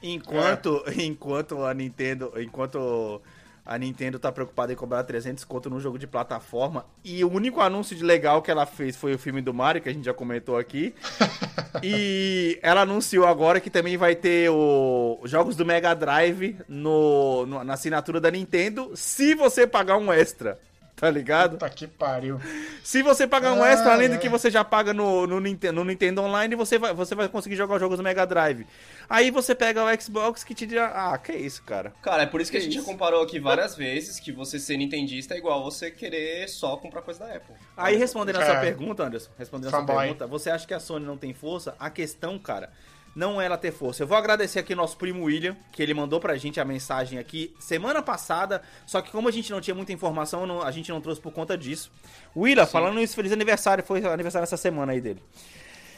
Enquanto, 0.03 0.83
enquanto 0.99 1.63
a 1.65 1.73
Nintendo, 1.75 2.33
enquanto 2.39 3.21
a 3.67 3.79
Nintendo 3.79 4.19
tá 4.19 4.31
preocupada 4.31 4.73
em 4.73 4.77
cobrar 4.77 5.03
300 5.05 5.43
conto 5.45 5.71
num 5.71 5.81
jogo 5.81 5.99
de 5.99 6.07
plataforma 6.07 6.85
e 7.03 7.25
o 7.25 7.31
único 7.33 7.61
anúncio 7.61 7.97
de 7.97 8.05
legal 8.05 8.43
que 8.43 8.51
ela 8.51 8.67
fez 8.67 8.97
foi 8.97 9.15
o 9.15 9.19
filme 9.19 9.41
do 9.41 9.55
Mario, 9.55 9.81
que 9.81 9.89
a 9.89 9.93
gente 9.93 10.05
já 10.05 10.13
comentou 10.13 10.59
aqui. 10.59 10.95
e 11.83 12.59
ela 12.63 12.83
anunciou 12.83 13.27
agora 13.27 13.61
que 13.61 13.71
também 13.71 13.97
vai 13.97 14.15
ter 14.15 14.51
o 14.51 15.19
os 15.23 15.31
jogos 15.31 15.57
do 15.57 15.65
Mega 15.65 15.95
Drive 15.95 16.57
no, 16.69 17.47
no- 17.47 17.65
na 17.65 17.75
assinatura 17.75 18.21
da 18.21 18.31
Nintendo, 18.31 18.91
se 18.95 19.35
você 19.35 19.67
pagar 19.67 19.97
um 19.97 20.13
extra. 20.13 20.59
Tá 20.97 21.11
ligado? 21.11 21.53
Puta 21.53 21.69
que 21.71 21.89
pariu. 21.89 22.41
Se 22.85 23.03
você 23.03 23.27
pagar 23.27 23.53
um 23.53 23.63
Ah, 23.65 23.71
extra, 23.71 23.93
além 23.93 24.09
do 24.09 24.15
é. 24.15 24.19
que 24.19 24.29
você 24.29 24.49
já 24.49 24.63
paga 24.63 24.95
no, 24.95 25.27
no, 25.27 25.41
Nintendo, 25.41 25.73
no 25.75 25.85
Nintendo 25.85 26.23
Online, 26.23 26.55
você 26.55 26.79
vai, 26.79 26.95
você 26.95 27.17
vai 27.17 27.29
conseguir 27.29 27.57
jogar 27.57 27.75
os 27.75 27.81
jogos 27.81 27.97
do 27.99 28.03
Mega 28.05 28.25
Drive. 28.25 28.65
Aí 29.09 29.29
você 29.31 29.57
pega 29.57 29.83
o 29.85 30.01
Xbox 30.01 30.45
que 30.45 30.55
te 30.55 30.65
diz, 30.67 30.79
ah, 30.79 31.19
que 31.19 31.33
isso, 31.33 31.65
cara. 31.65 31.93
Cara, 32.01 32.23
é 32.23 32.27
por 32.27 32.41
isso 32.41 32.49
que, 32.51 32.57
a 32.57 32.61
Que 32.61 32.67
gente 32.67 32.77
isso? 32.79 32.87
já 32.87 32.93
comparou 32.93 33.23
aqui 33.25 33.41
várias 33.41 33.75
vezes 33.77 34.21
que 34.21 34.31
você 34.31 34.57
ser 34.59 34.77
nintendista 34.77 35.35
é 35.35 35.39
igual 35.39 35.65
você 35.65 35.91
querer 35.91 36.49
só 36.49 36.77
comprar 36.77 37.03
coisa 37.03 37.27
da 37.27 37.35
Apple. 37.35 37.57
Aí 37.77 37.97
respondendo 37.97 38.37
a 38.37 38.45
sua 38.45 38.55
É. 38.55 38.61
pergunta, 38.61 39.03
Anderson, 39.03 39.31
respondendo 39.37 39.67
a 39.67 39.71
sua 39.71 39.81
Fanboy. 39.81 39.97
pergunta, 39.99 40.27
você 40.29 40.49
acha 40.49 40.65
que 40.67 40.75
a 40.75 40.81
Sony 40.81 41.05
não 41.05 41.17
tem 41.17 41.35
força? 41.35 41.75
A 41.79 41.91
questão, 41.91 42.39
cara, 42.39 42.71
não 43.15 43.41
é 43.41 43.47
ela 43.47 43.57
ter 43.57 43.73
força. 43.73 44.03
Eu 44.03 44.07
vou 44.07 44.17
agradecer 44.17 44.59
aqui 44.59 44.75
nosso 44.75 44.97
primo 44.97 45.25
William, 45.25 45.57
que 45.73 45.83
ele 45.83 45.95
mandou 45.95 46.19
pra 46.21 46.37
gente 46.37 46.59
a 46.61 46.65
mensagem 46.65 47.19
aqui 47.19 47.55
semana 47.59 48.03
passada, 48.03 48.63
só 48.87 49.01
que 49.01 49.11
como 49.11 49.29
a 49.29 49.31
gente 49.31 49.51
não 49.53 49.61
tinha 49.61 49.75
muita 49.75 49.93
informação, 49.93 50.47
não- 50.47 50.63
a 50.63 50.71
gente 50.71 50.91
não 50.91 51.01
trouxe 51.01 51.21
por 51.21 51.33
conta 51.33 51.57
disso. 51.57 51.91
William, 52.37 52.67
falando 52.67 53.01
isso, 53.01 53.15
feliz 53.15 53.33
aniversário, 53.33 53.85
foi 53.85 54.05
aniversário 54.05 54.45
essa 54.45 54.57
semana 54.57 54.93
aí 54.93 55.01
dele. 55.01 55.23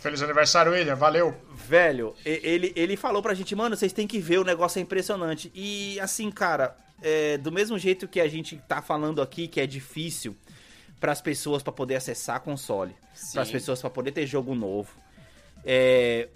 Feliz 0.00 0.22
aniversário, 0.22 0.72
William. 0.72 0.94
Valeu. 0.94 1.35
Velho, 1.52 2.14
ele, 2.24 2.72
ele 2.76 2.96
falou 2.96 3.22
pra 3.22 3.35
gente, 3.35 3.57
mano, 3.57 3.76
vocês 3.76 3.92
têm 3.92 4.07
que 4.07 4.18
ver, 4.20 4.38
o 4.38 4.44
negócio 4.44 4.79
é 4.79 4.83
impressionante. 4.83 5.50
E 5.55 5.98
assim, 6.00 6.31
cara, 6.31 6.76
é, 7.02 7.38
do 7.38 7.50
mesmo 7.50 7.76
jeito 7.79 8.07
que 8.07 8.20
a 8.20 8.29
gente 8.29 8.57
tá 8.68 8.81
falando 8.83 9.20
aqui 9.20 9.48
que 9.48 9.61
é 9.61 9.66
difícil 9.66 10.37
pras 11.00 11.20
pessoas 11.20 11.62
pra 11.62 11.72
poder 11.72 11.96
acessar 11.96 12.40
console, 12.40 12.94
Sim. 13.14 13.33
pras 13.33 13.50
pessoas 13.50 13.81
pra 13.81 13.90
poder 13.90 14.12
ter 14.12 14.26
jogo 14.26 14.55
novo. 14.55 14.90
É, 15.64 16.29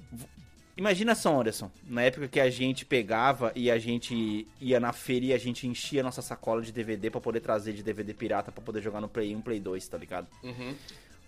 imagina 0.81 1.15
só, 1.15 1.39
Anderson, 1.41 1.71
na 1.87 2.03
época 2.03 2.27
que 2.27 2.41
a 2.41 2.49
gente 2.51 2.85
pegava 2.85 3.53
e 3.55 3.71
a 3.71 3.79
gente 3.79 4.47
ia 4.61 4.81
na 4.81 4.93
feira 4.93 5.27
e 5.27 5.33
a 5.35 5.39
gente 5.39 5.67
enchia 5.67 6.03
nossa 6.03 6.23
sacola 6.23 6.63
de 6.63 6.73
DVD 6.73 7.11
pra 7.11 7.21
poder 7.21 7.41
trazer 7.41 7.73
de 7.75 7.83
DVD 7.83 8.15
pirata 8.15 8.51
pra 8.51 8.63
poder 8.63 8.81
jogar 8.83 9.01
no 9.01 9.09
Play 9.09 9.37
1, 9.37 9.41
Play 9.43 9.61
2, 9.61 9.87
tá 9.89 9.99
ligado? 9.99 10.27
Uhum. 10.43 10.75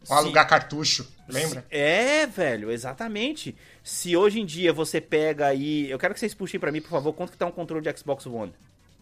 Ou 0.09 0.17
alugar 0.17 0.49
cartucho, 0.49 1.07
lembra? 1.29 1.65
É, 1.71 2.27
velho, 2.27 2.73
exatamente. 2.73 3.55
Se 3.85 4.17
hoje 4.17 4.41
em 4.41 4.45
dia 4.47 4.73
você 4.73 5.01
pega 5.01 5.47
aí. 5.47 5.89
Eu 5.89 5.99
quero 5.99 6.13
que 6.13 6.19
vocês 6.19 6.35
puxem 6.35 6.59
pra 6.59 6.73
mim, 6.73 6.81
por 6.81 6.91
favor, 6.91 7.13
quanto 7.13 7.31
que 7.31 7.39
tá 7.39 7.47
um 7.47 7.53
controle 7.53 7.85
de 7.89 7.97
Xbox 7.99 8.27
One? 8.27 8.53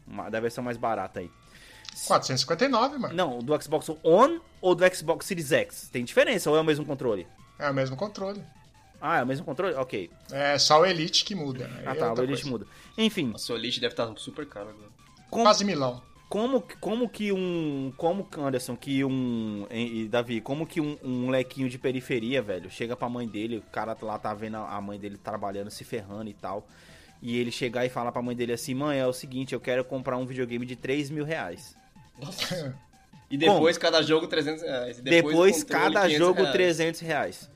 Uma- 0.07 0.29
da 0.29 0.39
versão 0.41 0.63
mais 0.63 0.77
barata 0.77 1.21
aí. 1.21 1.31
459, 2.07 2.99
mano. 2.99 3.15
Não, 3.15 3.39
do 3.39 3.63
Xbox 3.63 3.89
One 4.03 4.41
ou 4.61 4.75
do 4.75 4.95
Xbox 4.95 5.25
Series 5.27 5.53
X? 5.53 5.89
Tem 5.91 6.05
diferença 6.05 6.51
ou 6.51 6.57
é 6.57 6.61
o 6.61 6.65
mesmo 6.65 6.85
controle? 6.85 7.27
É 7.59 7.71
o 7.71 7.75
mesmo 7.75 7.97
controle. 7.97 8.43
Ah, 9.01 9.19
é 9.19 9.23
o 9.23 9.27
mesmo 9.27 9.45
controle? 9.47 9.75
Ok. 9.75 10.11
É 10.31 10.59
só 10.59 10.81
o 10.81 10.87
Elite 10.87 11.25
que 11.25 11.35
muda. 11.35 11.71
Ah 11.85 11.93
Aí 11.93 11.97
é 11.97 12.01
tá, 12.01 12.13
o 12.13 12.19
Elite 12.23 12.43
coisa. 12.43 12.51
muda. 12.51 12.67
Enfim, 12.99 13.29
Nossa, 13.29 13.53
o 13.53 13.57
Elite 13.57 13.81
deve 13.81 13.93
estar 13.93 14.13
super 14.17 14.47
caro 14.47 14.69
agora. 14.71 14.89
com- 15.31 15.43
Quase 15.43 15.65
milão. 15.65 16.03
como, 16.29 16.63
como 16.81 17.09
que 17.09 17.33
um. 17.33 17.93
Como, 17.97 18.29
Anderson, 18.39 18.77
que 18.77 19.03
um. 19.05 19.67
E 19.71 20.07
Davi, 20.09 20.41
como 20.41 20.67
que 20.67 20.81
um, 20.81 20.99
um 21.03 21.23
molequinho 21.27 21.69
de 21.69 21.79
periferia, 21.79 22.43
velho, 22.43 22.71
chega 22.71 22.95
pra 22.95 23.09
mãe 23.09 23.27
dele, 23.27 23.59
o 23.59 23.63
cara 23.63 23.97
lá 24.03 24.19
tá 24.19 24.35
vendo 24.35 24.57
a 24.59 24.81
mãe 24.81 24.99
dele 24.99 25.17
trabalhando, 25.17 25.71
se 25.71 25.83
ferrando 25.85 26.29
e 26.29 26.35
tal. 26.35 26.67
E 27.23 27.37
ele 27.39 27.51
chegar 27.51 27.85
e 27.85 27.89
falar 27.91 28.13
pra 28.13 28.23
mãe 28.23 28.35
dele 28.37 28.53
assim, 28.53 28.75
mãe, 28.75 28.99
é 28.99 29.07
o 29.07 29.13
seguinte, 29.13 29.53
eu 29.55 29.61
quero 29.61 29.85
comprar 29.85 30.17
um 30.17 30.25
videogame 30.27 30.65
de 30.65 30.75
3 30.77 31.11
mil 31.11 31.25
reais. 31.25 31.75
Nossa. 32.21 32.75
E 33.31 33.37
depois 33.37 33.79
Como? 33.79 33.91
cada 33.93 34.03
jogo 34.03 34.27
300 34.27 34.63
reais. 34.63 34.99
E 34.99 35.03
Depois, 35.03 35.63
controle, 35.63 35.83
cada 35.85 36.01
500 36.07 36.19
jogo 36.19 36.39
reais. 36.41 36.53
300 36.53 37.01
reais. 37.01 37.51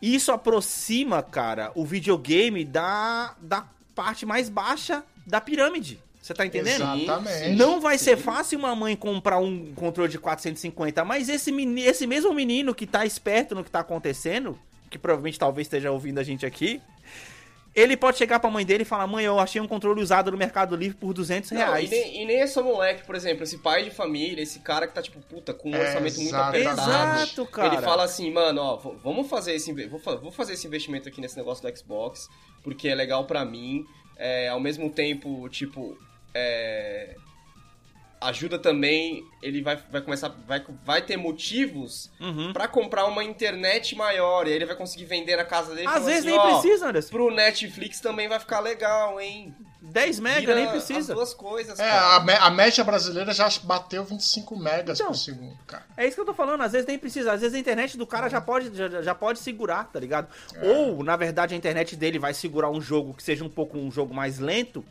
Isso 0.00 0.32
aproxima, 0.32 1.22
cara, 1.22 1.72
o 1.74 1.84
videogame 1.84 2.64
da, 2.64 3.34
da 3.40 3.66
parte 3.94 4.24
mais 4.24 4.48
baixa 4.48 5.04
da 5.26 5.40
pirâmide. 5.40 6.00
Você 6.22 6.34
tá 6.34 6.44
entendendo? 6.46 6.82
Exatamente. 6.82 7.56
Não 7.56 7.80
vai 7.80 7.96
ser 7.98 8.16
fácil 8.16 8.58
uma 8.58 8.74
mãe 8.76 8.94
comprar 8.94 9.38
um 9.38 9.72
controle 9.74 10.10
de 10.10 10.18
450, 10.18 11.04
mas 11.04 11.28
esse, 11.28 11.50
meni- 11.50 11.82
esse 11.82 12.06
mesmo 12.06 12.32
menino 12.34 12.74
que 12.74 12.86
tá 12.86 13.04
esperto 13.06 13.54
no 13.54 13.64
que 13.64 13.70
tá 13.70 13.80
acontecendo, 13.80 14.58
que 14.90 14.98
provavelmente 14.98 15.38
talvez 15.38 15.66
esteja 15.66 15.90
ouvindo 15.90 16.18
a 16.18 16.22
gente 16.22 16.44
aqui, 16.44 16.80
ele 17.74 17.96
pode 17.96 18.18
chegar 18.18 18.40
pra 18.40 18.50
mãe 18.50 18.64
dele 18.64 18.82
e 18.82 18.86
falar: 18.86 19.06
Mãe, 19.06 19.24
eu 19.24 19.38
achei 19.38 19.60
um 19.60 19.68
controle 19.68 20.02
usado 20.02 20.30
no 20.30 20.36
Mercado 20.36 20.74
Livre 20.74 20.96
por 20.96 21.12
200 21.12 21.50
Não, 21.52 21.58
reais. 21.58 21.88
e, 21.90 21.94
nem, 21.94 22.22
e 22.22 22.26
nem 22.26 22.40
é 22.40 22.46
só 22.46 22.62
moleque, 22.62 23.04
por 23.04 23.14
exemplo, 23.14 23.44
esse 23.44 23.58
pai 23.58 23.84
de 23.84 23.90
família, 23.90 24.42
esse 24.42 24.58
cara 24.60 24.86
que 24.88 24.94
tá, 24.94 25.00
tipo, 25.02 25.20
puta, 25.20 25.54
com 25.54 25.70
um 25.70 25.74
É, 25.74 25.80
orçamento 25.86 26.20
muito 26.20 26.34
apertado. 26.36 26.80
Exato, 26.80 27.46
cara. 27.46 27.74
Ele 27.74 27.82
fala 27.82 28.04
assim, 28.04 28.30
mano, 28.32 28.60
ó, 28.60 28.76
vamos 28.76 29.28
fazer 29.28 29.54
esse, 29.54 29.72
vou 29.88 30.32
fazer 30.32 30.54
esse 30.54 30.66
investimento 30.66 31.08
aqui 31.08 31.20
nesse 31.20 31.36
negócio 31.36 31.62
do 31.68 31.78
Xbox, 31.78 32.28
porque 32.62 32.88
é 32.88 32.94
legal 32.94 33.24
pra 33.24 33.44
mim, 33.44 33.84
é, 34.16 34.48
ao 34.48 34.60
mesmo 34.60 34.90
tempo, 34.90 35.48
tipo, 35.48 35.96
é, 36.34 37.14
ajuda 38.20 38.58
também, 38.58 39.24
ele 39.42 39.62
vai, 39.62 39.76
vai 39.90 40.00
começar, 40.02 40.28
vai, 40.46 40.62
vai 40.84 41.00
ter 41.02 41.16
motivos 41.16 42.10
Uhum. 42.20 42.52
pra 42.52 42.68
comprar 42.68 43.06
uma 43.06 43.24
internet 43.24 43.96
maior, 43.96 44.46
e 44.46 44.50
aí 44.50 44.56
ele 44.56 44.66
vai 44.66 44.76
conseguir 44.76 45.06
vender 45.06 45.36
na 45.36 45.44
casa 45.44 45.74
dele. 45.74 45.86
Às 45.88 46.04
vezes 46.04 46.26
assim, 46.26 46.36
nem 46.36 46.40
precisa, 46.52 46.88
Anderson. 46.88 47.10
Pro 47.10 47.30
Netflix 47.34 48.00
também 48.00 48.28
vai 48.28 48.38
ficar 48.38 48.60
legal, 48.60 49.18
hein? 49.20 49.54
10 49.82 50.20
mega 50.20 50.40
Vira 50.40 50.54
nem 50.54 50.64
As 50.66 50.70
precisa. 50.72 51.14
duas 51.14 51.32
coisas, 51.32 51.78
É, 51.80 51.88
cara. 51.88 52.16
a, 52.16 52.20
me- 52.20 52.34
a 52.34 52.50
média 52.50 52.84
brasileira 52.84 53.32
já 53.32 53.48
bateu 53.64 54.04
25 54.04 54.54
megas 54.54 55.00
Então. 55.00 55.12
por 55.12 55.16
segundo, 55.18 55.56
cara. 55.66 55.84
É 55.96 56.04
isso 56.06 56.14
que 56.16 56.20
eu 56.20 56.26
tô 56.26 56.34
falando, 56.34 56.60
às 56.60 56.72
vezes 56.72 56.86
nem 56.86 56.98
precisa, 56.98 57.32
às 57.32 57.40
vezes 57.40 57.56
a 57.56 57.58
internet 57.58 57.96
do 57.96 58.06
cara 58.06 58.28
já 58.28 58.40
pode, 58.42 58.76
já, 58.76 59.00
já 59.00 59.14
pode 59.14 59.38
segurar, 59.38 59.84
tá 59.90 59.98
ligado? 59.98 60.28
Ou, 60.62 61.02
na 61.02 61.16
verdade, 61.16 61.54
a 61.54 61.56
internet 61.56 61.96
dele 61.96 62.18
vai 62.18 62.34
segurar 62.34 62.68
um 62.70 62.80
jogo 62.82 63.14
que 63.14 63.22
seja 63.22 63.42
um 63.42 63.48
pouco 63.48 63.78
um 63.78 63.90
jogo 63.90 64.12
mais 64.12 64.38
lento 64.38 64.84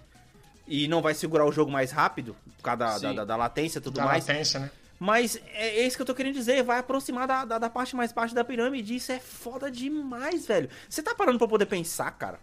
e 0.69 0.87
não 0.87 1.01
vai 1.01 1.13
segurar 1.13 1.45
o 1.45 1.51
jogo 1.51 1.71
mais 1.71 1.91
rápido, 1.91 2.35
por 2.57 2.63
causa 2.63 2.99
da, 2.99 3.13
da, 3.13 3.25
da- 3.25 3.35
latência 3.35 3.79
e 3.79 3.81
tudo 3.81 3.95
Da 3.95 4.05
mais. 4.05 4.25
latência, 4.27 4.59
né? 4.59 4.71
Mas 4.99 5.39
é, 5.53 5.79
é 5.79 5.87
isso 5.87 5.95
que 5.95 6.01
eu 6.01 6.05
tô 6.05 6.13
querendo 6.13 6.33
dizer, 6.35 6.61
vai 6.63 6.77
aproximar 6.79 7.25
da, 7.27 7.43
da, 7.45 7.57
da 7.57 7.69
parte 7.69 7.95
mais 7.95 8.11
baixa 8.11 8.35
da 8.35 8.43
pirâmide, 8.43 8.95
isso 8.95 9.11
é 9.11 9.19
foda 9.19 9.71
demais, 9.71 10.45
velho. 10.45 10.69
Você 10.89 11.01
tá 11.01 11.15
parando 11.15 11.37
pra 11.39 11.47
poder 11.47 11.65
pensar, 11.65 12.11
cara, 12.11 12.39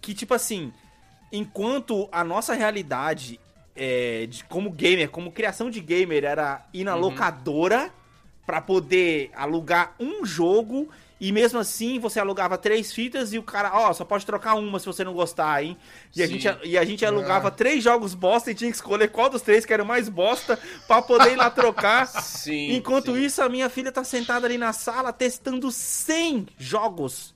que 0.00 0.14
tipo 0.14 0.32
assim, 0.32 0.72
enquanto 1.30 2.08
a 2.12 2.22
nossa 2.24 2.54
realidade 2.54 3.38
é, 3.74 4.26
de, 4.26 4.44
como 4.44 4.70
gamer, 4.70 5.10
como 5.10 5.32
criação 5.32 5.70
de 5.70 5.80
gamer 5.80 6.24
era 6.24 6.64
ir 6.72 6.84
na 6.84 6.94
locadora 6.94 7.90
pra 8.46 8.60
poder 8.60 9.30
alugar 9.34 9.94
um 9.98 10.24
jogo 10.24 10.88
e 11.24 11.30
mesmo 11.30 11.58
assim 11.60 12.00
você 12.00 12.18
alugava 12.18 12.58
três 12.58 12.92
fitas 12.92 13.32
e 13.32 13.38
o 13.38 13.42
cara, 13.44 13.70
ó, 13.72 13.92
só 13.92 14.04
pode 14.04 14.26
trocar 14.26 14.54
uma 14.54 14.80
se 14.80 14.86
você 14.86 15.04
não 15.04 15.12
gostar, 15.14 15.62
hein? 15.62 15.76
E 16.16 16.20
a 16.22 16.26
gente, 16.26 16.48
e 16.64 16.76
a 16.76 16.84
gente 16.84 17.06
alugava 17.06 17.46
Ah. 17.46 17.50
três 17.52 17.84
jogos 17.84 18.12
bosta 18.12 18.50
e 18.50 18.54
tinha 18.56 18.68
que 18.68 18.76
escolher 18.76 19.06
qual 19.08 19.30
dos 19.30 19.40
três 19.40 19.64
que 19.64 19.72
era 19.72 19.84
o 19.84 19.86
mais 19.86 20.08
bosta 20.08 20.58
pra 20.88 21.00
poder 21.00 21.32
ir 21.32 21.36
lá 21.36 21.48
trocar. 21.48 22.06
Sim, 22.22 22.72
Enquanto 22.74 23.14
sim. 23.14 23.22
isso, 23.22 23.40
a 23.40 23.48
minha 23.48 23.70
filha 23.70 23.92
tá 23.92 24.02
sentada 24.02 24.46
ali 24.46 24.58
na 24.58 24.72
sala 24.72 25.12
testando 25.12 25.70
100 25.70 26.48
jogos. 26.58 27.32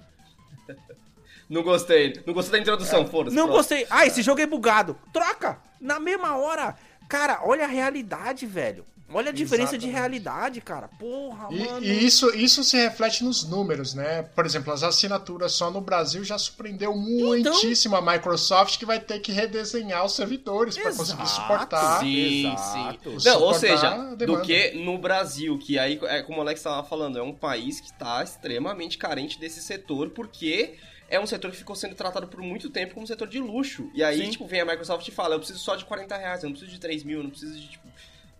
Não 1.49 1.63
gostei. 1.63 2.21
Não 2.27 2.35
gostei 2.35 2.53
da 2.53 2.59
introdução, 2.59 3.07
foda-se. 3.07 3.37
Não 3.37 3.45
pronto. 3.45 3.57
gostei. 3.59 3.87
Ah, 3.89 4.05
esse 4.05 4.21
jogo 4.21 4.41
é 4.41 4.47
bugado. 4.47 4.99
Troca! 5.13 5.59
Na 5.81 6.01
mesma 6.01 6.37
hora. 6.37 6.75
Cara, 7.09 7.39
olha 7.45 7.65
a 7.67 7.69
realidade, 7.69 8.47
velho. 8.47 8.85
Olha 9.09 9.31
a 9.31 9.33
diferença 9.33 9.79
de 9.79 9.87
Exatamente. 9.87 9.95
realidade, 10.01 10.61
cara. 10.61 10.89
Porra, 10.99 11.49
mano. 11.51 11.85
E, 11.85 11.89
e 11.89 12.05
isso, 12.07 12.29
isso 12.35 12.65
se 12.65 12.77
reflete 12.77 13.23
nos 13.23 13.45
números, 13.45 13.95
né? 13.95 14.23
Por 14.23 14.45
exemplo, 14.45 14.73
as 14.73 14.83
assinaturas 14.83 15.53
só 15.53 15.71
no 15.71 15.81
Brasil 15.81 16.25
já 16.25 16.37
surpreendeu 16.37 16.91
Então- 16.93 17.53
muitíssimo 17.53 17.95
a 17.95 18.03
Microsoft 18.03 18.79
que 18.79 18.85
vai 18.85 18.99
ter 18.99 19.21
que 19.21 19.31
redesenhar 19.31 20.05
os 20.05 20.15
servidores 20.17 20.77
para 20.77 20.93
conseguir 20.93 21.27
suportar. 21.29 22.01
Sim, 22.01 22.53
Exato. 22.53 23.21
sim. 23.21 23.29
Não, 23.29 23.43
ou 23.43 23.55
seja, 23.55 23.95
do 24.17 24.41
que 24.43 24.73
no 24.73 24.99
Brasil, 24.99 25.57
que 25.59 25.79
aí, 25.79 26.01
é 26.05 26.23
como 26.23 26.39
o 26.39 26.41
Alex 26.41 26.59
estava 26.61 26.83
falando, 26.87 27.17
é 27.19 27.23
um 27.23 27.33
país 27.33 27.81
que 27.81 27.87
está 27.87 28.23
extremamente 28.25 28.99
carente 28.99 29.39
desse 29.39 29.63
setor, 29.63 30.11
porque 30.11 30.75
é 31.09 31.21
um 31.21 31.27
setor 31.27 31.53
que 31.53 31.57
ficou 31.57 31.77
sendo 31.77 31.95
tratado 31.95 32.27
por 32.27 32.41
muito 32.43 32.69
tempo 32.71 32.95
como 32.95 33.05
um 33.05 33.07
setor 33.07 33.29
de 33.29 33.39
luxo. 33.39 33.89
E 33.95 34.03
aí, 34.03 34.25
Sim. 34.25 34.31
tipo, 34.31 34.47
vem 34.49 34.61
a 34.61 34.65
Microsoft 34.65 35.07
e 35.07 35.13
fala, 35.13 35.37
eu 35.37 35.39
preciso 35.39 35.61
só 35.61 35.77
de 35.77 35.85
40 35.85 36.17
reais, 36.17 36.43
eu 36.43 36.49
não 36.49 36.55
preciso 36.55 36.73
de 36.73 36.81
3 36.81 37.05
mil, 37.05 37.19
eu 37.19 37.23
não 37.23 37.31
preciso 37.31 37.55
de, 37.57 37.69
tipo... 37.69 37.87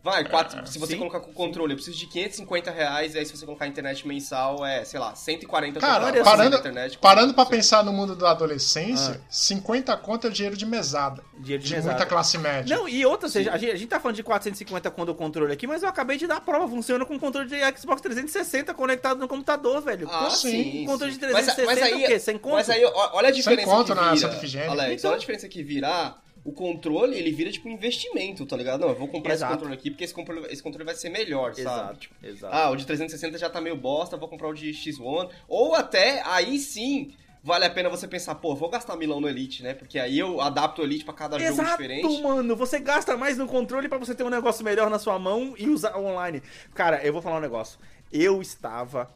Vai, 0.07 0.25
quatro, 0.25 0.65
se 0.67 0.79
você 0.79 0.93
sim, 0.93 0.99
colocar 0.99 1.19
com 1.19 1.33
controle, 1.33 1.73
eu 1.73 1.77
preciso 1.77 1.99
de 1.99 2.07
550 2.07 2.71
reais, 2.71 3.15
e 3.15 3.19
aí 3.19 3.27
se 3.27 3.37
você 3.37 3.45
colocar 3.45 3.67
internet 3.67 4.07
mensal, 4.07 4.65
é, 4.65 4.85
sei 4.85 5.01
lá, 5.01 5.15
140 5.17 5.81
Cara, 5.81 6.07
total, 6.13 6.23
parando, 6.25 6.51
sem 6.53 6.59
internet, 6.61 6.99
parando 6.99 7.35
pra 7.35 7.45
pensar 7.45 7.85
no 7.85 7.93
mundo 7.93 8.15
da 8.15 8.31
adolescência, 8.31 9.21
50 9.29 9.97
conto 9.97 10.29
é 10.29 10.31
dinheiro 10.31 10.57
de 10.57 10.65
mesada. 10.65 11.25
Ah. 11.27 11.37
Dinheiro 11.41 11.63
de 11.63 11.69
de 11.69 11.75
mesada. 11.75 11.95
muita 11.95 12.07
classe 12.07 12.39
média. 12.39 12.77
Não, 12.77 12.89
e 12.89 13.05
outra, 13.05 13.27
ou 13.27 13.33
seja, 13.33 13.53
a 13.53 13.59
gente, 13.59 13.73
a 13.73 13.77
gente 13.77 13.89
tá 13.89 13.99
falando 13.99 14.17
de 14.17 14.23
450 14.23 14.91
quando 14.93 15.09
o 15.09 15.15
controle 15.15 15.53
aqui, 15.53 15.67
mas 15.67 15.83
eu 15.83 15.89
acabei 15.89 16.17
de 16.17 16.27
dar 16.27 16.37
a 16.37 16.41
prova. 16.41 16.69
Funciona 16.69 17.05
com 17.05 17.19
controle 17.19 17.49
de 17.49 17.57
Xbox 17.79 18.01
360 18.01 18.73
conectado 18.75 19.19
no 19.19 19.27
computador, 19.27 19.83
velho. 19.83 20.09
Ah, 20.11 20.19
Como 20.19 20.31
sim, 20.31 20.49
assim? 20.49 20.63
sim. 20.73 20.87
Controle 20.87 21.13
de 21.13 21.21
Mas- 21.21 21.47
360 21.47 21.67
mas 21.67 21.83
aí- 21.83 21.93
é 22.03 22.05
o 22.05 22.09
quê? 22.09 22.19
Sem 22.19 22.39
conto? 22.39 22.55
Mas 22.55 22.71
aí, 22.71 22.85
olha 22.85 23.29
a 23.29 23.33
diferença 23.33 23.69
conto 23.71 23.87
que 23.89 23.95
na 23.95 24.03
vira, 24.13 24.17
Santa 24.19 24.37
Efigênia. 24.37 24.71
Alex, 24.71 25.01
Então- 25.01 25.11
olha 25.11 25.17
a 25.17 25.21
diferença 25.21 25.49
que 25.49 25.63
virar 25.63 26.23
o 26.49 26.53
controle, 26.53 27.17
ele 27.17 27.31
vira 27.33 27.51
tipo 27.51 27.69
um 27.69 27.73
investimento, 27.73 28.47
tá 28.47 28.57
ligado? 28.57 28.81
Não, 28.81 28.89
eu 28.91 28.95
vou 28.95 29.09
comprar 29.09 29.35
Exato. 29.35 29.53
esse 29.53 29.59
controle 29.59 29.75
aqui 29.79 29.91
porque 29.91 30.05
esse 30.05 30.15
controle, 30.15 30.47
esse 30.51 30.63
controle 30.63 30.85
vai 30.85 30.95
ser 30.95 31.09
melhor, 31.11 31.55
sabe? 31.55 31.61
Exato, 31.61 31.99
Tipo, 32.01 32.15
exato. 32.27 32.55
ah, 32.55 32.71
o 32.71 32.77
de 32.77 32.87
360 32.87 33.37
já 33.39 33.51
tá 33.51 33.61
meio 33.61 33.77
bosta, 33.77 34.17
vou 34.17 34.29
comprar 34.29 34.49
o 34.49 34.55
de 34.55 34.71
X1. 34.71 35.29
Ou 35.49 35.75
até, 35.75 36.23
aí 36.25 36.59
sim, 36.59 37.13
vale 37.43 37.65
a 37.65 37.71
pena 37.71 37.89
você 37.89 38.07
pensar, 38.09 38.35
pô, 38.37 38.55
vou 38.55 38.69
gastar 38.69 38.97
milão 38.97 39.21
no 39.21 39.29
Elite, 39.29 39.63
né? 39.63 39.75
Porque 39.75 39.99
aí 39.99 40.19
eu 40.19 40.41
adapto 40.41 40.81
o 40.83 40.85
Elite 40.85 41.05
pra 41.05 41.15
cada 41.15 41.39
jogo 41.39 41.51
Exato, 41.53 41.71
diferente. 41.83 42.23
mano. 42.23 42.55
Você 42.57 42.79
gasta 42.79 43.17
mais 43.17 43.37
no 43.37 43.47
controle 43.47 43.89
pra 43.89 43.99
você 43.99 44.15
ter 44.15 44.23
um 44.25 44.31
negócio 44.31 44.65
melhor 44.65 44.89
na 44.89 44.99
sua 44.99 45.19
mão 45.19 45.55
e 45.59 45.69
usar 45.69 45.97
online. 45.99 46.43
Cara, 46.75 47.05
eu 47.05 47.13
vou 47.13 47.21
falar 47.23 47.39
um 47.39 47.41
negócio. 47.41 47.79
Eu 48.13 48.41
estava. 48.41 49.11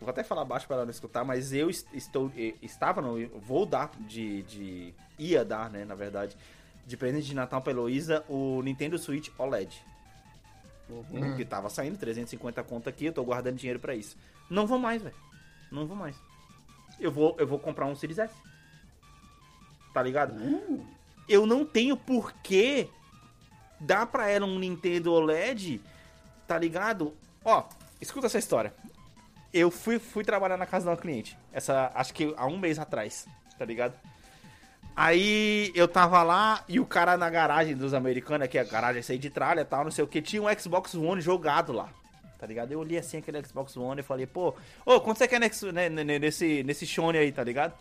Vou 0.00 0.08
até 0.08 0.24
falar 0.24 0.46
baixo 0.46 0.66
pra 0.66 0.76
ela 0.76 0.84
não 0.86 0.90
escutar, 0.90 1.24
mas 1.24 1.52
eu 1.52 1.68
est- 1.68 1.86
estou. 1.92 2.32
Estava, 2.62 3.02
não, 3.02 3.18
eu 3.18 3.38
vou 3.38 3.66
dar 3.66 3.90
de. 4.00 4.42
de 4.44 4.94
ia 5.18 5.44
dar, 5.44 5.68
né, 5.68 5.84
na 5.84 5.94
verdade. 5.94 6.34
De 6.90 6.96
presente 6.96 7.26
de 7.26 7.36
Natal 7.36 7.62
pra 7.62 7.70
Heloísa 7.70 8.24
o 8.28 8.60
Nintendo 8.62 8.98
Switch 8.98 9.28
OLED. 9.38 9.80
Uhum. 10.88 11.36
Que 11.36 11.44
tava 11.44 11.70
saindo 11.70 11.96
350 11.96 12.64
conto 12.64 12.88
aqui, 12.88 13.04
eu 13.04 13.12
tô 13.12 13.22
guardando 13.22 13.54
dinheiro 13.54 13.78
pra 13.78 13.94
isso. 13.94 14.16
Não 14.50 14.66
vou 14.66 14.76
mais, 14.76 15.00
velho. 15.00 15.14
Não 15.70 15.86
vou 15.86 15.96
mais. 15.96 16.16
Eu 16.98 17.12
vou, 17.12 17.36
eu 17.38 17.46
vou 17.46 17.60
comprar 17.60 17.86
um 17.86 17.94
Series 17.94 18.18
S. 18.18 18.34
Tá 19.94 20.02
ligado? 20.02 20.34
Eu 21.28 21.46
não 21.46 21.64
tenho 21.64 21.96
porquê 21.96 22.88
dar 23.78 24.06
pra 24.06 24.28
ela 24.28 24.44
um 24.44 24.58
Nintendo 24.58 25.12
OLED, 25.12 25.80
tá 26.44 26.58
ligado? 26.58 27.14
Ó, 27.44 27.68
escuta 28.00 28.26
essa 28.26 28.38
história. 28.38 28.74
Eu 29.52 29.70
fui, 29.70 30.00
fui 30.00 30.24
trabalhar 30.24 30.56
na 30.56 30.66
casa 30.66 30.86
de 30.86 30.90
uma 30.90 30.96
cliente. 30.96 31.38
Essa, 31.52 31.92
acho 31.94 32.12
que 32.12 32.34
há 32.36 32.46
um 32.46 32.58
mês 32.58 32.80
atrás, 32.80 33.28
tá 33.56 33.64
ligado? 33.64 33.94
Aí 34.94 35.72
eu 35.74 35.88
tava 35.88 36.22
lá 36.22 36.64
e 36.68 36.78
o 36.78 36.86
cara 36.86 37.16
na 37.16 37.30
garagem 37.30 37.76
dos 37.76 37.94
americanos, 37.94 38.48
que 38.48 38.58
é 38.58 38.60
a 38.60 38.64
garagem 38.64 39.02
aí 39.08 39.18
de 39.18 39.30
tralha 39.30 39.60
e 39.62 39.64
tal, 39.64 39.84
não 39.84 39.90
sei 39.90 40.04
o 40.04 40.08
que, 40.08 40.20
tinha 40.20 40.42
um 40.42 40.58
Xbox 40.58 40.94
One 40.94 41.20
jogado 41.20 41.72
lá. 41.72 41.88
Tá 42.38 42.46
ligado? 42.46 42.72
Eu 42.72 42.80
olhei 42.80 42.98
assim 42.98 43.18
aquele 43.18 43.42
Xbox 43.44 43.76
One 43.76 44.00
e 44.00 44.02
falei, 44.02 44.26
pô, 44.26 44.54
ô, 44.84 45.00
quanto 45.00 45.18
você 45.18 45.28
quer 45.28 45.38
nesse, 45.38 45.70
né, 45.72 45.88
nesse, 45.90 46.62
nesse 46.62 46.86
Shone 46.86 47.18
aí, 47.18 47.30
tá 47.30 47.44
ligado? 47.44 47.74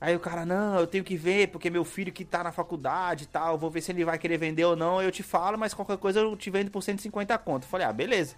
Aí 0.00 0.14
o 0.16 0.20
cara, 0.20 0.46
não, 0.46 0.78
eu 0.78 0.86
tenho 0.86 1.04
que 1.04 1.16
ver, 1.16 1.48
porque 1.48 1.68
meu 1.68 1.84
filho 1.84 2.12
que 2.12 2.24
tá 2.24 2.42
na 2.42 2.52
faculdade 2.52 3.24
e 3.24 3.26
tal, 3.26 3.58
vou 3.58 3.70
ver 3.70 3.82
se 3.82 3.92
ele 3.92 4.04
vai 4.04 4.18
querer 4.18 4.38
vender 4.38 4.64
ou 4.64 4.74
não, 4.74 5.02
eu 5.02 5.10
te 5.10 5.22
falo, 5.22 5.58
mas 5.58 5.74
qualquer 5.74 5.98
coisa 5.98 6.20
eu 6.20 6.36
te 6.36 6.50
vendo 6.50 6.70
por 6.70 6.82
150 6.82 7.36
conto. 7.38 7.66
Falei, 7.66 7.86
ah, 7.86 7.92
beleza. 7.92 8.34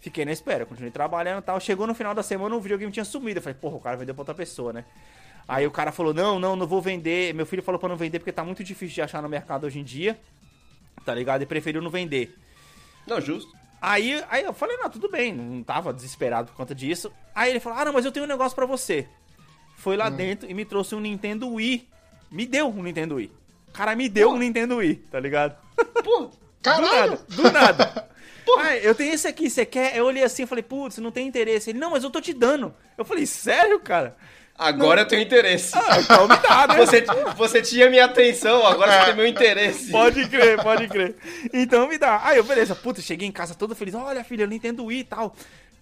Fiquei 0.00 0.24
na 0.24 0.32
espera, 0.32 0.66
continuei 0.66 0.90
trabalhando 0.90 1.38
e 1.38 1.42
tal. 1.42 1.60
Chegou 1.60 1.86
no 1.86 1.94
final 1.94 2.12
da 2.12 2.22
semana, 2.22 2.54
o 2.56 2.60
videogame 2.60 2.92
tinha 2.92 3.04
sumido. 3.04 3.38
Eu 3.38 3.42
falei, 3.42 3.56
porra, 3.60 3.76
o 3.76 3.80
cara 3.80 3.96
vendeu 3.96 4.14
pra 4.14 4.22
outra 4.22 4.34
pessoa, 4.34 4.72
né? 4.72 4.84
Aí 5.46 5.66
o 5.66 5.70
cara 5.70 5.92
falou, 5.92 6.14
não, 6.14 6.38
não, 6.38 6.56
não 6.56 6.66
vou 6.66 6.80
vender. 6.80 7.34
Meu 7.34 7.46
filho 7.46 7.62
falou 7.62 7.78
pra 7.78 7.88
não 7.88 7.96
vender 7.96 8.18
porque 8.18 8.32
tá 8.32 8.44
muito 8.44 8.62
difícil 8.62 8.94
de 8.94 9.02
achar 9.02 9.22
no 9.22 9.28
mercado 9.28 9.66
hoje 9.66 9.78
em 9.78 9.84
dia. 9.84 10.18
Tá 11.04 11.14
ligado? 11.14 11.42
E 11.42 11.46
preferiu 11.46 11.82
não 11.82 11.90
vender. 11.90 12.36
Não, 13.06 13.20
justo. 13.20 13.52
Aí, 13.80 14.22
aí 14.30 14.44
eu 14.44 14.52
falei, 14.52 14.76
não, 14.76 14.88
tudo 14.88 15.10
bem, 15.10 15.32
não 15.32 15.62
tava 15.62 15.92
desesperado 15.92 16.48
por 16.48 16.56
conta 16.56 16.74
disso. 16.74 17.12
Aí 17.34 17.50
ele 17.50 17.58
falou, 17.58 17.78
ah, 17.80 17.84
não, 17.84 17.92
mas 17.92 18.04
eu 18.04 18.12
tenho 18.12 18.24
um 18.24 18.28
negócio 18.28 18.54
pra 18.54 18.64
você. 18.64 19.08
Foi 19.76 19.96
lá 19.96 20.08
dentro 20.08 20.48
e 20.48 20.54
me 20.54 20.64
trouxe 20.64 20.94
um 20.94 21.00
Nintendo 21.00 21.48
Wii. 21.52 21.88
Me 22.30 22.46
deu 22.46 22.68
um 22.68 22.82
Nintendo 22.82 23.16
Wii. 23.16 23.32
O 23.68 23.72
cara 23.72 23.96
me 23.96 24.08
deu 24.08 24.30
um 24.30 24.38
Nintendo 24.38 24.76
Wii, 24.76 24.94
tá 25.10 25.18
ligado? 25.18 25.56
Pô, 26.04 26.30
Caralho! 26.62 27.18
Do 27.28 27.42
nada, 27.42 27.50
do 27.50 27.52
nada. 27.52 28.08
Ah, 28.58 28.76
eu 28.76 28.94
tenho 28.94 29.12
esse 29.12 29.26
aqui, 29.26 29.50
você 29.50 29.64
quer? 29.64 29.96
Eu 29.96 30.04
olhei 30.04 30.22
assim 30.22 30.42
e 30.44 30.46
falei, 30.46 30.62
putz, 30.62 30.98
não 30.98 31.10
tem 31.10 31.26
interesse. 31.26 31.70
Ele, 31.70 31.78
não, 31.78 31.90
mas 31.90 32.04
eu 32.04 32.10
tô 32.10 32.20
te 32.20 32.32
dando. 32.32 32.74
Eu 32.96 33.04
falei, 33.04 33.26
sério, 33.26 33.80
cara? 33.80 34.16
Agora 34.62 35.02
eu 35.02 35.06
tenho 35.06 35.22
interesse. 35.22 35.72
Ah, 35.76 36.00
então 36.00 36.28
me 36.28 36.36
dá, 36.36 36.66
né? 36.66 36.76
Você, 36.76 37.04
você 37.36 37.62
tinha 37.62 37.90
minha 37.90 38.04
atenção, 38.04 38.66
agora 38.66 38.92
você 38.92 39.04
tem 39.06 39.16
meu 39.16 39.26
interesse. 39.26 39.90
Pode 39.90 40.28
crer, 40.28 40.62
pode 40.62 40.88
crer. 40.88 41.14
Então 41.52 41.88
me 41.88 41.98
dá. 41.98 42.20
Aí 42.24 42.38
eu, 42.38 42.44
beleza, 42.44 42.74
puta, 42.74 43.00
cheguei 43.00 43.26
em 43.26 43.32
casa 43.32 43.54
todo 43.54 43.74
feliz. 43.74 43.94
Olha, 43.94 44.22
filha, 44.24 44.44
eu 44.44 44.48
Nintendo 44.48 44.84
Wii 44.84 45.00
e 45.00 45.04
tal. 45.04 45.34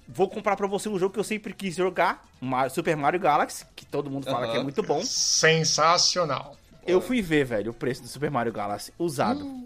Vou 0.09 0.28
comprar 0.28 0.57
pra 0.57 0.66
você 0.66 0.89
um 0.89 0.99
jogo 0.99 1.12
que 1.14 1.20
eu 1.20 1.24
sempre 1.24 1.53
quis 1.53 1.76
jogar, 1.76 2.24
Super 2.70 2.97
Mario 2.97 3.20
Galaxy, 3.20 3.64
que 3.76 3.87
todo 3.87 4.11
mundo 4.11 4.24
fala 4.24 4.45
Aham. 4.45 4.53
que 4.53 4.59
é 4.59 4.62
muito 4.62 4.83
bom. 4.83 5.03
Sensacional. 5.05 6.57
Eu 6.85 7.01
fui 7.01 7.22
ver, 7.22 7.45
velho, 7.45 7.70
o 7.70 7.74
preço 7.74 8.03
do 8.03 8.09
Super 8.09 8.31
Mario 8.31 8.53
Galaxy 8.53 8.93
usado. 8.99 9.64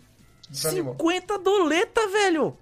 Desanimou. 0.50 0.94
50 0.98 1.38
doleta, 1.38 2.06
velho! 2.08 2.56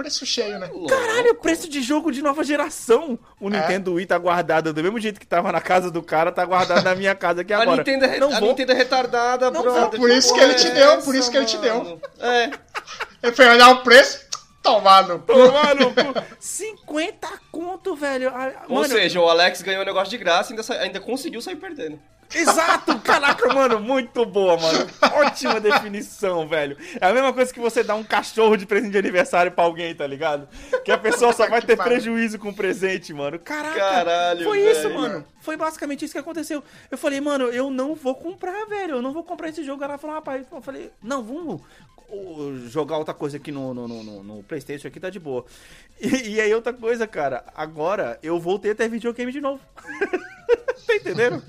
Preço 0.00 0.24
cheio, 0.24 0.58
né? 0.58 0.70
Caralho, 0.88 1.34
preço 1.36 1.68
de 1.68 1.82
jogo 1.82 2.10
de 2.10 2.22
nova 2.22 2.42
geração. 2.42 3.18
O 3.38 3.48
É? 3.48 3.50
Nintendo 3.60 3.92
Wii 3.94 4.06
tá 4.06 4.16
guardado 4.18 4.72
do 4.72 4.82
mesmo 4.82 4.98
jeito 4.98 5.20
que 5.20 5.26
tava 5.26 5.52
na 5.52 5.60
casa 5.60 5.90
do 5.90 6.02
cara, 6.02 6.32
tá 6.32 6.44
guardado 6.44 6.82
na 6.82 6.94
minha 6.94 7.14
casa 7.14 7.42
aqui 7.42 7.52
A 7.52 7.60
agora. 7.62 7.76
Nintendo, 7.78 8.04
é, 8.06 8.18
Não 8.18 8.32
a 8.34 8.40
vou- 8.40 8.48
Nintendo 8.48 8.72
é 8.72 8.74
retardada, 8.74 9.50
Não 9.50 9.62
brother. 9.62 9.80
vou. 9.82 9.90
Por 10.00 10.10
isso 10.10 10.32
que 10.32 10.40
ele 10.40 10.54
te 10.54 10.70
deu, 10.70 11.02
por 11.02 11.14
isso 11.14 11.30
que 11.30 11.36
ele 11.36 11.46
te 11.46 11.58
deu. 11.58 12.00
É. 12.18 12.50
Ele 13.22 13.32
foi 13.36 13.46
olhar 13.46 13.68
o 13.72 13.82
preço, 13.82 14.18
tomar 14.62 15.06
no 15.06 15.18
cu. 15.18 15.26
Tomar 15.26 15.74
no 15.74 15.92
cu. 15.92 16.22
50 16.40 17.28
conto, 17.52 17.94
velho. 17.94 18.30
Ah, 18.34 18.64
Ou 18.66 18.76
mano, 18.76 18.88
seja, 18.88 19.20
o 19.20 19.28
Alex 19.28 19.60
ganhou 19.60 19.82
um 19.82 19.84
negócio 19.86 20.08
de 20.08 20.16
graça 20.16 20.50
e 20.50 20.52
ainda, 20.54 20.62
sa- 20.62 20.74
ainda 20.76 20.98
conseguiu 21.00 21.42
sair 21.42 21.56
perdendo. 21.56 22.00
Exato! 22.34 22.98
Caraca, 23.00 23.52
mano, 23.52 23.80
muito 23.80 24.24
boa, 24.24 24.56
mano. 24.56 24.86
Ótima 25.26 25.58
definição, 25.60 26.46
velho. 26.46 26.76
É 27.00 27.06
a 27.06 27.12
mesma 27.12 27.32
coisa 27.32 27.52
que 27.52 27.58
você 27.60 27.82
dá 27.82 27.94
um 27.94 28.04
cachorro 28.04 28.56
de 28.56 28.66
presente 28.66 28.92
de 28.92 28.98
aniversário 28.98 29.50
pra 29.52 29.64
alguém, 29.64 29.94
tá 29.94 30.06
ligado? 30.06 30.48
Que 30.84 30.92
a 30.92 30.98
pessoa 30.98 31.32
só 31.32 31.48
vai 31.48 31.60
ter 31.60 31.76
prejuízo 31.76 32.38
com 32.38 32.50
o 32.50 32.54
presente, 32.54 33.12
mano. 33.12 33.38
Caraca! 33.38 33.78
Caralho, 33.78 34.44
Foi 34.44 34.60
velho. 34.60 34.70
isso, 34.70 34.90
mano. 34.90 35.24
Foi 35.40 35.56
basicamente 35.56 36.04
isso 36.04 36.12
que 36.14 36.18
aconteceu. 36.20 36.62
Eu 36.90 36.98
falei, 36.98 37.20
mano, 37.20 37.44
eu 37.46 37.70
não 37.70 37.94
vou 37.94 38.14
comprar, 38.14 38.64
velho. 38.66 38.96
Eu 38.96 39.02
não 39.02 39.12
vou 39.12 39.24
comprar 39.24 39.48
esse 39.48 39.64
jogo. 39.64 39.82
Ela 39.82 39.98
falou, 39.98 40.16
rapaz, 40.16 40.44
eu 40.52 40.62
falei, 40.62 40.90
não, 41.02 41.22
vamos 41.22 41.60
jogar 42.66 42.96
outra 42.98 43.14
coisa 43.14 43.36
aqui 43.36 43.52
no, 43.52 43.72
no, 43.72 43.86
no- 43.86 44.22
no 44.24 44.42
Playstation 44.42 44.88
aqui, 44.88 44.98
tá 44.98 45.10
de 45.10 45.20
boa. 45.20 45.44
E, 46.00 46.30
e 46.30 46.40
aí 46.40 46.54
outra 46.54 46.72
coisa, 46.72 47.06
cara, 47.06 47.44
agora 47.54 48.18
eu 48.22 48.38
voltei 48.40 48.70
a 48.72 48.74
ter 48.74 48.88
videogame 48.88 49.30
de 49.32 49.40
novo. 49.40 49.60
tá 50.86 50.94
entendendo? 50.94 51.42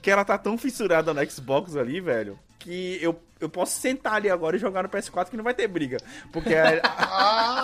que 0.00 0.10
ela 0.10 0.24
tá 0.24 0.36
tão 0.36 0.58
fissurada 0.58 1.14
no 1.14 1.30
Xbox 1.30 1.76
ali, 1.76 2.00
velho, 2.00 2.38
que 2.58 2.98
eu, 3.02 3.20
eu 3.40 3.48
posso 3.48 3.80
sentar 3.80 4.14
ali 4.14 4.30
agora 4.30 4.56
e 4.56 4.58
jogar 4.58 4.82
no 4.84 4.88
PS4 4.88 5.30
que 5.30 5.36
não 5.36 5.42
vai 5.44 5.54
ter 5.54 5.66
briga. 5.66 5.96
Porque 6.32 6.54
a, 6.54 6.80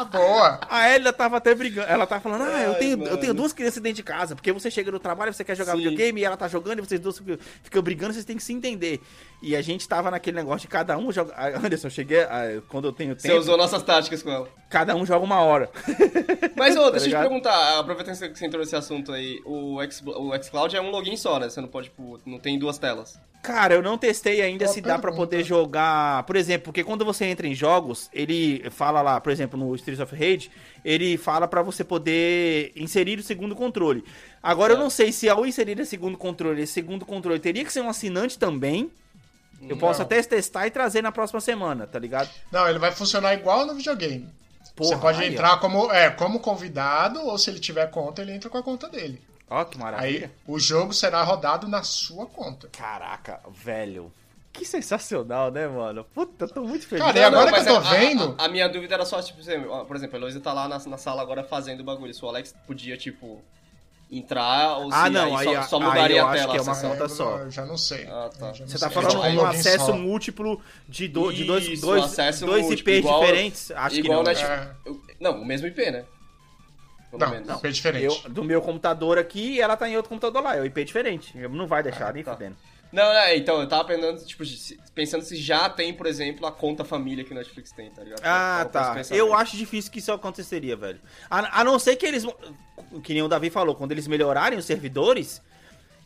Ah, 0.00 0.04
boa. 0.04 0.60
a 0.68 0.90
Elia 0.94 1.12
tava 1.12 1.36
até 1.36 1.54
brigando. 1.54 1.88
Ela 1.88 2.06
tá 2.06 2.18
falando, 2.20 2.42
ah, 2.44 2.62
eu 2.62 2.72
Ai, 2.72 2.78
tenho, 2.78 3.04
eu 3.04 3.16
tenho 3.16 3.32
duas 3.34 3.52
crianças 3.52 3.80
dentro 3.82 3.96
de 3.96 4.02
casa. 4.02 4.34
Porque 4.34 4.50
você 4.52 4.70
chega 4.70 4.90
no 4.90 4.98
trabalho, 4.98 5.32
você 5.32 5.44
quer 5.44 5.56
jogar 5.56 5.72
Sim. 5.72 5.78
videogame 5.78 6.20
e 6.20 6.24
ela 6.24 6.36
tá 6.36 6.48
jogando 6.48 6.78
e 6.80 6.82
vocês 6.86 7.00
dois 7.00 7.20
ficam, 7.62 7.82
brigando, 7.82 8.12
vocês 8.12 8.24
têm 8.24 8.36
que 8.36 8.42
se 8.42 8.52
entender. 8.52 9.00
E 9.40 9.54
a 9.54 9.62
gente 9.62 9.86
tava 9.88 10.10
naquele 10.10 10.36
negócio 10.36 10.60
de 10.62 10.68
cada 10.68 10.96
um 10.98 11.12
joga. 11.12 11.32
Anderson, 11.56 11.86
eu 11.86 11.90
cheguei. 11.92 12.20
quando 12.68 12.88
eu 12.88 12.92
tenho 12.92 13.14
Você 13.18 13.28
tempo, 13.28 13.40
usou 13.40 13.56
nossas 13.56 13.82
táticas 13.84 14.20
com 14.22 14.30
ela. 14.32 14.48
cada 14.68 14.96
um 14.96 15.06
joga 15.06 15.24
uma 15.24 15.40
hora. 15.40 15.70
Mas, 16.56 16.76
ô, 16.76 16.88
deixa 16.90 16.96
eu 16.96 17.00
te 17.00 17.04
ligado? 17.06 17.22
perguntar, 17.22 17.78
aproveitando 17.78 18.16
que 18.32 18.38
você 18.38 18.46
entrou 18.46 18.62
nesse 18.62 18.76
assunto 18.76 19.12
aí, 19.12 19.40
o, 19.44 19.80
X, 19.82 20.02
o 20.04 20.42
xCloud 20.42 20.76
é 20.76 20.80
um 20.80 20.90
login 20.90 21.16
só, 21.16 21.38
né? 21.38 21.48
Você 21.48 21.60
não 21.60 21.68
pode, 21.68 21.88
tipo, 21.88 22.18
não 22.26 22.38
tem 22.38 22.58
duas 22.58 22.78
telas. 22.78 23.18
Cara, 23.42 23.72
eu 23.74 23.82
não 23.82 23.96
testei 23.96 24.42
ainda 24.42 24.64
Boa 24.64 24.74
se 24.74 24.80
dá 24.80 24.98
pra 24.98 25.10
pergunta. 25.12 25.16
poder 25.28 25.44
jogar. 25.44 26.24
Por 26.24 26.34
exemplo, 26.34 26.64
porque 26.64 26.82
quando 26.82 27.04
você 27.04 27.24
entra 27.24 27.46
em 27.46 27.54
jogos, 27.54 28.10
ele 28.12 28.68
fala 28.70 29.00
lá, 29.00 29.20
por 29.20 29.30
exemplo, 29.30 29.58
no 29.58 29.72
Streets 29.76 30.00
of 30.00 30.12
Rage, 30.14 30.50
ele 30.84 31.16
fala 31.16 31.46
pra 31.46 31.62
você 31.62 31.84
poder 31.84 32.72
inserir 32.74 33.18
o 33.18 33.22
segundo 33.22 33.54
controle. 33.54 34.02
Agora 34.42 34.72
eu 34.72 34.76
É. 34.76 34.80
não 34.80 34.90
sei 34.90 35.12
se 35.12 35.28
ao 35.28 35.46
inserir 35.46 35.78
o 35.80 35.86
segundo 35.86 36.18
controle, 36.18 36.62
esse 36.62 36.72
segundo 36.72 37.06
controle 37.06 37.38
teria 37.38 37.64
que 37.64 37.72
ser 37.72 37.80
um 37.80 37.88
assinante 37.88 38.36
também. 38.36 38.90
Eu 39.68 39.76
posso 39.76 40.00
Não. 40.00 40.06
até 40.06 40.20
testar 40.22 40.66
e 40.66 40.70
trazer 40.70 41.02
na 41.02 41.10
próxima 41.12 41.40
semana, 41.40 41.86
tá 41.86 41.98
ligado? 41.98 42.28
Não, 42.50 42.68
ele 42.68 42.78
vai 42.78 42.90
funcionar 42.92 43.34
igual 43.34 43.66
no 43.66 43.74
videogame. 43.74 44.28
Porra, 44.78 44.88
você 44.90 44.96
pode 44.96 45.20
aí, 45.22 45.28
ó. 45.28 45.32
entrar 45.32 45.60
como, 45.60 45.92
é, 45.92 46.10
como 46.10 46.40
convidado, 46.40 47.20
ou 47.20 47.36
se 47.36 47.50
ele 47.50 47.60
tiver 47.60 47.90
conta, 47.90 48.22
ele 48.22 48.32
entra 48.32 48.48
com 48.48 48.56
a 48.58 48.62
conta 48.62 48.88
dele. 48.88 49.20
Ó, 49.50 49.64
que 49.64 49.76
maravilha. 49.78 50.26
Aí 50.26 50.30
o 50.46 50.58
jogo 50.58 50.92
será 50.94 51.22
rodado 51.22 51.66
na 51.68 51.82
sua 51.82 52.26
conta. 52.26 52.68
Caraca, 52.68 53.40
velho. 53.50 54.12
Que 54.52 54.64
sensacional, 54.64 55.50
né, 55.50 55.68
mano? 55.68 56.04
Puta, 56.14 56.46
eu 56.46 56.48
tô 56.48 56.62
muito 56.62 56.86
feliz. 56.86 57.04
Cara, 57.04 57.18
e 57.18 57.22
agora 57.24 57.50
mas 57.50 57.64
que 57.64 57.70
eu 57.70 57.80
tô 57.80 57.86
a- 57.86 57.90
vendo- 57.92 58.34
A, 58.38 58.44
a 58.46 58.48
minha 58.48 58.68
dúvida 58.68 58.94
era 58.94 59.04
só, 59.04 59.22
tipo, 59.22 59.38
por 59.86 59.96
exemplo, 59.96 60.16
a 60.16 60.18
Heloísa 60.18 60.40
tá 60.40 60.52
lá 60.52 60.66
na, 60.66 60.78
na 60.78 60.98
sala 60.98 61.22
agora 61.22 61.44
fazendo 61.44 61.80
o 61.80 61.84
bagulho. 61.84 62.12
Se 62.12 62.24
o 62.24 62.28
Alex 62.28 62.54
podia, 62.66 62.96
tipo, 62.96 63.40
entrar 64.10 64.78
ou 64.78 64.90
se 64.90 64.96
Ah, 64.96 65.10
não, 65.10 65.36
aí 65.36 65.48
aí- 65.48 65.54
só, 65.56 65.62
só 65.64 65.76
aí 65.78 65.84
mudaria 65.84 66.16
eu 66.18 66.26
a 66.26 66.30
acho 66.30 66.40
tela. 66.40 66.52
que 66.52 66.58
é 66.58 66.62
uma 66.62 66.76
conta 66.76 67.08
só. 67.08 67.50
já 67.50 67.66
não 67.66 67.76
sei. 67.76 68.06
Ah, 68.06 68.30
tá. 68.38 68.52
Já 68.54 68.60
não 68.64 68.68
Você 68.70 68.78
tá 68.78 68.90
sei. 68.90 69.02
falando 69.02 69.24
É 69.24 69.30
um 69.30 69.46
acesso 69.46 69.86
só. 69.86 69.92
múltiplo 69.92 70.60
de, 70.88 71.08
do, 71.08 71.30
de 71.32 71.44
dois, 71.44 71.66
Isso, 71.66 71.84
dois, 71.86 72.04
acesso 72.04 72.46
dois 72.46 72.62
múltiplo, 72.64 72.92
IPs 72.92 72.98
igual- 73.04 73.20
diferentes? 73.20 73.70
Acho 73.72 73.94
que 73.96 74.00
igual 74.00 74.22
não. 74.22 74.32
na- 74.32 74.40
É. 74.40 74.70
Não, 75.20 75.42
o 75.42 75.44
mesmo 75.44 75.66
IP, 75.66 75.90
né? 75.90 76.04
Pelo 77.10 77.20
Não, 77.22 77.30
menos. 77.30 77.48
não, 77.48 77.60
é 77.62 77.68
diferente. 77.70 78.20
Eu, 78.24 78.30
do 78.30 78.44
meu 78.44 78.60
computador 78.60 79.18
aqui 79.18 79.54
e 79.54 79.60
ela 79.60 79.76
tá 79.76 79.88
em 79.88 79.96
outro 79.96 80.10
computador 80.10 80.42
lá. 80.42 80.56
É 80.56 80.60
o 80.60 80.64
IP 80.66 80.84
diferente. 80.84 81.32
Eu 81.38 81.48
não 81.48 81.66
vai 81.66 81.82
deixar 81.82 82.12
nem 82.12 82.22
tá. 82.22 82.32
fudendo. 82.34 82.56
Não, 82.90 83.02
é, 83.04 83.36
então, 83.36 83.60
eu 83.60 83.68
tava 83.68 83.84
pensando, 83.84 84.24
tipo, 84.24 84.44
se- 84.46 84.78
pensando 84.94 85.22
se 85.22 85.36
já 85.36 85.68
tem, 85.68 85.92
por 85.92 86.06
exemplo, 86.06 86.46
a 86.46 86.52
conta 86.52 86.84
família 86.84 87.22
que 87.22 87.32
o 87.32 87.34
Netflix 87.34 87.70
tem, 87.70 87.90
tá 87.90 88.02
ligado? 88.02 88.20
Ah, 88.24 88.66
tá. 88.72 89.02
Eu 89.10 89.34
acho 89.34 89.56
difícil 89.56 89.92
que 89.92 89.98
isso 89.98 90.10
aconteceria, 90.10 90.74
velho. 90.74 90.98
A, 91.28 91.60
a 91.60 91.64
não 91.64 91.78
ser 91.78 91.96
que 91.96 92.06
eles. 92.06 92.24
Que 93.02 93.12
nem 93.12 93.22
o 93.22 93.28
Davi 93.28 93.50
falou, 93.50 93.74
quando 93.74 93.92
eles 93.92 94.06
melhorarem 94.08 94.58
os 94.58 94.64
servidores 94.64 95.42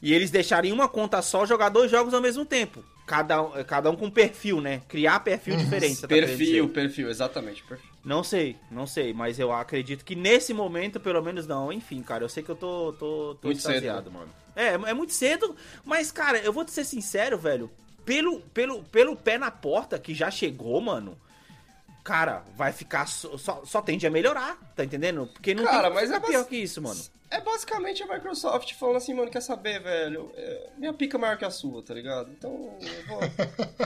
e 0.03 0.13
eles 0.13 0.31
deixarem 0.33 0.73
uma 0.73 0.89
conta 0.89 1.23
só 1.23 1.47
jogar 1.47 1.69
dois 1.69 1.89
jogos 1.91 2.13
ao 2.15 2.21
mesmo 2.21 2.45
tempo. 2.45 2.85
Cada, 3.07 3.41
um- 3.43 3.65
cada 3.65 3.89
um 3.91 3.97
com 3.97 4.11
perfil, 4.11 4.61
né? 4.61 4.83
Criar 4.89 5.21
perfil 5.21 5.57
diferente. 5.57 5.95
você 5.97 6.03
tá 6.03 6.09
Perfil, 6.09 6.69
perfil, 6.71 7.09
exatamente, 7.09 7.63
perfil. 7.63 7.92
Não 8.05 8.25
sei, 8.25 8.57
não 8.71 8.87
sei, 8.87 9.13
mas 9.13 9.39
eu 9.39 9.53
acredito 9.53 10.05
que 10.05 10.17
nesse 10.17 10.53
momento, 10.53 10.99
pelo 10.99 11.23
menos 11.23 11.47
não. 11.47 11.73
Enfim, 11.73 12.03
cara, 12.03 12.25
eu 12.25 12.29
sei 12.29 12.43
que 12.43 12.51
eu 12.51 12.57
tô, 12.57 12.93
tô, 12.95 13.37
tô 13.41 13.49
Muito 13.49 13.61
cedo, 13.63 13.75
extasiado, 13.75 14.11
mano. 14.11 14.29
É, 14.57 14.69
é 14.75 14.93
muito 14.95 15.13
cedo, 15.13 15.55
mas, 15.85 16.11
cara, 16.11 16.39
eu 16.39 16.53
vou 16.53 16.65
te 16.65 16.73
ser 16.73 16.85
sincero, 16.85 17.39
velho. 17.39 17.71
Pelo, 18.05 18.41
pelo, 18.41 18.83
pelo 18.85 19.15
pé 19.17 19.39
na 19.39 19.51
porta 19.53 19.99
que 19.99 20.13
já 20.13 20.31
chegou, 20.31 20.81
mano. 20.81 21.17
Cara, 22.03 22.43
vai 22.57 22.73
ficar. 22.73 23.07
Só, 23.07 23.39
só, 23.39 23.65
só 23.65 23.81
tende 23.81 24.05
a 24.05 24.11
melhorar, 24.11 24.59
tá 24.75 24.85
entendendo? 24.85 25.29
Porque 25.33 25.55
não 25.55 25.65
Cara, 25.65 25.85
tem 25.85 25.95
mas 25.95 26.11
é 26.11 26.19
bas- 26.19 26.29
pior 26.31 26.45
que 26.45 26.57
isso, 26.57 26.83
mano. 26.83 27.01
É 27.31 27.41
basicamente 27.41 28.03
a 28.03 28.07
Microsoft 28.13 28.75
falando 28.75 28.97
assim, 28.97 29.15
mano, 29.15 29.31
quer 29.31 29.41
saber, 29.41 29.81
velho? 29.81 30.31
É, 30.35 30.71
minha 30.77 30.93
pica 30.93 31.17
é 31.17 31.21
maior 31.21 31.39
que 31.39 31.45
a 31.45 31.51
sua, 31.51 31.81
tá 31.83 31.95
ligado? 31.95 32.31
Então, 32.33 32.77
eu 32.81 33.07
vou... 33.07 33.21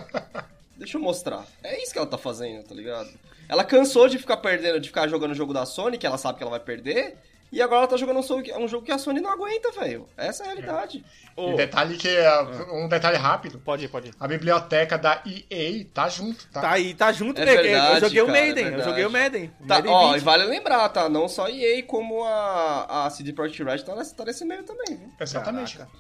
Deixa 0.76 0.96
eu 0.96 1.00
mostrar. 1.02 1.46
É 1.62 1.80
isso 1.82 1.92
que 1.92 1.98
ela 1.98 2.06
tá 2.08 2.18
fazendo, 2.18 2.64
tá 2.66 2.74
ligado? 2.74 3.08
Ela 3.48 3.64
cansou 3.64 4.08
de 4.08 4.18
ficar 4.18 4.36
perdendo, 4.38 4.80
de 4.80 4.88
ficar 4.88 5.08
jogando 5.08 5.32
o 5.32 5.34
jogo 5.34 5.52
da 5.52 5.64
Sony, 5.66 5.98
que 5.98 6.06
ela 6.06 6.18
sabe 6.18 6.38
que 6.38 6.42
ela 6.44 6.50
vai 6.50 6.60
perder, 6.60 7.16
e 7.52 7.62
agora 7.62 7.82
ela 7.82 7.86
tá 7.88 7.96
jogando 7.96 8.18
um 8.18 8.68
jogo 8.68 8.84
que, 8.84 8.90
a 8.92 8.98
Sony 8.98 9.20
não 9.20 9.30
aguenta, 9.30 9.70
velho. 9.70 10.08
Essa 10.16 10.42
é 10.42 10.46
a 10.46 10.48
realidade. 10.48 11.04
E 11.36 11.54
detalhe 11.54 11.96
que 11.96 12.08
é, 12.08 12.40
um 12.72 12.88
detalhe 12.88 13.16
rápido. 13.16 13.60
Pode 13.60 13.84
ir, 13.84 13.88
pode 13.88 14.08
ir. 14.08 14.14
A 14.18 14.26
biblioteca 14.26 14.98
da 14.98 15.22
EA 15.24 15.84
tá 15.94 16.08
junto, 16.08 16.48
tá? 16.48 16.60
Tá 16.60 16.70
aí, 16.72 16.92
tá 16.92 17.12
junto, 17.12 17.40
É 17.40 17.44
né? 17.44 17.56
verdade, 17.56 17.94
eu 17.94 18.00
joguei 18.00 18.22
o 18.22 18.26
cara, 18.26 18.38
é 18.38 18.42
Maiden, 18.42 18.64
eu 18.64 18.70
verdade. 18.70 18.90
joguei 18.90 19.06
o 19.06 19.10
Maiden. 19.10 19.48
Tá, 19.66 19.74
Maiden 19.74 19.92
ó, 19.92 20.12
20. 20.12 20.16
e 20.16 20.24
vale 20.24 20.44
lembrar, 20.44 20.88
tá? 20.88 21.08
Não 21.08 21.28
só 21.28 21.46
a 21.46 21.50
EA, 21.50 21.82
como 21.84 22.24
a, 22.24 23.06
a 23.06 23.10
CD 23.10 23.32
Projekt 23.32 23.62
Red 23.62 23.78
tá 23.78 23.94
nesse, 23.94 24.14
tá 24.14 24.24
nesse 24.24 24.44
meio 24.44 24.64
também, 24.64 24.96
viu? 24.96 25.12
Exatamente. 25.20 25.78
Caraca. 25.78 25.96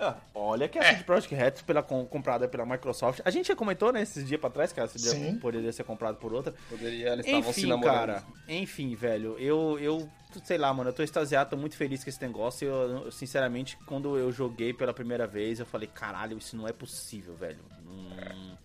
Ah, 0.00 0.16
olha 0.34 0.68
que 0.68 0.78
a 0.78 0.82
É. 0.82 0.90
CD 0.92 1.02
Projekt 1.04 1.34
Red 1.34 1.50
pela, 1.66 1.82
com- 1.82 2.06
comprada 2.06 2.46
pela 2.46 2.64
Microsoft. 2.64 3.20
A 3.24 3.30
gente 3.30 3.48
já 3.48 3.56
comentou, 3.56 3.92
né, 3.92 4.00
esses 4.02 4.26
dias 4.26 4.40
pra 4.40 4.48
trás, 4.48 4.72
que 4.72 4.78
a 4.80 4.86
CD 4.86 5.08
Sim. 5.08 5.38
poderia 5.38 5.72
ser 5.72 5.82
comprada 5.84 6.16
por 6.16 6.32
outra. 6.32 6.54
Poderia, 6.68 7.12
eles 7.14 7.26
estavam 7.26 7.52
se 7.52 7.66
namorando. 7.66 7.94
cara. 7.94 8.22
Enfim, 8.48 8.94
velho. 8.94 9.36
Eu, 9.38 9.76
eu, 9.80 10.08
sei 10.44 10.56
lá, 10.56 10.72
mano, 10.72 10.90
eu 10.90 10.94
tô 10.94 11.02
extasiado, 11.02 11.50
tô 11.50 11.56
muito 11.56 11.76
feliz 11.76 12.04
com 12.04 12.10
esse 12.10 12.22
negócio. 12.22 12.68
Eu, 12.68 13.04
eu, 13.06 13.10
sinceramente, 13.12 13.76
quando 13.86 14.16
eu 14.16 14.30
joguei 14.30 14.72
pela 14.72 14.94
primeira 14.94 15.26
vez, 15.26 15.58
eu 15.58 15.66
falei, 15.66 15.88
caralho, 15.92 16.38
isso 16.38 16.56
não 16.56 16.68
é 16.68 16.72
possível, 16.72 17.34
velho. 17.34 17.58
Não, 17.84 18.58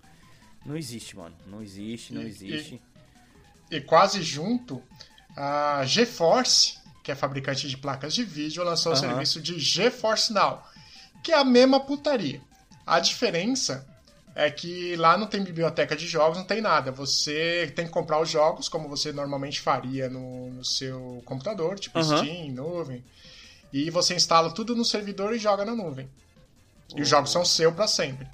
não 0.68 0.78
existe, 0.78 1.18
mano. 1.18 1.36
Não 1.48 1.62
existe, 1.64 2.14
não 2.14 2.22
E- 2.22 2.28
existe. 2.28 2.82
E 3.72 3.82
quase 3.82 4.22
junto, 4.22 4.84
a 5.36 5.84
GeForce, 5.84 6.78
que 7.02 7.12
é 7.12 7.16
fabricante 7.16 7.68
de 7.68 7.76
placas 7.76 8.14
de 8.14 8.24
vídeo, 8.24 8.64
lançou 8.64 8.92
o 8.92 8.96
Aham. 8.96 9.02
serviço 9.10 9.42
de 9.42 9.60
GeForce 9.60 10.32
Now, 10.32 10.62
que 11.24 11.32
é 11.32 11.38
a 11.38 11.44
mesma 11.44 11.80
putaria. 11.80 12.42
A 12.86 13.00
diferença 13.00 13.88
é 14.36 14.52
que 14.52 14.96
lá 14.98 15.18
não 15.18 15.26
tem 15.26 15.44
biblioteca 15.44 15.96
de 15.96 16.06
jogos, 16.08 16.38
não 16.38 16.46
tem 16.46 16.60
nada. 16.60 16.92
Você 16.92 17.72
tem 17.76 17.86
que 17.86 17.92
comprar 17.92 18.20
os 18.20 18.30
jogos, 18.30 18.68
como 18.68 18.90
você 18.90 19.14
normalmente 19.14 19.62
faria 19.62 20.10
no, 20.10 20.50
no 20.52 20.66
seu 20.66 21.24
computador, 21.26 21.80
tipo 21.80 21.98
Aham. 21.98 22.18
Steam, 22.18 22.50
nuvem. 22.50 23.04
E 23.72 23.90
você 23.90 24.16
instala 24.16 24.52
tudo 24.52 24.76
no 24.76 24.84
servidor 24.84 25.34
e 25.34 25.40
joga 25.40 25.64
na 25.64 25.74
nuvem. 25.74 26.10
E 26.96 27.02
os 27.02 27.08
jogos 27.08 27.32
são 27.32 27.46
seu 27.46 27.72
para 27.72 27.88
sempre. 27.88 28.28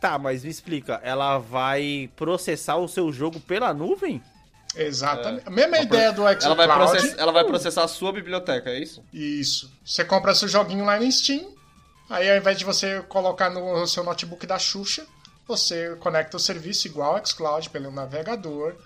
Tá, 0.00 0.18
mas 0.18 0.44
me 0.44 0.50
explica, 0.50 1.00
ela 1.02 1.38
vai 1.38 2.10
processar 2.16 2.76
o 2.76 2.88
seu 2.88 3.12
jogo 3.12 3.38
pela 3.40 3.74
nuvem? 3.74 4.22
Exatamente. 4.74 5.46
A 5.46 5.50
mesma 5.50 5.78
ideia 5.78 6.12
do 6.12 6.22
Ela 6.26 6.54
vai, 6.54 6.66
xCloud. 6.66 6.74
process- 6.90 7.18
ela 7.18 7.32
vai 7.32 7.44
processar 7.44 7.84
a 7.84 7.88
sua 7.88 8.12
biblioteca, 8.12 8.70
é 8.70 8.78
isso? 8.78 9.02
Isso. 9.12 9.70
Você 9.84 10.04
compra 10.04 10.34
seu 10.34 10.46
joguinho 10.48 10.84
lá 10.84 10.98
no 10.98 11.10
Steam, 11.10 11.52
aí 12.08 12.30
ao 12.30 12.36
invés 12.36 12.56
de 12.58 12.64
você 12.64 13.02
colocar 13.08 13.50
no 13.50 13.86
seu 13.86 14.04
notebook 14.04 14.46
da 14.46 14.58
Xuxa, 14.58 15.04
você 15.46 15.96
conecta 15.96 16.36
o 16.36 16.40
serviço 16.40 16.86
igual 16.86 17.16
ao 17.16 17.26
xCloud 17.26 17.68
pelo 17.70 17.90
navegador, 17.90 18.76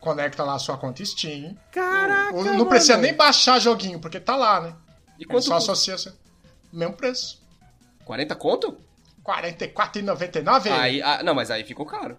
conecta 0.00 0.44
lá 0.44 0.54
a 0.54 0.58
sua 0.58 0.76
conta 0.78 1.04
Steam. 1.04 1.56
Caraca, 1.72 2.34
O- 2.36 2.44
não 2.44 2.52
mano. 2.52 2.66
precisa 2.66 2.96
nem 2.96 3.12
baixar 3.14 3.58
joguinho, 3.60 3.98
porque 3.98 4.20
tá 4.20 4.36
lá, 4.36 4.60
né? 4.60 4.74
E 5.18 5.24
quanto 5.24 5.44
só 5.46 5.54
custa? 5.56 5.72
associa... 5.72 6.12
Mesmo 6.72 6.94
preço. 6.94 7.42
40 8.04 8.34
conto? 8.36 8.76
R$ 9.26 9.32
44,99? 9.72 10.70
Aí, 10.70 11.00
ah, 11.02 11.22
não, 11.22 11.34
mas 11.34 11.50
aí 11.50 11.64
ficou 11.64 11.86
caro. 11.86 12.16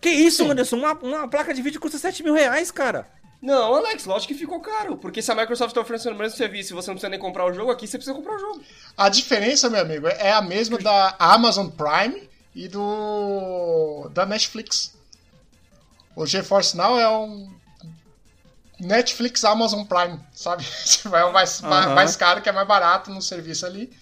Que 0.00 0.10
isso, 0.10 0.48
Anderson? 0.50 0.76
Uma, 0.76 0.92
uma 0.94 1.28
placa 1.28 1.52
de 1.52 1.62
vídeo 1.62 1.80
custa 1.80 1.98
7 1.98 2.22
mil 2.22 2.34
reais, 2.34 2.70
cara. 2.70 3.08
Não, 3.40 3.74
Alex, 3.74 4.04
lógico 4.04 4.32
que 4.32 4.38
ficou 4.38 4.60
caro. 4.60 4.96
Porque 4.96 5.22
se 5.22 5.30
a 5.30 5.34
Microsoft 5.34 5.74
tá 5.74 5.80
oferecendo 5.80 6.14
o 6.14 6.18
mesmo 6.18 6.36
serviço 6.36 6.72
e 6.72 6.74
você 6.74 6.88
não 6.88 6.94
precisa 6.94 7.08
nem 7.10 7.18
comprar 7.20 7.46
o 7.46 7.52
jogo, 7.52 7.70
aqui 7.70 7.86
você 7.86 7.96
precisa 7.96 8.16
comprar 8.16 8.34
o 8.34 8.38
jogo. 8.38 8.62
A 8.96 9.08
diferença, 9.08 9.70
meu 9.70 9.80
amigo, 9.80 10.08
é 10.08 10.32
a 10.32 10.42
mesma 10.42 10.78
da 10.78 11.14
Amazon 11.18 11.68
Prime 11.68 12.28
e 12.54 12.68
do 12.68 14.08
da 14.12 14.26
Netflix. 14.26 14.96
O 16.16 16.26
GeForce 16.26 16.76
Now 16.76 16.98
é 16.98 17.08
um 17.08 17.48
Netflix 18.80 19.44
Amazon 19.44 19.84
Prime, 19.84 20.18
sabe? 20.32 20.64
É 21.12 21.24
o 21.24 21.32
mais, 21.32 21.62
Aham. 21.62 21.94
mais 21.94 22.16
caro, 22.16 22.42
que 22.42 22.48
é 22.48 22.52
mais 22.52 22.66
barato 22.66 23.10
no 23.10 23.22
serviço 23.22 23.64
ali. 23.64 23.92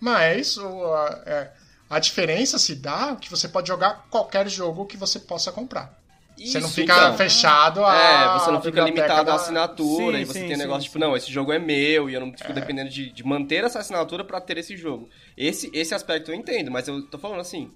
Mas 0.00 0.56
o, 0.56 0.96
é, 1.26 1.52
a 1.88 1.98
diferença 1.98 2.58
se 2.58 2.74
dá 2.74 3.16
que 3.16 3.30
você 3.30 3.48
pode 3.48 3.68
jogar 3.68 4.06
qualquer 4.10 4.48
jogo 4.48 4.86
que 4.86 4.96
você 4.96 5.18
possa 5.20 5.52
comprar. 5.52 5.98
você 6.36 6.58
não 6.58 6.66
Isso, 6.68 6.74
fica 6.76 6.92
então. 6.96 7.16
fechado 7.16 7.84
a 7.84 7.94
É, 7.94 8.38
você 8.38 8.50
não 8.50 8.60
fica 8.60 8.82
limitado 8.82 9.24
da- 9.26 9.32
à 9.32 9.36
assinatura 9.36 10.16
Sim, 10.16 10.22
e 10.22 10.24
você 10.24 10.40
sim, 10.40 10.46
tem 10.46 10.56
sim, 10.56 10.60
negócio 10.62 10.82
sim. 10.82 10.86
tipo, 10.88 10.98
não, 10.98 11.16
esse 11.16 11.30
jogo 11.30 11.52
é 11.52 11.58
meu 11.60 12.10
e 12.10 12.14
eu 12.14 12.20
não 12.20 12.32
fico 12.36 12.52
dependendo 12.52 12.90
de, 12.90 13.12
de 13.12 13.24
manter 13.24 13.62
essa 13.62 13.78
assinatura 13.78 14.24
pra 14.24 14.40
ter 14.40 14.58
esse 14.58 14.76
jogo. 14.76 15.08
Esse, 15.36 15.70
esse 15.72 15.94
aspecto 15.94 16.30
eu 16.32 16.34
entendo, 16.34 16.70
mas 16.70 16.88
eu 16.88 17.02
tô 17.06 17.18
falando 17.18 17.40
assim. 17.40 17.70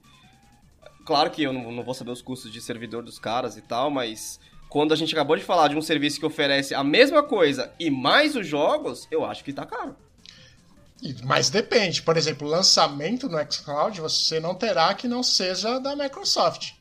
Claro 1.06 1.30
que 1.30 1.42
eu 1.42 1.52
não, 1.52 1.70
não 1.72 1.82
vou 1.84 1.94
saber 1.94 2.10
os 2.10 2.20
custos 2.20 2.52
de 2.52 2.60
servidor 2.60 3.02
dos 3.02 3.18
caras 3.18 3.56
e 3.56 3.62
tal, 3.62 3.90
mas 3.90 4.38
quando 4.68 4.92
a 4.92 4.96
gente 4.96 5.14
acabou 5.14 5.36
de 5.36 5.42
falar 5.44 5.68
de 5.68 5.76
um 5.76 5.80
serviço 5.80 6.18
que 6.20 6.26
oferece 6.26 6.74
a 6.74 6.84
mesma 6.84 7.22
coisa 7.22 7.72
e 7.78 7.90
mais 7.90 8.36
os 8.36 8.46
jogos, 8.46 9.06
eu 9.10 9.24
acho 9.24 9.42
que 9.44 9.52
tá 9.52 9.64
caro. 9.64 9.96
Mas 11.24 11.48
depende. 11.50 12.02
Por 12.02 12.16
exemplo, 12.16 12.46
o 12.46 12.50
lançamento 12.50 13.28
no 13.28 13.38
xCloud 13.50 14.00
você 14.00 14.40
não 14.40 14.54
terá 14.54 14.92
que 14.94 15.06
não 15.06 15.22
seja 15.22 15.78
da 15.78 15.94
Microsoft. 15.94 16.72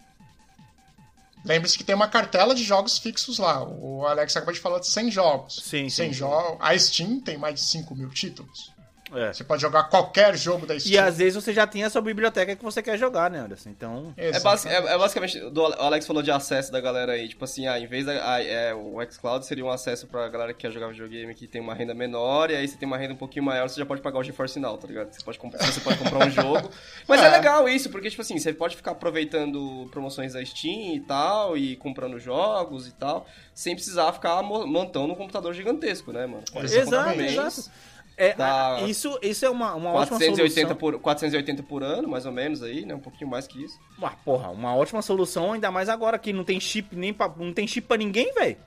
Lembre-se 1.45 1.77
que 1.77 1.83
tem 1.83 1.95
uma 1.95 2.07
cartela 2.09 2.53
de 2.53 2.63
jogos 2.63 2.97
fixos 2.97 3.37
lá. 3.37 3.63
O 3.63 4.05
Alex 4.05 4.35
acabou 4.35 4.53
de 4.53 4.59
falar 4.59 4.79
de 4.79 4.87
100 4.87 5.11
jogos. 5.11 5.61
Sim, 5.63 5.89
100 5.89 5.89
sim, 5.89 6.13
jogos. 6.13 6.57
A 6.59 6.77
Steam 6.77 7.21
tem 7.21 7.37
mais 7.37 7.55
de 7.55 7.61
5 7.61 7.95
mil 7.95 8.09
títulos. 8.09 8.71
É. 9.13 9.31
Você 9.33 9.43
pode 9.43 9.61
jogar 9.61 9.83
qualquer 9.85 10.35
jogo 10.37 10.65
da 10.65 10.75
E 10.75 10.79
Steam. 10.81 11.03
às 11.05 11.17
vezes 11.17 11.35
você 11.35 11.53
já 11.53 11.65
tem 11.65 11.83
a 11.83 11.89
sua 11.89 12.01
biblioteca 12.01 12.55
que 12.55 12.63
você 12.63 12.81
quer 12.81 12.97
jogar, 12.97 13.29
né, 13.31 13.39
Anderson? 13.39 13.69
Então. 13.69 14.13
É, 14.17 14.37
basi- 14.39 14.67
é- 14.67 14.73
é 14.75 14.97
basicamente, 14.97 15.39
do, 15.49 15.61
o 15.61 15.73
Alex 15.81 16.05
falou 16.05 16.21
de 16.21 16.29
acesso 16.29 16.71
da 16.71 16.81
galera 16.81 17.13
aí, 17.13 17.27
tipo 17.29 17.43
assim, 17.45 17.67
ah, 17.67 17.79
em 17.79 17.87
vez 17.87 18.05
da, 18.05 18.33
ah, 18.33 18.43
é, 18.43 18.73
o 18.73 18.97
xCloud 19.09 19.45
seria 19.45 19.63
um 19.63 19.69
acesso 19.71 20.07
pra 20.07 20.27
galera 20.27 20.53
que 20.53 20.59
quer 20.59 20.71
jogar 20.71 20.89
videogame 20.89 21.33
que 21.33 21.47
tem 21.47 21.61
uma 21.61 21.73
renda 21.73 21.93
menor, 21.93 22.51
e 22.51 22.55
aí 22.55 22.67
você 22.67 22.75
tem 22.75 22.85
uma 22.85 22.97
renda 22.97 23.13
um 23.13 23.17
pouquinho 23.17 23.45
maior, 23.45 23.69
você 23.69 23.79
já 23.79 23.85
pode 23.85 24.01
pagar 24.01 24.19
o 24.19 24.23
GeForce 24.23 24.59
Now, 24.59 24.77
tá 24.77 24.87
ligado? 24.87 25.13
Você 25.13 25.23
pode, 25.23 25.39
comprar, 25.39 25.65
você 25.65 25.79
pode 25.79 25.97
comprar 25.99 26.27
um 26.27 26.29
jogo. 26.29 26.69
Mas 27.07 27.21
é. 27.21 27.27
É. 27.27 27.29
legal 27.29 27.69
isso, 27.69 27.89
porque, 27.89 28.09
tipo 28.09 28.21
assim, 28.21 28.37
você 28.37 28.51
pode 28.53 28.75
ficar 28.75 28.91
aproveitando 28.91 29.87
promoções 29.91 30.33
da 30.33 30.43
Steam 30.45 30.95
e 30.95 30.99
tal, 30.99 31.57
e 31.57 31.75
comprando 31.77 32.19
jogos 32.19 32.87
e 32.87 32.91
tal, 32.91 33.25
sem 33.53 33.73
precisar 33.75 34.11
ficar 34.13 34.41
mo- 34.43 34.67
montando 34.67 35.13
um 35.13 35.15
computador 35.15 35.53
gigantesco, 35.53 36.11
né, 36.11 36.25
mano? 36.25 36.43
Exato, 36.55 37.21
exato. 37.21 37.69
É, 38.17 38.35
a- 38.41 38.81
isso, 38.87 39.17
isso 39.21 39.45
é 39.45 39.49
uma, 39.49 39.75
uma 39.75 39.91
ótima 39.91 40.17
480 40.17 40.69
solução. 40.69 40.75
por, 40.75 40.99
480 40.99 41.61
por 41.63 41.83
ano, 41.83 42.07
mais 42.07 42.25
ou 42.25 42.31
menos 42.31 42.63
aí, 42.63 42.83
né? 42.85 42.95
Um 42.95 42.99
pouquinho 42.99 43.29
mais 43.29 43.45
que 43.45 43.63
isso. 43.63 43.79
Uma, 43.97 44.09
porra, 44.09 44.49
uma 44.49 44.75
ótima 44.75 45.01
solução, 45.03 45.53
ainda 45.53 45.69
mais 45.69 45.87
agora 45.87 46.17
que 46.17 46.33
não 46.33 46.43
tem 46.43 46.59
chip 46.59 46.95
nem 46.95 47.13
pra, 47.13 47.31
não 47.37 47.53
tem 47.53 47.67
chip 47.67 47.87
pra 47.87 47.95
ninguém, 47.97 48.33
velho. 48.33 48.57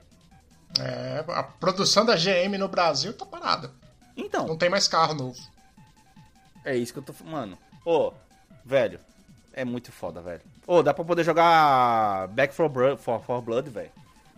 É, 0.79 1.23
a 1.27 1.43
produção 1.43 2.05
da 2.05 2.15
GM 2.15 2.57
no 2.57 2.69
Brasil 2.69 3.11
tá 3.13 3.25
parada. 3.25 3.71
Então, 4.15 4.47
Não 4.47 4.57
tem 4.57 4.69
mais 4.69 4.87
carro 4.87 5.13
novo. 5.13 5.37
é 6.63 6.75
isso 6.77 6.93
que 6.93 6.99
eu 6.99 7.03
tô 7.03 7.11
falando. 7.11 7.33
Mano, 7.33 7.57
ô, 7.85 8.13
velho, 8.63 8.99
é 9.53 9.65
muito 9.65 9.91
foda, 9.91 10.21
velho. 10.21 10.41
Ô, 10.65 10.81
dá 10.81 10.93
pra 10.93 11.03
poder 11.03 11.23
jogar 11.25 12.27
Back 12.29 12.53
for, 12.53 12.71
for, 12.97 13.21
for 13.21 13.41
Blood, 13.41 13.69
velho. 13.69 13.91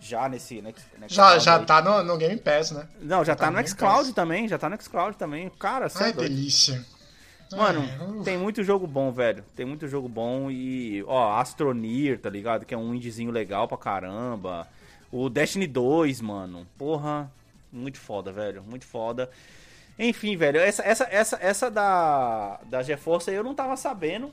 Já 0.04 0.28
nesse, 0.28 0.62
Já, 1.08 1.38
já 1.38 1.58
aí. 1.58 1.64
tá 1.64 1.80
no, 1.80 2.04
no 2.04 2.18
Game 2.18 2.38
Pass, 2.38 2.72
né? 2.72 2.86
Não, 3.00 3.24
já 3.24 3.34
tá, 3.34 3.46
tá 3.46 3.50
no 3.50 3.58
no 3.58 3.66
xCloud 3.66 4.12
também, 4.12 4.46
já 4.46 4.58
tá 4.58 4.68
no 4.68 4.80
xCloud 4.80 5.16
também. 5.16 5.48
Cara, 5.58 5.86
é 5.86 5.90
Ai, 5.94 6.12
doido. 6.12 6.28
delícia. 6.28 6.84
Mano, 7.56 7.80
Ai, 7.80 8.08
uf. 8.18 8.22
tem 8.24 8.36
muito 8.36 8.62
jogo 8.62 8.86
bom, 8.86 9.10
velho. 9.10 9.42
Tem 9.56 9.64
muito 9.64 9.88
jogo 9.88 10.06
bom 10.06 10.50
e, 10.50 11.02
ó, 11.06 11.38
Astronir, 11.38 12.20
tá 12.20 12.28
ligado? 12.28 12.66
Que 12.66 12.74
é 12.74 12.76
um 12.76 12.94
indiezinho 12.94 13.30
legal 13.30 13.66
pra 13.66 13.78
caramba. 13.78 14.68
O 15.10 15.30
Destiny 15.30 15.66
2, 15.66 16.20
mano. 16.20 16.66
Porra, 16.76 17.32
muito 17.72 17.98
foda, 17.98 18.30
velho. 18.30 18.62
Muito 18.62 18.84
foda. 18.84 19.30
Enfim, 19.98 20.36
velho, 20.36 20.58
essa, 20.60 20.82
essa, 20.82 21.04
essa, 21.10 21.38
essa 21.40 21.70
da, 21.70 22.60
da 22.66 22.82
GeForce 22.82 23.30
aí 23.30 23.36
eu 23.36 23.44
não 23.44 23.54
tava 23.54 23.74
sabendo. 23.76 24.30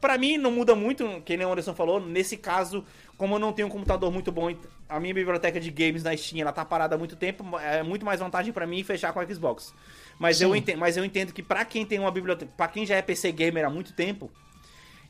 Pra 0.00 0.16
mim 0.16 0.38
não 0.38 0.50
muda 0.50 0.74
muito, 0.74 1.20
que 1.26 1.36
nem 1.36 1.46
o 1.46 1.52
Anderson 1.52 1.74
falou. 1.74 2.00
Nesse 2.00 2.38
caso, 2.38 2.82
como 3.18 3.34
eu 3.34 3.38
não 3.38 3.52
tenho 3.52 3.68
um 3.68 3.70
computador 3.70 4.10
muito 4.10 4.32
bom, 4.32 4.48
a 4.90 4.98
minha 4.98 5.14
biblioteca 5.14 5.60
de 5.60 5.70
games 5.70 6.02
na 6.02 6.16
Steam 6.16 6.40
ela 6.40 6.52
tá 6.52 6.64
parada 6.64 6.96
há 6.96 6.98
muito 6.98 7.16
tempo, 7.16 7.58
é 7.58 7.82
muito 7.82 8.04
mais 8.04 8.20
vantagem 8.20 8.52
pra 8.52 8.66
mim 8.66 8.82
fechar 8.82 9.12
com 9.12 9.20
a 9.20 9.26
Xbox. 9.26 9.72
Mas 10.18 10.40
eu, 10.40 10.54
entendo, 10.54 10.78
mas 10.78 10.96
eu 10.96 11.04
entendo 11.04 11.32
que 11.32 11.42
pra 11.42 11.64
quem 11.64 11.86
tem 11.86 11.98
uma 11.98 12.10
biblioteca, 12.10 12.52
pra 12.56 12.68
quem 12.68 12.84
já 12.84 12.96
é 12.96 13.02
PC 13.02 13.32
gamer 13.32 13.64
há 13.64 13.70
muito 13.70 13.92
tempo 13.92 14.30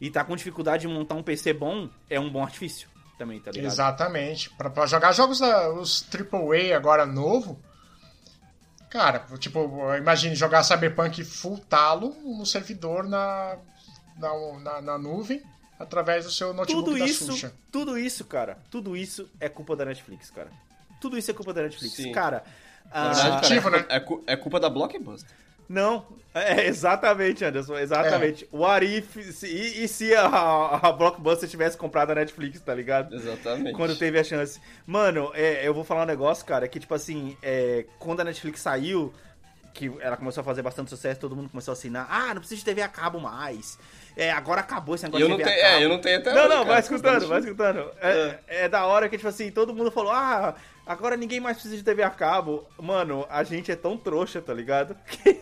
e 0.01 0.11
tá 0.11 0.23
com 0.23 0.37
dificuldade 0.37 0.83
de 0.83 0.89
montar 0.89 1.15
um 1.15 1.23
PC 1.23 1.53
bom, 1.53 1.89
é 2.09 2.21
um 2.21 2.31
bom 2.31 2.43
artifício 2.43 2.89
também, 3.19 3.41
tá 3.41 3.51
ligado? 3.51 3.73
Exatamente. 3.73 4.51
Pra 4.51 4.87
jogar 4.87 5.13
jogos 5.13 5.41
da, 5.41 5.73
os 5.73 6.07
AAA 6.13 6.77
agora 6.77 7.05
novo, 7.05 7.59
cara, 8.89 9.25
tipo, 9.39 9.69
imagine 9.97 10.35
jogar 10.35 10.63
Cyberpunk 10.63 11.25
full 11.25 11.59
talo 11.59 12.15
no 12.23 12.47
servidor 12.47 13.09
na, 13.09 13.59
na, 14.19 14.59
na, 14.61 14.83
na 14.83 14.99
nuvem 14.99 15.43
através 15.81 16.25
do 16.27 16.31
seu 16.31 16.53
notebook 16.53 16.85
Tudo 16.85 16.99
da 16.99 17.05
isso, 17.07 17.27
Xuxa. 17.33 17.53
tudo 17.73 17.99
isso, 17.99 18.25
cara, 18.25 18.59
tudo 18.71 18.97
isso 18.97 19.29
é 19.41 19.49
culpa 19.49 19.75
da 19.75 19.85
Netflix, 19.87 20.31
cara. 20.31 20.51
Tudo 21.01 21.17
isso 21.17 21.31
é 21.31 21.35
culpa 21.35 21.53
da 21.55 21.63
Netflix. 21.63 21.95
Sim. 21.95 22.13
Cara, 22.13 22.45
Na 22.85 22.91
ah, 22.93 23.05
verdade, 23.13 23.23
cara, 23.31 23.41
Positivo, 23.41 23.69
é, 23.69 23.71
né? 23.73 23.79
culpa, 23.79 23.95
é 23.95 24.01
cu- 24.01 24.25
é 24.27 24.37
culpa 24.37 24.61
da 24.61 24.69
Blockbuster. 24.69 25.31
Não, 25.69 26.05
é 26.35 26.67
exatamente, 26.67 27.45
Anderson, 27.45 27.79
exatamente. 27.79 28.47
O 28.51 28.67
Arif, 28.67 29.23
se, 29.33 29.47
e, 29.47 29.85
e 29.85 29.89
se 29.89 30.13
a, 30.15 30.27
a 30.83 30.93
Blockbuster 30.93 31.49
tivesse 31.49 31.77
comprado 31.77 32.11
a 32.11 32.15
Netflix, 32.17 32.61
tá 32.61 32.75
ligado? 32.75 33.15
Exatamente. 33.15 33.77
Quando 33.77 33.97
teve 33.97 34.19
a 34.19 34.25
chance. 34.25 34.61
Mano, 34.85 35.31
é, 35.33 35.67
eu 35.67 35.73
vou 35.73 35.85
falar 35.85 36.03
um 36.03 36.07
negócio, 36.07 36.45
cara, 36.45 36.67
que 36.69 36.81
tipo 36.81 36.93
assim, 36.93 37.37
é, 37.41 37.87
quando 38.01 38.19
a 38.21 38.25
Netflix 38.25 38.61
saiu, 38.61 39.15
que 39.73 39.91
ela 40.01 40.17
começou 40.17 40.41
a 40.41 40.45
fazer 40.45 40.61
bastante 40.61 40.91
sucesso, 40.91 41.21
todo 41.21 41.37
mundo 41.37 41.49
começou 41.49 41.71
a 41.71 41.75
assinar, 41.75 42.07
ah, 42.11 42.35
não 42.35 42.41
precisa 42.41 42.59
de 42.59 42.65
TV 42.65 42.83
a 42.83 42.89
cabo 42.89 43.21
mais. 43.21 43.79
É, 44.21 44.31
agora 44.31 44.61
acabou 44.61 44.95
esse 44.95 45.05
negócio 45.05 45.25
eu 45.25 45.29
de 45.29 45.31
não 45.33 45.39
TV 45.39 45.51
tenho, 45.51 45.63
a 45.63 45.69
cabo. 45.71 45.81
é, 45.81 45.85
eu 45.85 45.89
não 45.89 45.99
tenho 45.99 46.19
até 46.19 46.33
Não, 46.35 46.41
hoje, 46.41 46.49
não, 46.51 46.57
cara, 46.59 46.69
vai 46.69 46.81
escutando, 46.81 47.27
vai 47.29 47.39
escutando. 47.41 47.91
É, 48.03 48.39
é 48.49 48.69
da 48.69 48.85
hora 48.85 49.09
que, 49.09 49.17
tipo 49.17 49.29
assim, 49.29 49.51
todo 49.51 49.75
mundo 49.75 49.91
falou, 49.91 50.13
ah, 50.13 50.55
agora 50.87 51.17
ninguém 51.17 51.41
mais 51.41 51.57
precisa 51.57 51.77
de 51.77 51.83
TV 51.83 52.03
a 52.03 52.11
cabo. 52.11 52.67
Mano, 52.79 53.27
a 53.31 53.43
gente 53.43 53.73
é 53.73 53.77
tão 53.77 53.97
trouxa, 53.97 54.43
tá 54.43 54.53
ligado? 54.53 54.95
Que 55.11 55.41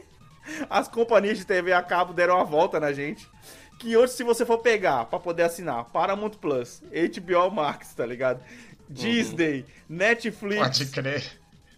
as 0.70 0.88
companhias 0.88 1.36
de 1.36 1.44
TV 1.44 1.72
a 1.72 1.82
cabo 1.82 2.14
deram 2.14 2.38
a 2.40 2.44
volta 2.44 2.78
na 2.80 2.92
gente. 2.92 3.28
Que 3.80 3.96
hoje, 3.96 4.12
se 4.14 4.22
você 4.24 4.46
for 4.46 4.58
pegar 4.58 5.04
pra 5.06 5.18
poder 5.18 5.42
assinar 5.42 5.84
Paramount 5.86 6.30
Plus, 6.40 6.80
HBO 6.90 7.50
Max, 7.50 7.92
tá 7.94 8.06
ligado? 8.06 8.40
Disney, 8.88 9.66
Netflix, 9.88 10.62
Pode 10.62 10.86
crer. 10.86 11.24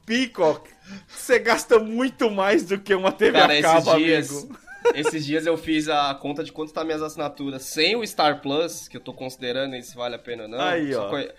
Peacock, 0.07 0.69
você 1.09 1.39
gasta 1.39 1.79
muito 1.79 2.31
mais 2.31 2.65
do 2.65 2.79
que 2.79 2.95
uma 2.95 3.11
TV 3.11 3.39
Cara, 3.39 3.59
a 3.59 3.63
cabo, 3.63 3.91
esses 3.91 4.05
dias, 4.05 4.31
amigo. 4.31 4.59
Esses 4.95 5.25
dias 5.25 5.47
eu 5.47 5.57
fiz 5.57 5.89
a 5.89 6.15
conta 6.15 6.43
de 6.45 6.53
quanto 6.53 6.73
tá 6.73 6.85
minhas 6.85 7.03
assinaturas 7.03 7.63
sem 7.63 7.97
o 7.97 8.07
Star 8.07 8.41
Plus, 8.41 8.89
que 8.89 8.97
eu 8.97 9.01
tô 9.01 9.13
considerando 9.13 9.81
se 9.83 9.95
vale 9.97 10.15
a 10.15 10.19
pena 10.19 10.45
ou 10.45 10.49
não. 10.49 10.61
Aí, 10.61 10.93
Só 10.93 11.07
ó. 11.07 11.11
co- 11.11 11.33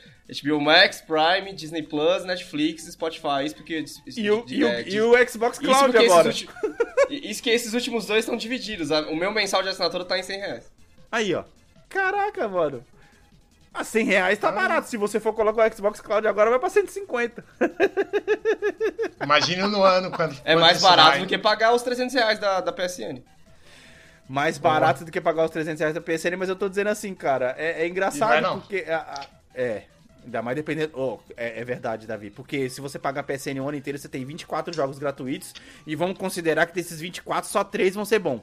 HBO 0.44 0.62
Max, 0.62 1.02
Prime, 1.02 1.52
Disney 1.54 1.84
Plus, 1.84 2.24
Netflix, 2.24 2.84
Spotify, 2.86 3.46
isso 3.46 3.56
porque... 3.56 3.84
E 4.16 4.32
o, 4.32 4.46
e 4.48 4.64
o, 4.64 4.68
é, 4.68 4.84
e 4.88 5.02
o 5.02 5.12
Xbox 5.30 5.58
isso 5.58 5.66
Cloud 5.68 5.92
porque 5.92 6.06
agora. 6.06 6.28
Ulti- 6.30 6.48
isso 7.10 7.44
que 7.44 7.50
esses 7.50 7.74
últimos 7.74 8.06
dois 8.06 8.20
estão 8.24 8.38
divididos. 8.38 8.90
O 8.92 9.16
meu 9.16 9.32
mensal 9.32 9.62
de 9.62 9.70
assinatura 9.70 10.06
tá 10.06 10.18
em 10.18 10.24
100 10.24 10.40
reais. 10.40 10.72
Aí, 11.12 11.34
ó. 11.36 11.44
Caraca, 11.90 12.48
mano. 12.48 12.86
A 13.74 13.84
100 13.86 14.06
reais 14.06 14.38
tá 14.40 14.52
barato. 14.52 14.90
Se 14.90 14.98
você 14.98 15.20
for 15.20 15.34
colocar 15.34 15.68
o 15.70 15.74
Xbox 15.76 16.02
Cloud 16.02 16.28
agora, 16.28 16.50
vai 16.50 16.60
pra 16.60 16.70
150. 16.70 17.44
Imagina 19.24 19.68
no 19.68 19.82
ano 19.84 20.12
quando. 20.12 20.34
É 20.44 20.54
quando 20.54 20.60
mais 20.62 20.82
barato 20.82 21.10
vai. 21.12 21.20
do 21.20 21.26
que 21.28 21.38
pagar 21.38 21.74
os 21.74 21.82
300 21.82 22.14
reais 22.14 22.40
da, 22.40 22.60
da 22.62 22.72
PSN. 22.74 23.22
mais 24.28 24.58
barato 24.58 25.06
do 25.06 25.12
que 25.12 25.22
pagar 25.22 25.46
os 25.46 25.52
300 25.52 25.80
reais 25.80 25.96
da 25.96 26.02
PSN, 26.02 26.36
mas 26.38 26.50
eu 26.50 26.56
tô 26.56 26.68
dizendo 26.68 26.88
assim, 26.90 27.14
cara, 27.16 27.56
é, 27.58 27.70
é 27.70 27.72
E 27.72 27.78
vai 27.80 27.88
engraçado 27.88 28.42
não. 28.42 28.60
porque... 28.60 28.86
a- 28.88 28.98
a- 29.22 29.26
é, 29.54 29.84
ainda 30.24 30.42
mais 30.42 30.56
dependendo... 30.56 30.92
Oh, 30.98 31.20
é, 31.36 31.60
é 31.60 31.64
verdade, 31.66 32.08
Davi, 32.08 32.30
porque 32.30 32.70
se 32.70 32.80
você 32.82 32.98
pagar 33.00 33.22
a 33.22 33.24
PSN 33.24 33.60
o 33.62 33.68
ano 33.68 33.78
inteiro, 33.78 33.98
você 34.00 34.08
tem 34.10 34.24
24 34.26 34.74
jogos 34.74 34.98
gratuitos 35.00 35.54
e 35.86 35.96
vamos 35.96 36.18
considerar 36.18 36.66
que 36.68 36.74
desses 36.74 37.00
24, 37.02 37.50
só 37.50 37.64
3 37.64 37.96
vão 37.96 38.06
ser 38.06 38.20
bons. 38.20 38.42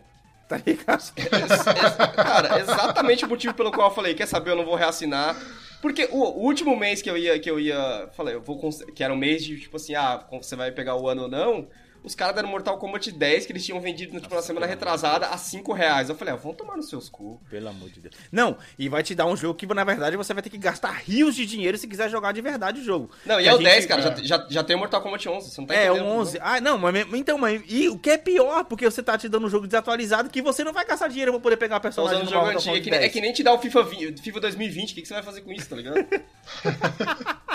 Tá 0.48 0.58
ligado? 0.66 1.12
Cara, 2.16 2.58
exatamente 2.58 3.24
o 3.24 3.28
motivo 3.28 3.52
pelo 3.52 3.70
qual 3.70 3.90
eu 3.90 3.94
falei, 3.94 4.14
quer 4.14 4.26
saber, 4.26 4.50
eu 4.50 4.56
não 4.56 4.64
vou 4.64 4.74
reassinar. 4.76 5.36
Porque 5.82 6.08
o, 6.10 6.24
último 6.42 6.74
mês 6.74 7.02
que 7.02 7.10
eu 7.10 7.16
ia, 7.16 7.38
que 7.38 7.50
eu 7.50 7.60
ia, 7.60 8.08
falei, 8.16 8.34
eu 8.34 8.40
vou, 8.40 8.58
que 8.94 9.04
era 9.04 9.12
um 9.12 9.16
mês 9.16 9.44
de, 9.44 9.60
tipo 9.60 9.76
assim, 9.76 9.94
ah, 9.94 10.24
você 10.32 10.56
vai 10.56 10.72
pegar 10.72 10.96
o 10.96 11.06
ano 11.06 11.24
ou 11.24 11.28
não, 11.28 11.68
os 12.08 12.14
caras 12.14 12.34
deram 12.34 12.48
Mortal 12.48 12.76
Kombat 12.78 13.12
10, 13.12 13.46
que 13.46 13.52
eles 13.52 13.64
tinham 13.64 13.80
vendido, 13.80 14.18
tipo, 14.20 14.34
na 14.34 14.42
semana 14.42 14.66
retrasada, 14.66 15.26
a 15.26 15.38
5 15.38 15.72
reais. 15.72 16.08
Eu 16.08 16.14
falei, 16.16 16.34
ah, 16.34 16.36
vão 16.36 16.52
tomar 16.52 16.76
nos 16.76 16.88
seus 16.88 17.08
cu. 17.08 17.40
Pelo 17.48 17.68
amor 17.68 17.88
de 17.90 18.00
Deus. 18.00 18.14
Não, 18.32 18.56
e 18.78 18.88
vai 18.88 19.02
te 19.02 19.14
dar 19.14 19.26
um 19.26 19.36
jogo 19.36 19.54
que, 19.54 19.66
na 19.66 19.84
verdade, 19.84 20.16
você 20.16 20.34
vai 20.34 20.42
ter 20.42 20.50
que 20.50 20.58
gastar 20.58 20.90
rios 20.90 21.34
de 21.36 21.46
dinheiro 21.46 21.78
se 21.78 21.86
quiser 21.86 22.10
jogar 22.10 22.32
de 22.32 22.40
verdade 22.40 22.80
o 22.80 22.84
jogo. 22.84 23.10
Não, 23.24 23.40
e 23.40 23.46
é 23.46 23.54
o 23.54 23.58
10, 23.58 23.74
gente- 23.76 23.86
cara, 23.88 24.02
já, 24.02 24.16
já, 24.22 24.46
já 24.50 24.64
tem 24.64 24.74
o 24.74 24.78
Mortal 24.78 25.00
Kombat 25.00 25.28
11, 25.28 25.50
você 25.50 25.60
não 25.60 25.68
tá 25.68 25.74
É, 25.74 25.86
entendendo. 25.86 26.06
o 26.06 26.08
11. 26.18 26.38
Ah, 26.40 26.60
não, 26.60 26.76
mas 26.78 26.94
então, 27.14 27.38
mas 27.38 27.62
e 27.68 27.88
o 27.88 27.98
que 27.98 28.10
é 28.10 28.18
pior, 28.18 28.64
porque 28.64 28.84
você 28.84 29.02
tá 29.02 29.16
te 29.16 29.28
dando 29.28 29.46
um 29.46 29.50
jogo 29.50 29.66
desatualizado 29.66 30.30
que 30.30 30.42
você 30.42 30.64
não 30.64 30.72
vai 30.72 30.84
gastar 30.84 31.08
dinheiro 31.08 31.32
pra 31.32 31.40
poder 31.40 31.56
pegar 31.56 31.76
a 31.76 31.80
Tá 31.80 31.82
personagem 31.84 32.22
usando 32.22 32.26
no 32.34 32.40
jogo 32.40 32.46
antigo, 32.50 32.76
é 32.76 32.80
que, 32.80 32.90
nem- 32.90 32.98
é 32.98 33.02
10. 33.02 33.12
que 33.12 33.20
nem 33.20 33.32
te 33.32 33.42
dar 33.42 33.52
o 33.52 33.58
FIFA, 33.58 33.82
20, 33.82 34.22
FIFA 34.22 34.40
2020, 34.40 34.90
o 34.92 34.94
que, 34.94 35.02
que 35.02 35.08
você 35.08 35.14
vai 35.14 35.22
fazer 35.22 35.40
com 35.42 35.52
isso, 35.52 35.68
tá 35.68 35.76
ligado? 35.76 35.96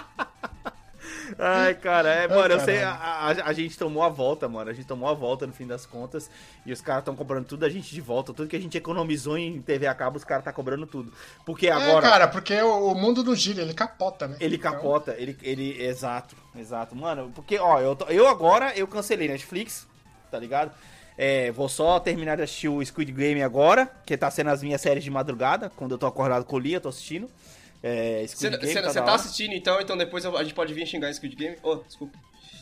Ai, 1.39 1.73
cara, 1.79 2.09
é, 2.09 2.27
mano, 2.27 2.53
eu 2.53 2.59
sei, 2.59 2.83
a, 2.83 2.91
a- 2.91 3.27
a 3.49 3.53
gente 3.53 3.77
tomou 3.77 4.03
a 4.03 4.09
volta, 4.09 4.47
mano. 4.47 4.69
A 4.69 4.73
gente 4.73 4.85
tomou 4.87 5.09
a 5.09 5.13
volta 5.13 5.45
no 5.47 5.53
fim 5.53 5.65
das 5.67 5.85
contas. 5.85 6.29
E 6.65 6.71
os 6.71 6.81
caras 6.81 7.01
estão 7.01 7.15
cobrando 7.15 7.45
tudo 7.45 7.65
a 7.65 7.69
gente 7.69 7.93
de 7.93 8.01
volta. 8.01 8.33
Tudo 8.33 8.47
que 8.47 8.55
a 8.55 8.59
gente 8.61 8.77
economizou 8.77 9.37
em 9.37 9.61
TV 9.61 9.87
a 9.87 9.93
cabo, 9.95 10.17
os 10.17 10.23
caras 10.23 10.43
tá 10.45 10.51
cobrando 10.53 10.85
tudo. 10.85 11.11
Porque 11.45 11.69
agora. 11.69 12.05
É, 12.05 12.09
cara, 12.09 12.27
porque 12.27 12.61
o, 12.61 12.91
o 12.91 12.95
mundo 12.95 13.23
não 13.23 13.35
gira, 13.35 13.61
ele 13.61 13.73
capota, 13.73 14.27
né? 14.27 14.37
Ele 14.39 14.55
Então, 14.55 14.71
capota, 14.71 15.15
ele, 15.17 15.37
ele. 15.41 15.81
Exato, 15.83 16.35
exato. 16.55 16.95
Mano, 16.95 17.31
porque, 17.35 17.57
ó, 17.59 17.79
eu, 17.79 17.97
eu 18.09 18.27
agora 18.27 18.73
eu 18.75 18.87
cancelei 18.87 19.27
Netflix, 19.27 19.87
tá 20.31 20.39
ligado? 20.39 20.71
É, 21.15 21.51
vou 21.51 21.69
só 21.69 21.99
terminar 21.99 22.37
de 22.37 22.41
assistir 22.41 22.67
o 22.69 22.83
Squid 22.83 23.11
Game 23.11 23.43
agora, 23.43 23.87
que 24.03 24.17
tá 24.17 24.31
sendo 24.31 24.49
as 24.49 24.63
minhas 24.63 24.81
séries 24.81 25.03
de 25.03 25.11
madrugada, 25.11 25.71
quando 25.75 25.91
eu 25.91 25.97
tô 25.97 26.07
acordado 26.07 26.43
com 26.43 26.55
o 26.55 26.59
Lia, 26.59 26.77
eu 26.77 26.81
tô 26.81 26.89
assistindo. 26.89 27.29
É, 27.83 28.25
Você 28.25 28.47
Squid 28.47 28.57
Game, 28.57 28.73
tá 28.81 28.89
você 28.89 28.93
tá 28.93 29.03
hora. 29.03 29.15
assistindo 29.15 29.53
então, 29.53 29.81
então 29.81 29.97
depois 29.97 30.25
a 30.25 30.41
gente 30.41 30.53
pode 30.53 30.73
vir 30.73 30.87
xingar 30.87 31.09
esse 31.09 31.17
Squid 31.17 31.35
Game? 31.35 31.57
Oh, 31.61 31.75
desculpa. 31.75 32.17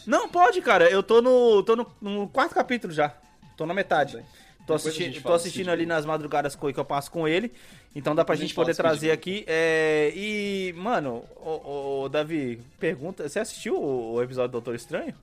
Não, 0.06 0.28
pode, 0.28 0.60
cara. 0.62 0.90
Eu 0.90 1.04
tô 1.04 1.22
no. 1.22 1.62
tô 1.62 1.76
no, 1.76 1.86
no 2.02 2.28
quarto 2.28 2.56
capítulo 2.56 2.92
já. 2.92 3.14
Tô 3.56 3.68
na 3.68 3.74
metade. 3.74 4.16
Bem. 4.18 4.26
Tô, 4.66 4.74
assisti 4.74 5.22
tô 5.22 5.34
assistindo 5.34 5.70
ali 5.70 5.86
nas 5.86 6.06
madrugadas 6.06 6.56
que 6.56 6.80
eu 6.80 6.86
passo 6.86 7.12
com 7.12 7.28
ele. 7.28 7.52
Então 7.96 8.16
dá 8.16 8.24
pra 8.24 8.36
gente 8.36 8.48
gente 8.48 8.56
poder 8.56 8.76
trazer 8.76 9.12
aqui. 9.12 9.44
É, 9.48 10.12
e, 10.16 10.74
mano, 10.78 11.24
ô, 11.36 12.04
ô, 12.04 12.10
Davi, 12.10 12.62
pergunta. 12.80 13.28
Você 13.28 13.40
assistiu 13.40 13.76
o, 13.76 14.14
o 14.14 14.24
episódio 14.24 14.50
do 14.50 14.54
Doutor 14.54 14.76
Estranho? 14.76 15.14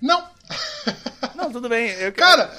Não! 0.00 0.26
Não, 1.34 1.50
tudo 1.50 1.68
bem. 1.68 1.90
Eu, 1.90 2.12
Cara, 2.12 2.50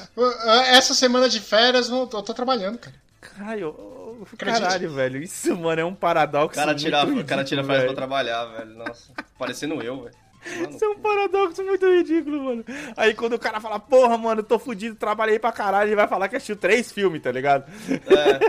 essa 0.68 0.94
semana 0.94 1.30
de 1.30 1.40
férias 1.40 1.90
não, 1.90 2.02
eu 2.02 2.08
tô 2.08 2.34
trabalhando, 2.34 2.78
cara. 2.78 2.96
Caralho, 3.20 4.26
caralho, 4.38 4.94
velho. 4.94 5.22
Isso, 5.22 5.56
mano, 5.56 5.82
é 5.82 5.86
um 5.86 5.96
paradoxo. 5.96 6.60
O 6.60 6.64
cara 6.64 6.76
tira, 6.76 7.06
muito 7.06 7.22
o 7.22 7.26
cara 7.26 7.44
tira 7.44 7.62
ridículo, 7.62 7.80
férias 7.80 7.94
pra 7.94 7.96
trabalhar, 7.96 8.46
velho. 8.46 8.76
Nossa, 8.76 9.12
parecendo 9.38 9.82
eu, 9.82 10.04
velho. 10.04 10.16
Mano, 10.56 10.70
Isso 10.70 10.86
é 10.86 10.88
um 10.88 11.00
paradoxo 11.00 11.64
muito 11.64 11.86
ridículo, 11.86 12.44
mano. 12.44 12.66
Aí 12.96 13.14
quando 13.14 13.34
o 13.34 13.40
cara 13.40 13.60
fala, 13.60 13.80
porra, 13.80 14.18
mano, 14.18 14.44
tô 14.44 14.58
fudido, 14.58 14.96
trabalhei 14.96 15.40
pra 15.40 15.52
caralho, 15.52 15.90
ele 15.90 15.96
vai 15.96 16.08
falar 16.08 16.30
que 16.30 16.36
assistiu 16.36 16.56
três 16.56 16.92
filmes, 16.92 17.22
tá 17.22 17.32
ligado? 17.32 17.70
é, 17.90 18.40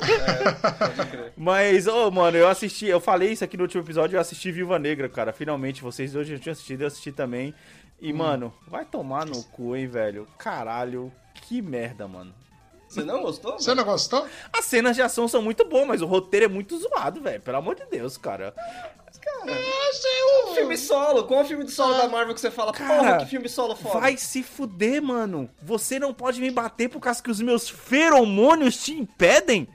pode 0.95 1.11
crer. 1.11 1.33
Mas, 1.37 1.87
ô, 1.87 2.11
mano, 2.11 2.37
eu 2.37 2.47
assisti, 2.47 2.87
eu 2.87 3.01
falei 3.01 3.33
isso 3.33 3.43
aqui 3.43 3.57
no 3.57 3.65
último 3.65 3.83
episódio, 3.83 4.17
eu 4.17 4.21
assisti 4.21 4.53
Viúva 4.53 4.79
Negra, 4.79 5.09
cara. 5.09 5.33
Finalmente, 5.33 5.83
vocês 5.83 6.15
hoje 6.15 6.37
já 6.37 6.43
tinham 6.43 6.53
assistido, 6.53 6.83
eu 6.83 6.87
assisti 6.87 7.11
também. 7.11 7.55
E, 8.01 8.13
mano, 8.13 8.55
vai 8.69 8.85
tomar 8.85 9.27
no 9.27 9.43
cu, 9.45 9.75
hein, 9.75 9.89
velho. 9.89 10.29
Caralho, 10.39 11.13
que 11.35 11.61
merda, 11.61 12.07
mano. 12.07 12.33
Você 12.89 13.03
não 13.03 13.23
gostou? 13.23 13.53
Você 13.53 13.75
não 13.75 13.85
gostou? 13.85 14.27
As 14.53 14.65
cenas 14.65 14.97
de 14.97 15.03
ação 15.03 15.29
são 15.29 15.43
muito 15.43 15.65
boas, 15.65 15.87
mas 15.87 16.03
o 16.03 16.07
roteiro 16.07 16.47
é 16.47 16.49
muito 16.49 16.79
zoado, 16.79 17.21
velho. 17.21 17.41
Pelo 17.41 17.59
amor 17.59 17.75
de 17.75 17.85
Deus, 17.87 18.17
cara. 18.17 18.55
Um 20.51 20.55
filme 20.55 20.77
solo, 20.77 21.25
qual 21.25 21.41
é 21.41 21.43
o 21.45 21.47
filme 21.47 21.65
de 21.65 21.71
solo 21.71 21.95
da 21.97 22.09
Marvel 22.09 22.35
que 22.35 22.41
você 22.41 22.51
fala, 22.51 22.73
Cara, 22.73 22.97
porra, 22.97 23.19
que 23.19 23.27
filme 23.27 23.49
solo 23.49 23.77
foda? 23.77 24.01
Vai 24.01 24.17
se 24.17 24.43
fuder, 24.43 25.03
mano. 25.03 25.49
Você 25.63 25.99
não 25.99 26.13
pode 26.15 26.41
me 26.41 26.51
bater 26.51 26.89
por 26.89 27.01
causa 27.01 27.23
que 27.23 27.31
os 27.31 27.41
meus 27.41 27.69
feromônios 27.69 28.83
te 28.83 28.93
impedem? 28.93 29.69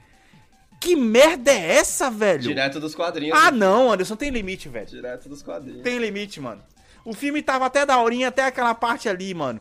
Que 0.80 0.96
merda 0.96 1.50
é 1.50 1.76
essa, 1.76 2.10
velho? 2.10 2.42
Direto 2.42 2.78
dos 2.78 2.94
quadrinhos. 2.94 3.38
Ah, 3.38 3.50
né? 3.50 3.58
não, 3.58 3.92
Anderson, 3.92 4.16
tem 4.16 4.30
limite, 4.30 4.68
velho. 4.68 4.86
Direto 4.86 5.28
dos 5.28 5.42
quadrinhos. 5.42 5.82
Tem 5.82 5.98
limite, 5.98 6.40
mano. 6.40 6.62
O 7.04 7.14
filme 7.14 7.42
tava 7.42 7.66
até 7.66 7.86
daorinha, 7.86 8.28
até 8.28 8.44
aquela 8.44 8.74
parte 8.74 9.08
ali, 9.08 9.32
mano. 9.34 9.60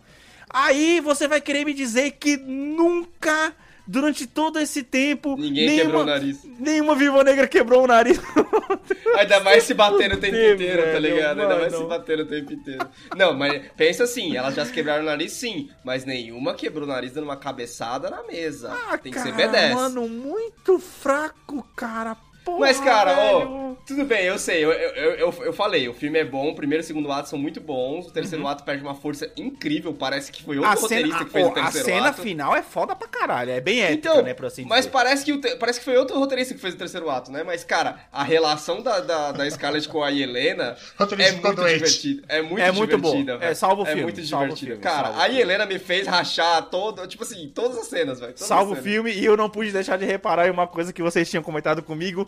Aí 0.53 1.01
você 1.01 1.27
vai 1.27 1.41
querer 1.41 1.65
me 1.65 1.73
dizer 1.73 2.11
que 2.11 2.37
nunca, 2.37 3.53
durante 3.87 4.27
todo 4.27 4.59
esse 4.59 4.83
tempo. 4.83 5.35
Ninguém 5.35 5.77
quebrou 5.79 6.03
o 6.03 6.05
nariz. 6.05 6.43
Nenhuma 6.59 6.95
viva 6.95 7.23
negra 7.23 7.47
quebrou 7.47 7.83
o 7.83 7.87
nariz. 7.87 8.19
Ainda 9.17 9.39
mais 9.39 9.63
se 9.63 9.73
bater 9.73 10.13
o 10.13 10.17
tempo 10.17 10.35
inteiro, 10.35 10.83
tá 10.83 10.99
ligado? 10.99 11.41
Ainda 11.41 11.55
mais 11.57 11.75
se 11.75 11.83
bater 11.85 12.19
o 12.19 12.25
tempo 12.25 12.53
inteiro. 12.53 12.87
Não, 13.15 13.33
mas 13.33 13.63
pensa 13.75 14.03
assim, 14.03 14.35
elas 14.37 14.53
já 14.53 14.63
se 14.65 14.71
quebraram 14.71 15.01
o 15.01 15.05
nariz 15.05 15.31
sim, 15.33 15.69
mas 15.83 16.05
nenhuma 16.05 16.53
quebrou 16.53 16.85
o 16.85 16.91
nariz 16.91 17.11
dando 17.13 17.25
uma 17.25 17.37
cabeçada 17.37 18.09
na 18.09 18.23
mesa. 18.23 18.71
Ah, 18.71 18.97
Tem 18.97 19.11
que 19.11 19.19
ser 19.19 19.33
cara, 19.35 19.51
B10. 19.51 19.73
Mano, 19.73 20.07
muito 20.07 20.79
fraco, 20.79 21.67
cara. 21.75 22.15
Porra, 22.43 22.59
Mas, 22.59 22.79
cara, 22.79 23.17
ó, 23.17 23.73
tudo 23.85 24.05
bem, 24.05 24.25
eu 24.25 24.37
sei, 24.37 24.63
eu, 24.63 24.71
eu, 24.71 25.11
eu, 25.15 25.33
eu 25.45 25.53
falei, 25.53 25.87
o 25.87 25.93
filme 25.93 26.19
é 26.19 26.25
bom, 26.25 26.49
o 26.49 26.55
primeiro 26.55 26.81
e 26.81 26.85
o 26.85 26.87
segundo 26.87 27.11
ato 27.11 27.29
são 27.29 27.39
muito 27.39 27.59
bons, 27.61 28.07
o 28.07 28.11
terceiro 28.11 28.45
ato 28.47 28.63
perde 28.63 28.83
uma 28.83 28.95
força 28.95 29.31
incrível, 29.37 29.93
parece 29.93 30.31
que 30.31 30.43
foi 30.43 30.57
outro 30.57 30.71
Uhum. 30.73 30.73
A 30.73 30.77
cena, 30.77 31.07
roteirista 31.07 31.25
que 31.25 31.31
fez 31.31 31.45
a, 31.45 31.49
o 31.49 31.51
a 31.51 31.53
terceiro 31.53 31.85
cena 31.85 32.09
ato. 32.09 32.21
final 32.21 32.55
é 32.55 32.61
foda 32.61 32.95
pra 32.95 33.07
caralho. 33.07 33.51
É 33.51 33.61
bem 33.61 33.81
épica, 33.81 33.93
Então, 33.93 34.21
né, 34.21 34.33
por 34.33 34.45
assim 34.45 34.65
mas 34.65 34.81
dizer. 34.81 34.91
parece 34.91 35.23
que, 35.25 35.31
o 35.33 35.59
parece 35.59 35.79
que 35.79 35.85
foi 35.85 35.97
outro 35.97 36.17
roteirista 36.17 36.53
que 36.53 36.59
fez 36.59 36.73
o 36.73 36.77
terceiro 36.77 37.09
ato, 37.09 37.31
né? 37.31 37.43
Mas, 37.43 37.63
cara, 37.63 37.99
a 38.11 38.23
relação 38.23 38.81
da, 38.81 38.99
da, 38.99 39.31
da 39.31 39.49
Scarlett 39.49 39.87
com 39.89 40.03
a 40.03 40.11
Helena 40.11 40.75
é 41.19 41.31
muito 41.31 41.65
divertida. 41.65 42.23
É 42.27 42.41
muito 42.41 42.59
É 42.61 42.71
muito 42.71 42.95
divertida, 42.97 43.33
bom. 43.33 43.39
velho. 43.39 43.51
É, 43.51 43.55
salva 43.55 43.81
o 43.81 43.85
É 43.85 43.87
filme, 43.87 44.03
muito 44.03 44.25
salva 44.25 44.51
o 44.51 44.55
divertida. 44.55 44.81
Cara, 44.81 45.21
a. 45.21 45.29
Helena 45.29 45.65
me 45.65 45.79
fez 45.79 46.07
rachar 46.07 46.61
todo, 46.69 47.05
tipo 47.07 47.23
assim, 47.23 47.51
todas 47.53 47.77
as 47.77 47.87
cenas, 47.87 48.19
velho. 48.19 48.33
as 48.33 48.49
o 48.71 48.75
filme 48.75 49.11
e 49.11 49.25
eu 49.25 49.35
não 49.35 49.49
pude 49.49 49.71
deixar 49.71 49.97
de 49.97 50.05
reparar 50.05 50.47
em 50.47 50.51
uma 50.51 50.67
coisa 50.67 50.93
que 50.93 51.01
vocês 51.01 51.29
tinham 51.29 51.43
comentado 51.43 51.81
comigo. 51.83 52.27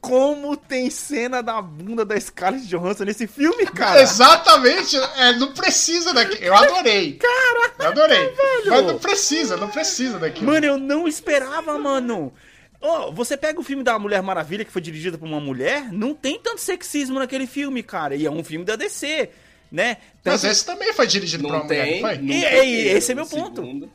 Como 0.00 0.56
tem 0.56 0.90
cena 0.90 1.40
da 1.44 1.62
bunda 1.62 2.04
da 2.04 2.18
Scarlett 2.18 2.66
Johansson 2.66 3.04
nesse 3.04 3.28
filme, 3.28 3.64
cara? 3.66 4.02
Exatamente, 4.02 4.96
é, 4.96 5.32
não 5.36 5.52
precisa 5.52 6.12
daquilo. 6.12 6.42
Eu 6.42 6.54
adorei. 6.56 7.12
Cara, 7.12 7.72
eu 7.78 7.86
adorei. 7.86 8.34
Mas 8.66 8.84
não 8.84 8.98
precisa, 8.98 9.56
não 9.56 9.68
precisa 9.68 10.18
daquilo. 10.18 10.50
Mano, 10.50 10.66
eu 10.66 10.76
não 10.76 11.06
esperava, 11.06 11.78
mano. 11.78 12.32
Ó, 12.80 13.12
você 13.12 13.36
pega 13.36 13.60
o 13.60 13.62
filme 13.62 13.84
da 13.84 13.96
Mulher 13.96 14.20
Maravilha, 14.22 14.64
que 14.64 14.72
foi 14.72 14.82
dirigido 14.82 15.16
por 15.16 15.26
uma 15.28 15.38
mulher, 15.38 15.92
não 15.92 16.14
tem 16.14 16.36
tanto 16.36 16.60
sexismo 16.60 17.20
naquele 17.20 17.46
filme, 17.46 17.80
cara. 17.80 18.16
E 18.16 18.26
é 18.26 18.30
um 18.30 18.42
filme 18.42 18.64
da 18.64 18.74
DC, 18.74 19.30
né? 19.70 19.98
Mas 20.24 20.40
Tanto- 20.40 20.50
esse 20.50 20.66
também 20.66 20.92
foi 20.92 21.06
dirigido 21.06 21.44
por 21.44 21.50
Não 21.52 21.58
uma 21.60 21.64
mulher, 21.64 21.84
tem. 21.84 22.02
não 22.02 22.08
foi? 22.08 22.18
nunca 22.18 22.34
E- 22.34 22.38
e 22.38 22.42
teve 22.42 22.88
esse 22.98 23.12
é 23.12 23.14
meu 23.14 23.26
ponto. 23.26 23.62
segundo. 23.62 23.92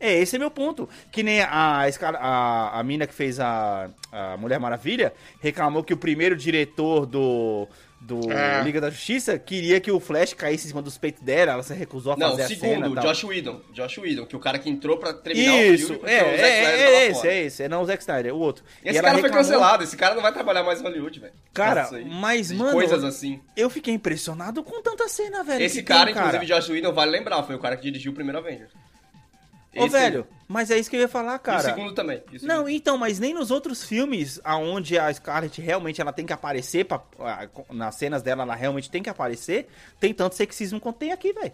É, 0.00 0.12
esse 0.18 0.36
é 0.36 0.38
meu 0.38 0.50
ponto. 0.50 0.88
Que 1.10 1.22
nem 1.22 1.40
a, 1.42 1.84
a, 2.20 2.78
a 2.78 2.82
mina 2.82 3.06
que 3.06 3.14
fez 3.14 3.40
a, 3.40 3.90
a 4.12 4.36
Mulher 4.36 4.60
Maravilha 4.60 5.12
reclamou 5.40 5.82
que 5.82 5.92
o 5.92 5.96
primeiro 5.96 6.36
diretor 6.36 7.04
do, 7.04 7.66
do 8.00 8.30
É. 8.32 8.62
Liga 8.62 8.80
da 8.80 8.90
Justiça 8.90 9.36
queria 9.38 9.80
que 9.80 9.90
o 9.90 9.98
Flash 9.98 10.34
caísse 10.34 10.66
em 10.66 10.68
cima 10.68 10.80
dos 10.82 10.96
peitos 10.96 11.20
dela, 11.22 11.52
ela 11.54 11.62
se 11.64 11.74
recusou 11.74 12.12
a 12.12 12.16
Não, 12.16 12.30
fazer 12.30 12.42
o 12.42 12.44
a 12.44 12.48
cena. 12.48 12.60
segundo, 12.60 12.92
e 12.92 12.94
tal. 12.94 13.04
Josh 13.12 13.24
Whedon. 13.24 13.60
Josh 13.72 13.98
Whedon, 13.98 14.26
que 14.26 14.36
o 14.36 14.38
cara 14.38 14.58
que 14.60 14.70
entrou 14.70 14.98
pra 14.98 15.12
terminar 15.12 15.52
o 15.52 15.56
Isso, 15.74 15.86
filme. 15.86 15.98
porque 16.00 16.14
é, 16.14 16.22
o 16.22 16.36
Zack 16.36 16.42
é, 16.42 16.58
é, 16.60 16.84
tava 16.84 16.96
esse, 17.04 17.14
fora. 17.14 17.32
é 17.32 17.42
esse, 17.42 17.62
é 17.64 17.68
não 17.68 17.82
o 17.82 17.86
Zack 17.86 18.02
Snyder, 18.02 18.34
o 18.34 18.38
outro. 18.38 18.64
E 18.84 18.88
esse 18.90 19.00
cara 19.00 19.14
foi 19.14 19.22
reclamou- 19.22 19.44
cancelado, 19.44 19.82
esse 19.82 19.96
cara 19.96 20.14
não 20.14 20.22
vai 20.22 20.32
trabalhar 20.32 20.62
mais 20.62 20.80
em 20.80 20.84
Hollywood, 20.84 21.18
velho. 21.18 21.32
Cara, 21.52 21.88
mas, 22.06 22.52
mano, 22.52 22.70
Coisas 22.72 23.02
assim. 23.02 23.40
Eu 23.56 23.68
fiquei 23.68 23.94
impressionado 23.94 24.62
com 24.62 24.80
tanta 24.80 25.08
cena, 25.08 25.42
velho. 25.42 25.64
Esse 25.64 25.82
cara, 25.82 26.12
tem, 26.12 26.14
inclusive, 26.22 26.46
Josh 26.46 26.68
Whedon, 26.68 26.92
vale 26.92 27.10
lembrar, 27.10 27.42
foi 27.42 27.56
o 27.56 27.58
cara 27.58 27.76
que 27.76 27.82
dirigiu 27.82 28.12
o 28.12 28.14
primeiro 28.14 28.38
Avengers. 28.38 28.70
Ô, 29.76 29.80
Esse- 29.84 29.88
velho, 29.90 30.26
mas 30.48 30.70
é 30.70 30.78
isso 30.78 30.88
que 30.88 30.96
eu 30.96 31.00
ia 31.00 31.08
falar, 31.08 31.34
E 31.34 31.36
o 31.36 31.40
cara. 31.40 31.60
segundo 31.62 31.92
também. 31.94 32.22
e 32.32 32.36
o 32.36 32.40
segundo. 32.40 32.56
Não, 32.56 32.68
então, 32.68 32.96
mas 32.96 33.18
nem 33.18 33.34
nos 33.34 33.50
outros 33.50 33.84
filmes 33.84 34.40
aonde 34.42 34.98
a 34.98 35.12
Scarlett 35.12 35.60
realmente 35.60 36.00
ela 36.00 36.12
tem 36.12 36.24
que 36.26 36.32
aparecer 36.32 36.84
pra, 36.84 37.00
nas 37.70 37.94
cenas 37.96 38.22
dela, 38.22 38.42
ela 38.44 38.54
realmente 38.54 38.90
tem 38.90 39.02
que 39.02 39.10
aparecer, 39.10 39.68
tem 40.00 40.12
tanto 40.14 40.34
sexismo 40.34 40.80
quanto 40.80 40.96
tem 40.96 41.12
aqui, 41.12 41.32
velho. 41.32 41.52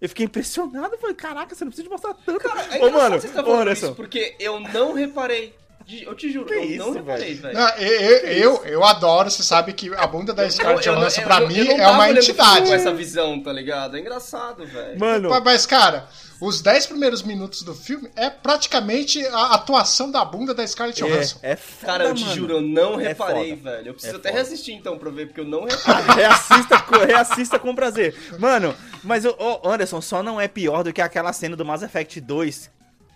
Eu 0.00 0.08
fiquei 0.08 0.24
impressionado, 0.24 0.96
falei, 0.98 1.14
caraca, 1.14 1.54
você 1.54 1.64
não 1.64 1.70
precisa 1.72 1.90
mostrar 1.90 2.14
tanto. 2.14 2.38
Cara, 2.40 2.60
é 2.62 2.64
ô, 2.82 2.88
engraçado 2.88 2.92
mano, 2.92 3.20
você 3.20 3.28
tá 3.28 3.40
ô, 3.42 3.44
falando 3.44 3.60
Anderson, 3.62 3.86
isso, 3.86 3.94
porque 3.96 4.36
eu 4.40 4.60
não 4.60 4.94
reparei. 4.94 5.54
Eu 6.02 6.14
te 6.14 6.30
juro, 6.30 6.46
Que 6.46 6.54
eu 6.54 6.62
isso, 6.64 6.78
não 6.86 6.92
reparei, 6.92 7.34
velho. 7.34 7.52
Não, 7.58 7.68
eu, 7.70 8.00
eu, 8.00 8.26
eu, 8.32 8.64
eu 8.64 8.84
adoro, 8.84 9.28
você 9.28 9.42
sabe 9.42 9.72
que 9.72 9.92
a 9.92 10.06
bunda 10.06 10.32
da 10.32 10.48
Scarlett 10.48 10.88
Johansson 10.88 11.22
pra 11.22 11.40
eu- 11.40 11.48
mim 11.48 11.58
eu 11.58 11.76
não 11.76 11.84
é 11.84 11.88
uma 11.88 12.10
entidade. 12.12 12.66
Com 12.68 12.74
essa 12.74 12.94
visão, 12.94 13.42
tá 13.42 13.52
ligado? 13.52 13.96
É 13.96 14.00
engraçado, 14.00 14.64
velho. 14.64 14.98
Mano, 15.00 15.30
Mas, 15.44 15.66
cara, 15.66 16.08
os 16.40 16.62
10 16.62 16.86
primeiros 16.86 17.22
minutos 17.22 17.62
do 17.62 17.74
filme 17.74 18.10
é 18.16 18.30
praticamente 18.30 19.24
a 19.26 19.54
atuação 19.54 20.10
da 20.10 20.24
bunda 20.24 20.54
da 20.54 20.66
Scarlett 20.66 21.02
Johansson. 21.02 21.38
é, 21.42 21.52
é 21.52 21.56
foda, 21.56 21.92
Cara, 21.92 22.04
eu 22.04 22.14
te 22.14 22.22
mano. 22.24 22.34
juro, 22.34 22.52
eu 22.54 22.60
não 22.62 23.00
É 23.00 23.08
reparei, 23.08 23.56
foda. 23.56 23.70
velho. 23.70 23.88
Eu 23.88 23.92
preciso 23.94 24.14
É 24.14 24.18
até 24.18 24.28
foda. 24.30 24.40
reassistir 24.42 24.74
então 24.74 24.98
pra 24.98 25.10
ver, 25.10 25.26
porque 25.26 25.40
eu 25.40 25.44
não 25.44 25.64
reparei. 25.68 26.14
Reassista, 26.16 26.84
reassista 27.06 27.58
com 27.58 27.74
prazer. 27.74 28.14
Mano, 28.38 28.74
mas 29.04 29.24
o 29.24 29.30
o 29.40 29.68
Anderson 29.68 30.00
só 30.00 30.22
não 30.22 30.40
é 30.40 30.48
pior 30.48 30.82
do 30.82 30.92
que 30.92 31.00
aquela 31.02 31.32
cena 31.32 31.54
do 31.56 31.64
Mass 31.64 31.82
Effect 31.82 32.20
2. 32.20 32.70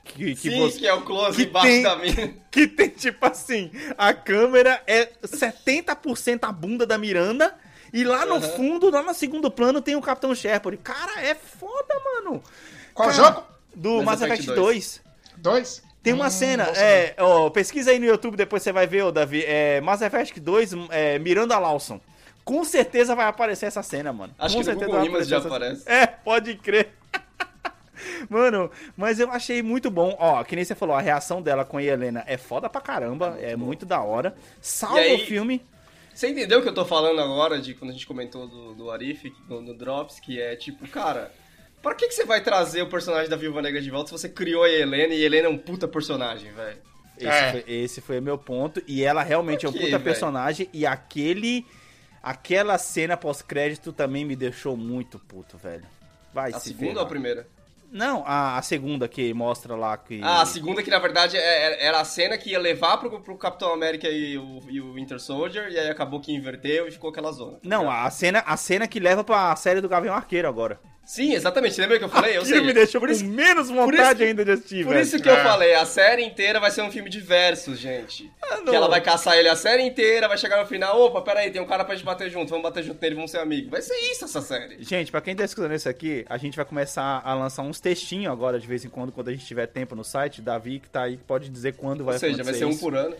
Que, 0.04 0.34
que 0.34 0.50
Sim, 0.50 0.60
você- 0.60 0.78
que 0.80 0.86
é 0.86 0.92
o 0.92 1.00
close 1.00 1.36
que 1.36 1.48
embaixo 1.48 1.66
tem- 1.66 1.82
da 1.82 1.96
mina. 1.96 2.34
que 2.52 2.66
tem 2.66 2.90
tipo 2.90 3.24
assim, 3.24 3.70
a 3.96 4.12
câmera 4.12 4.82
é 4.86 5.08
70% 5.24 6.40
a 6.46 6.52
bunda 6.52 6.86
da 6.86 6.98
Miranda 6.98 7.54
e 7.92 8.04
lá 8.04 8.26
no 8.26 8.34
Aham. 8.34 8.48
fundo, 8.50 8.90
lá 8.90 9.02
no 9.02 9.14
segundo 9.14 9.50
plano 9.50 9.80
tem 9.80 9.96
o 9.96 10.02
Capitão 10.02 10.34
Shepard. 10.34 10.76
Cara, 10.82 11.22
é 11.22 11.34
foda, 11.34 11.94
mano. 12.04 12.42
Qual 12.94 13.08
Cara, 13.10 13.22
jogo? 13.24 13.42
Do 13.74 13.96
Mass 13.96 14.04
Mass 14.20 14.22
Effect 14.22 14.42
Effect 14.44 14.56
2. 14.60 15.02
Dois? 15.36 15.82
Tem 16.02 16.12
uma 16.12 16.26
Hum, 16.26 16.30
cena, 16.30 16.64
é, 16.76 17.14
ó, 17.18 17.48
pesquisa 17.50 17.90
aí 17.90 17.98
no 17.98 18.04
YouTube, 18.04 18.36
depois 18.36 18.62
você 18.62 18.70
vai 18.72 18.86
ver, 18.86 19.02
ô 19.02 19.10
Davi, 19.10 19.42
é, 19.46 19.80
Mass 19.80 20.02
Effect 20.02 20.38
2, 20.38 20.72
é, 20.90 21.18
Miranda 21.18 21.58
Lawson. 21.58 21.98
Com 22.44 22.62
certeza 22.62 23.14
vai 23.14 23.26
aparecer 23.26 23.66
essa 23.66 23.82
cena, 23.82 24.12
mano. 24.12 24.34
Acho 24.38 24.54
Com 24.54 24.60
que 24.62 24.66
no 24.68 24.72
certeza 24.72 24.90
Google 24.90 25.06
Images 25.06 25.28
já 25.28 25.38
aparecer 25.38 25.56
aparece. 25.56 25.82
essa- 25.86 25.92
É, 26.02 26.06
pode 26.06 26.54
crer. 26.56 26.92
Mano, 28.28 28.70
mas 28.96 29.18
eu 29.20 29.30
achei 29.30 29.62
muito 29.62 29.90
bom. 29.90 30.14
Ó, 30.18 30.42
que 30.44 30.54
nem 30.54 30.64
você 30.64 30.74
falou, 30.74 30.94
a 30.94 31.00
reação 31.00 31.40
dela 31.40 31.64
com 31.64 31.78
a 31.78 31.82
Helena 31.82 32.22
é 32.26 32.36
foda 32.36 32.68
pra 32.68 32.80
caramba, 32.80 33.38
é 33.40 33.56
muito 33.56 33.86
da 33.86 34.00
hora. 34.02 34.34
Salva 34.60 34.98
aí- 34.98 35.14
o 35.14 35.26
filme. 35.26 35.64
Você 36.14 36.28
entendeu 36.28 36.58
o 36.58 36.62
que 36.62 36.68
eu 36.68 36.74
tô 36.74 36.84
falando 36.84 37.20
agora, 37.20 37.58
de 37.60 37.74
quando 37.74 37.90
a 37.90 37.92
gente 37.94 38.06
comentou 38.06 38.46
do, 38.46 38.74
do 38.74 38.90
Arif, 38.90 39.32
no, 39.48 39.60
no 39.60 39.74
Drops, 39.74 40.20
que 40.20 40.40
é 40.40 40.54
tipo, 40.54 40.86
cara, 40.88 41.32
pra 41.84 41.94
que, 41.94 42.08
que 42.08 42.14
você 42.14 42.24
vai 42.24 42.42
trazer 42.42 42.82
o 42.82 42.88
personagem 42.88 43.30
da 43.30 43.36
Viúva 43.36 43.62
Negra 43.62 43.80
de 43.80 43.90
volta 43.90 44.08
se 44.08 44.12
você 44.18 44.28
criou 44.28 44.64
a 44.64 44.68
Helena 44.68 45.14
e 45.14 45.22
a 45.22 45.26
Helena 45.26 45.46
é 45.46 45.50
um 45.50 45.56
puta 45.58 45.86
personagem, 45.86 46.50
velho? 46.52 46.78
Esse, 47.16 47.28
É. 47.28 47.52
foi, 47.52 47.64
esse 47.72 48.00
foi 48.00 48.18
o 48.18 48.22
meu 48.22 48.36
ponto. 48.36 48.82
E 48.88 49.04
ela 49.04 49.22
realmente 49.22 49.64
é 49.64 49.68
um 49.68 49.72
puta 49.72 49.84
velho? 49.86 50.00
personagem. 50.02 50.68
E 50.72 50.84
aquele. 50.84 51.64
Aquela 52.20 52.78
cena 52.78 53.16
pós-crédito 53.18 53.92
também 53.92 54.24
me 54.24 54.34
deixou 54.34 54.76
muito 54.76 55.18
puto, 55.18 55.58
velho. 55.58 55.84
Vai 56.32 56.52
A 56.52 56.58
se 56.58 56.68
segunda 56.70 56.86
ferrar. 56.86 56.98
ou 57.00 57.04
a 57.04 57.08
primeira? 57.08 57.46
Não, 57.94 58.24
a, 58.26 58.58
a 58.58 58.62
segunda 58.62 59.06
que 59.06 59.32
mostra 59.32 59.76
lá 59.76 59.96
que. 59.96 60.20
Ah, 60.22 60.42
a 60.42 60.46
segunda 60.46 60.82
que 60.82 60.90
na 60.90 60.98
verdade 60.98 61.36
é- 61.36 61.40
é- 61.40 61.86
era 61.86 62.00
a 62.00 62.04
cena 62.04 62.36
que 62.36 62.50
ia 62.50 62.58
levar 62.58 62.98
pro, 62.98 63.20
pro 63.20 63.38
Capitão 63.38 63.72
América 63.72 64.08
e 64.08 64.36
o, 64.36 64.60
e 64.68 64.80
o 64.80 64.94
Winter 64.94 65.20
Soldier, 65.20 65.68
e 65.70 65.78
aí 65.78 65.88
acabou 65.88 66.20
que 66.20 66.32
inverteu 66.34 66.88
e 66.88 66.90
ficou 66.90 67.10
aquela 67.10 67.30
zona. 67.30 67.58
Não, 67.62 67.88
a 67.88 68.10
cena, 68.10 68.42
a 68.44 68.56
cena 68.56 68.88
que 68.88 68.98
leva 68.98 69.22
pra 69.22 69.54
série 69.56 69.80
do 69.80 69.88
Gavião 69.88 70.14
Arqueiro 70.14 70.48
agora. 70.48 70.78
Sim, 71.06 71.34
exatamente. 71.34 71.78
Lembra 71.78 71.98
que 71.98 72.04
eu 72.06 72.08
falei? 72.08 72.30
Aquilo 72.30 72.46
seja, 72.46 72.62
me 72.62 72.72
deixou 72.72 72.98
por 72.98 73.08
com 73.08 73.12
isso, 73.14 73.26
menos 73.26 73.66
isso 73.66 73.74
vontade 73.74 74.20
que- 74.20 74.24
ainda 74.24 74.42
de 74.42 74.52
assistir, 74.52 74.84
por 74.86 74.94
velho. 74.94 75.02
isso 75.02 75.20
que 75.20 75.28
eu 75.28 75.34
É. 75.36 75.42
falei, 75.42 75.74
a 75.74 75.84
série 75.84 76.24
inteira 76.24 76.58
vai 76.58 76.70
ser 76.70 76.80
um 76.80 76.90
filme 76.90 77.10
de 77.10 77.20
versos, 77.20 77.78
gente. 77.78 78.32
Ah, 78.42 78.56
não. 78.56 78.64
que 78.64 78.74
ela 78.74 78.88
vai 78.88 79.02
caçar 79.02 79.36
ele 79.36 79.50
a 79.50 79.54
série 79.54 79.82
inteira, 79.82 80.26
vai 80.28 80.38
chegar 80.38 80.58
no 80.62 80.66
final, 80.66 80.98
opa, 80.98 81.20
peraí, 81.20 81.50
tem 81.50 81.60
um 81.60 81.66
cara 81.66 81.84
pra 81.84 81.94
gente 81.94 82.06
bater 82.06 82.30
junto, 82.30 82.48
vamos 82.48 82.62
bater 82.62 82.82
junto 82.82 82.98
nele, 83.02 83.16
vamos 83.16 83.30
ser 83.30 83.36
amigos. 83.40 83.70
Vai 83.70 83.82
ser 83.82 83.94
isso 84.10 84.24
essa 84.24 84.40
série. 84.40 84.82
Gente, 84.82 85.10
pra 85.10 85.20
quem 85.20 85.36
tá 85.36 85.44
escutando 85.44 85.74
isso 85.74 85.90
aqui, 85.90 86.24
a 86.26 86.38
gente 86.38 86.56
vai 86.56 86.64
começar 86.64 87.20
a 87.22 87.34
lançar 87.34 87.60
uns 87.64 87.78
textinhos 87.84 88.32
agora, 88.32 88.58
de 88.58 88.66
vez 88.66 88.82
em 88.84 88.88
quando, 88.88 89.12
quando 89.12 89.28
a 89.28 89.32
gente 89.32 89.44
tiver 89.44 89.66
tempo 89.66 89.94
no 89.94 90.02
site. 90.02 90.40
Davi, 90.40 90.80
que 90.80 90.88
tá 90.88 91.02
aí, 91.02 91.18
pode 91.18 91.50
dizer 91.50 91.74
quando 91.74 92.02
vai 92.02 92.14
Ou 92.14 92.18
seja, 92.18 92.42
vai 92.42 92.54
acontecer 92.54 92.58
ser 92.60 92.64
um 92.64 92.70
isso. 92.70 92.80
por 92.80 92.96
ano. 92.96 93.14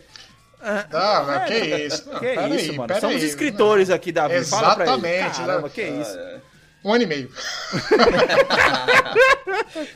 Não, 0.91 1.25
mas 1.27 1.47
que 1.47 1.57
isso? 1.85 2.09
Não, 2.11 2.19
Que 2.19 2.31
isso, 2.33 2.71
aí, 2.71 2.77
mano. 2.77 2.99
Somos 2.99 3.21
aí. 3.21 3.25
escritores 3.25 3.89
aqui, 3.91 4.11
Davi. 4.11 4.43
Fala 4.45 4.75
pra 4.75 4.85
ele. 4.85 4.93
Exatamente, 4.93 5.37
Caramba, 5.37 5.61
né? 5.67 5.71
que 5.73 5.81
isso. 5.83 6.17
É. 6.17 6.41
Um 6.85 6.93
ano 6.93 7.03
e 7.03 7.07
meio. 7.07 7.31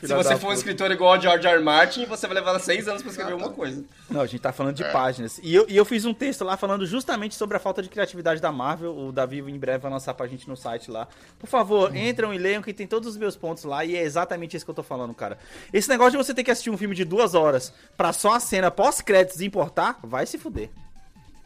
Se 0.00 0.12
você 0.12 0.36
for 0.36 0.48
um 0.48 0.52
escritor 0.52 0.90
igual 0.90 1.12
a 1.12 1.20
George 1.20 1.46
R. 1.46 1.54
R. 1.56 1.62
Martin, 1.62 2.04
você 2.04 2.26
vai 2.26 2.34
levar 2.34 2.58
seis 2.58 2.88
anos 2.88 3.00
pra 3.00 3.12
escrever 3.12 3.32
uma 3.34 3.50
coisa. 3.50 3.84
Não, 4.10 4.22
a 4.22 4.26
gente 4.26 4.40
tá 4.40 4.52
falando 4.52 4.74
de 4.74 4.82
É. 4.82 4.90
páginas. 4.90 5.38
E 5.40 5.54
eu, 5.54 5.64
e 5.68 5.76
eu 5.76 5.84
fiz 5.84 6.04
um 6.04 6.12
texto 6.12 6.42
lá 6.44 6.56
falando 6.56 6.84
justamente 6.84 7.36
sobre 7.36 7.56
a 7.56 7.60
falta 7.60 7.80
de 7.80 7.88
criatividade 7.88 8.40
da 8.40 8.50
Marvel. 8.50 8.96
O 8.96 9.12
Davi 9.12 9.38
em 9.38 9.56
breve 9.56 9.78
vai 9.78 9.92
lançar 9.92 10.14
pra 10.14 10.26
gente 10.26 10.48
no 10.48 10.56
site 10.56 10.90
lá. 10.90 11.06
Por 11.38 11.46
favor, 11.48 11.94
entram 11.94 12.34
e 12.34 12.38
leiam 12.38 12.60
que 12.60 12.74
tem 12.74 12.88
todos 12.88 13.08
os 13.08 13.16
meus 13.16 13.36
pontos 13.36 13.62
lá. 13.62 13.84
E 13.84 13.94
é 13.94 14.02
exatamente 14.02 14.56
isso 14.56 14.64
que 14.64 14.70
eu 14.72 14.74
tô 14.74 14.82
falando, 14.82 15.14
cara. 15.14 15.38
Esse 15.72 15.88
negócio 15.88 16.10
de 16.12 16.16
você 16.18 16.34
ter 16.34 16.42
que 16.42 16.50
assistir 16.50 16.70
um 16.70 16.76
filme 16.76 16.96
de 16.96 17.04
duas 17.04 17.36
horas 17.36 17.72
pra 17.96 18.12
só 18.12 18.32
a 18.34 18.40
cena 18.40 18.68
pós-créditos 18.68 19.40
importar, 19.40 20.00
vai 20.02 20.26
se 20.26 20.38
fuder. 20.38 20.70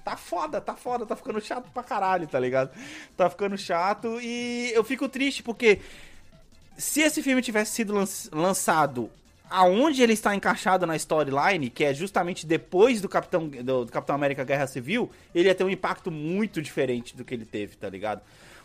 Tá 0.05 0.16
foda, 0.16 0.61
tá 0.61 0.74
foda, 0.76 1.07
tá 1.07 1.16
ficando 1.16 1.40
chato 1.40 1.70
pra 1.72 1.82
caralho, 1.82 2.26
tá 2.26 2.38
ligado? 2.38 2.70
Tá 3.16 3.30
ficando 3.30 3.57
chato 3.57 4.20
e 4.20 4.70
eu 4.74 4.84
fico 4.84 5.09
triste 5.09 5.42
porque 5.42 5.80
se 6.76 7.00
esse 7.00 7.22
filme 7.22 7.40
tivesse 7.40 7.72
sido 7.72 7.94
lan- 7.94 8.05
lançado 8.32 9.11
aonde 9.48 10.02
ele 10.02 10.12
está 10.12 10.34
encaixado 10.34 10.86
na 10.86 10.96
storyline, 10.96 11.70
que 11.70 11.84
é 11.84 11.94
justamente 11.94 12.44
depois 12.46 13.00
do 13.00 13.09
Capitão, 13.09 13.48
do, 13.48 13.84
do 13.84 13.92
Capitão 13.92 14.14
América 14.14 14.42
Guerra 14.44 14.66
Civil, 14.66 15.11
ele 15.34 15.48
ia 15.48 15.55
ter 15.55 15.64
um 15.64 15.70
impacto 15.70 16.11
muito 16.11 16.61
diferente 16.61 17.16
do 17.16 17.24
que 17.24 17.32
ele 17.34 17.44
teve, 17.44 17.76
tá 17.76 17.88
ligado? 17.88 18.20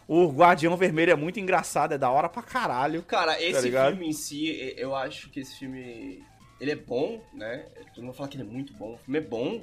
O 0.07 0.27
Guardião 0.29 0.75
Vermelho 0.75 1.11
é 1.11 1.15
muito 1.15 1.39
engraçado, 1.39 1.93
é 1.93 1.97
da 1.97 2.09
hora 2.09 2.27
pra 2.27 2.41
caralho. 2.41 3.03
Cara, 3.03 3.39
esse 3.41 3.61
ligado? 3.61 3.91
filme 3.91 4.09
em 4.09 4.13
si, 4.13 4.73
eu 4.75 4.95
acho 4.95 5.29
que 5.29 5.39
esse 5.41 5.55
filme. 5.55 6.23
Ele 6.59 6.71
é 6.71 6.75
bom, 6.75 7.21
né? 7.33 7.65
Todo 7.93 8.03
mundo 8.05 8.15
fala 8.15 8.27
que 8.27 8.35
ele 8.35 8.43
é 8.49 8.51
muito 8.51 8.73
bom. 8.73 8.95
O 8.95 8.97
filme 8.97 9.19
é 9.19 9.21
bom. 9.21 9.61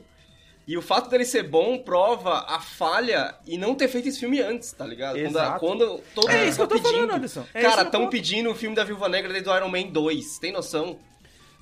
E 0.66 0.76
o 0.76 0.82
fato 0.82 1.08
dele 1.08 1.24
ser 1.24 1.44
bom 1.44 1.78
prova 1.78 2.44
a 2.48 2.58
falha 2.60 3.36
e 3.46 3.56
não 3.56 3.74
ter 3.76 3.86
feito 3.86 4.08
esse 4.08 4.18
filme 4.18 4.40
antes, 4.40 4.72
tá 4.72 4.84
ligado? 4.84 5.14
Quando, 5.14 5.26
Exato. 5.26 5.60
quando 5.60 6.00
todo 6.14 6.28
É 6.28 6.38
mundo 6.38 6.48
isso 6.48 6.56
que 6.56 6.62
eu 6.62 6.66
tô 6.66 6.78
falando, 6.78 6.94
pedindo. 6.96 7.14
Anderson. 7.14 7.44
É 7.54 7.62
cara, 7.62 7.82
estão 7.82 8.00
ponto. 8.00 8.10
pedindo 8.10 8.50
o 8.50 8.54
filme 8.54 8.74
da 8.74 8.82
Viúva 8.82 9.08
Negra 9.08 9.32
desde 9.32 9.48
o 9.48 9.56
Iron 9.56 9.68
Man 9.68 9.84
2. 9.92 10.38
Tem 10.40 10.50
noção? 10.50 10.98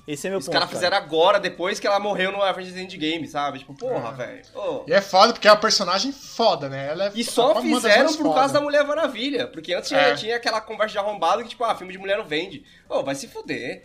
Esse 0.07 0.25
é 0.25 0.29
meu 0.31 0.39
Os 0.39 0.45
ponto. 0.45 0.53
caras 0.53 0.67
cara. 0.69 0.75
fizeram 0.77 0.97
agora, 0.97 1.39
depois 1.39 1.79
que 1.79 1.85
ela 1.85 1.99
morreu 1.99 2.31
no 2.31 2.41
Avengers 2.41 2.75
Endgame, 2.77 3.27
sabe? 3.27 3.59
Tipo, 3.59 3.73
porra, 3.75 4.11
velho. 4.11 4.41
Ô. 4.55 4.83
E 4.87 4.93
é 4.93 5.01
foda 5.01 5.33
porque 5.33 5.47
é 5.47 5.51
uma 5.51 5.57
personagem 5.59 6.11
foda, 6.11 6.67
né? 6.69 6.87
Ela 6.89 7.05
é 7.07 7.11
E 7.15 7.23
só 7.23 7.59
fizeram 7.61 8.11
por 8.13 8.23
foda. 8.23 8.35
causa 8.39 8.53
da 8.55 8.61
Mulher 8.61 8.83
Maravilha. 8.85 9.47
Porque 9.47 9.73
antes 9.73 9.89
tinha, 9.89 9.99
É. 10.01 10.15
tinha 10.15 10.35
aquela 10.35 10.61
conversa 10.61 10.93
de 10.93 10.97
arrombado 10.99 11.43
que, 11.43 11.49
tipo, 11.49 11.63
ah, 11.63 11.75
filme 11.75 11.91
de 11.93 11.99
mulher 11.99 12.17
não 12.17 12.25
vende. 12.25 12.63
Ô, 12.89 13.03
vai 13.03 13.13
se 13.15 13.27
fuder. 13.27 13.83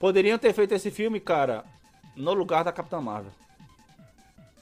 Poderiam 0.00 0.38
ter 0.38 0.52
feito 0.52 0.74
esse 0.74 0.90
filme, 0.90 1.20
cara, 1.20 1.62
no 2.16 2.32
lugar 2.34 2.64
da 2.64 2.72
Capitã 2.72 3.00
Marvel. 3.00 3.32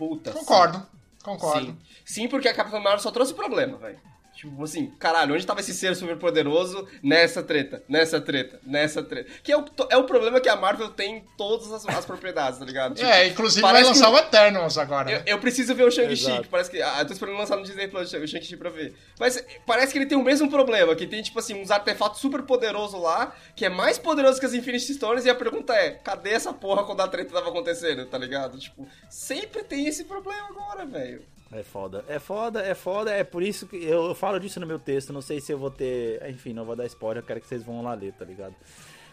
Puta. 0.00 0.32
Concordo, 0.32 0.86
concordo. 1.22 1.66
Sim. 1.66 1.78
Sim, 2.06 2.28
porque 2.28 2.48
a 2.48 2.54
Capitã 2.54 2.80
Marvel 2.80 3.00
só 3.00 3.10
trouxe 3.10 3.34
problema, 3.34 3.76
velho. 3.76 4.00
Tipo 4.40 4.64
assim, 4.64 4.86
caralho, 4.98 5.34
onde 5.34 5.44
tava 5.46 5.60
esse 5.60 5.74
ser 5.74 5.94
super 5.94 6.16
poderoso 6.16 6.88
nessa 7.02 7.42
treta, 7.42 7.82
nessa 7.86 8.18
treta, 8.22 8.58
nessa 8.64 9.02
treta? 9.02 9.30
Que 9.42 9.52
é 9.52 9.58
o, 9.58 9.62
é 9.90 9.98
o 9.98 10.04
problema 10.04 10.40
que 10.40 10.48
a 10.48 10.56
Marvel 10.56 10.88
tem 10.88 11.18
em 11.18 11.24
todas 11.36 11.70
as, 11.70 11.86
as 11.86 12.06
propriedades, 12.06 12.58
tá 12.58 12.64
ligado? 12.64 12.94
Tipo, 12.94 13.06
É, 13.06 13.26
inclusive 13.26 13.60
vai 13.60 13.72
parece 13.72 13.92
que 13.92 13.98
lançar 13.98 14.10
o- 14.10 14.18
Eternals 14.18 14.78
agora, 14.78 15.10
Eu, 15.10 15.18
né? 15.18 15.24
eu 15.26 15.38
preciso 15.38 15.74
ver 15.74 15.84
o 15.84 15.90
Shang-Chi, 15.90 16.46
parece 16.50 16.70
que. 16.70 16.80
Ah, 16.80 17.00
eu 17.00 17.06
tô 17.06 17.12
esperando 17.12 17.36
lançar 17.36 17.56
no 17.58 17.64
Disney 17.64 17.86
Plus 17.88 18.10
o 18.10 18.26
Shang-Chi 18.26 18.56
pra 18.56 18.70
ver. 18.70 18.94
Mas 19.18 19.44
parece 19.66 19.92
que 19.92 19.98
ele 19.98 20.06
tem 20.06 20.16
o 20.16 20.24
mesmo 20.24 20.48
problema, 20.50 20.96
que 20.96 21.06
tem, 21.06 21.20
tipo 21.22 21.38
assim, 21.38 21.60
uns 21.60 21.70
artefatos 21.70 22.18
super 22.18 22.40
poderosos 22.40 22.98
lá, 22.98 23.34
que 23.54 23.66
é 23.66 23.68
mais 23.68 23.98
poderoso 23.98 24.40
que 24.40 24.46
as 24.46 24.54
Infinity 24.54 24.94
Stones, 24.94 25.26
e 25.26 25.28
a 25.30 25.34
pergunta 25.34 25.74
é: 25.74 25.90
cadê 25.90 26.30
essa 26.30 26.50
porra 26.54 26.84
quando 26.84 27.02
a 27.02 27.08
treta 27.08 27.34
tava 27.34 27.50
acontecendo, 27.50 28.06
tá 28.06 28.16
ligado? 28.16 28.58
Tipo, 28.58 28.88
sempre 29.10 29.62
tem 29.64 29.86
esse 29.86 30.04
problema 30.04 30.48
agora, 30.48 30.86
velho. 30.86 31.22
É 31.52 31.62
foda, 31.64 32.04
é 32.08 32.18
foda, 32.20 32.62
é 32.62 32.74
foda, 32.74 33.10
é 33.10 33.24
por 33.24 33.42
isso 33.42 33.66
que 33.66 33.76
eu, 33.76 34.06
eu 34.06 34.14
falo 34.14 34.38
disso 34.38 34.60
no 34.60 34.66
meu 34.66 34.78
texto, 34.78 35.12
não 35.12 35.20
sei 35.20 35.40
se 35.40 35.50
eu 35.52 35.58
vou 35.58 35.70
ter, 35.70 36.24
enfim, 36.30 36.52
não 36.52 36.64
vou 36.64 36.76
dar 36.76 36.86
spoiler, 36.86 37.22
eu 37.22 37.26
quero 37.26 37.40
que 37.40 37.46
vocês 37.48 37.64
vão 37.64 37.82
lá 37.82 37.92
ler, 37.94 38.12
tá 38.12 38.24
ligado? 38.24 38.54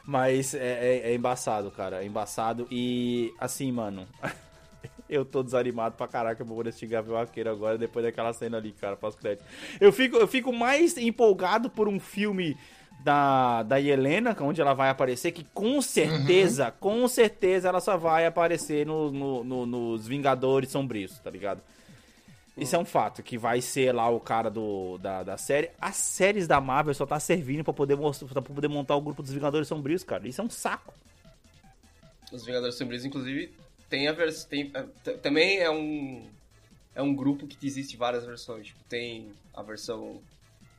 Mas 0.06 0.54
é, 0.54 0.60
é- 0.60 1.12
é 1.12 1.16
embaçado, 1.16 1.72
cara, 1.72 2.04
é 2.04 2.06
embaçado 2.06 2.68
e, 2.70 3.34
assim, 3.40 3.72
mano, 3.72 4.08
eu 5.10 5.26
tô 5.26 5.42
desanimado 5.42 5.96
pra 5.96 6.08
caraca, 6.08 6.42
eu 6.42 6.46
vou 6.46 6.62
assistir 6.62 6.86
Gavião 6.86 7.18
Arqueiro 7.18 7.50
agora, 7.50 7.76
depois 7.78 8.06
daquela 8.06 8.32
cena 8.34 8.58
ali, 8.58 8.72
cara, 8.72 8.96
pós-crédito. 8.96 9.44
Eu 9.82 9.92
fico, 9.92 10.16
eu 10.18 10.28
fico 10.28 10.54
mais 10.54 10.96
empolgado 10.96 11.72
por 11.72 11.88
um 11.88 12.00
filme 12.00 12.56
da, 13.04 13.64
da 13.64 13.82
Helena, 13.82 14.38
onde 14.42 14.62
ela 14.62 14.74
vai 14.76 14.90
aparecer, 14.90 15.32
que 15.32 15.44
com 15.54 15.82
certeza, 15.82 16.70
com 16.72 17.08
certeza 17.08 17.68
ela 17.70 17.80
só 17.82 17.98
vai 17.98 18.28
aparecer 18.28 18.86
no, 18.86 19.12
no- 19.12 19.44
no- 19.44 19.66
nos 19.66 20.08
Vingadores 20.08 20.70
Sombrios, 20.70 21.18
tá 21.20 21.30
ligado? 21.32 21.62
Isso 22.58 22.76
é 22.76 22.80
um 22.80 22.86
fato, 22.86 23.22
que 23.22 23.38
vai 23.38 23.62
ser 23.62 23.92
lá 23.94 24.10
o 24.10 24.20
cara 24.20 24.50
do, 24.50 24.98
da, 24.98 25.22
da 25.24 25.38
série. 25.38 25.70
As 25.80 25.96
séries 25.96 26.48
da 26.48 26.60
Marvel 26.60 26.94
só 26.94 27.06
tá 27.06 27.20
servindo 27.20 27.64
pra 27.64 27.72
poder, 27.72 27.96
mostrar, 27.96 28.28
pra 28.28 28.42
poder 28.42 28.68
montar 28.68 28.96
o 28.96 29.02
grupo 29.02 29.22
dos 29.22 29.32
Vingadores 29.32 29.68
Sombrios, 29.68 30.04
cara. 30.04 30.28
Isso 30.28 30.42
é 30.42 30.44
um 30.44 30.50
saco. 30.50 30.94
Os 32.32 32.46
Vingadores 32.46 32.76
Sombrios, 32.76 33.06
inclusive, 33.06 33.54
tem 33.90 34.08
a 34.08 34.12
versão. 34.12 34.50
Também 35.22 35.60
é 35.60 35.70
um. 35.70 36.28
É 36.96 37.02
um 37.02 37.14
grupo 37.14 37.46
que 37.46 37.66
existe 37.66 37.96
várias 37.96 38.26
versões. 38.26 38.68
Tipo, 38.68 38.84
tem 38.90 39.32
a 39.54 39.62
versão 39.62 40.20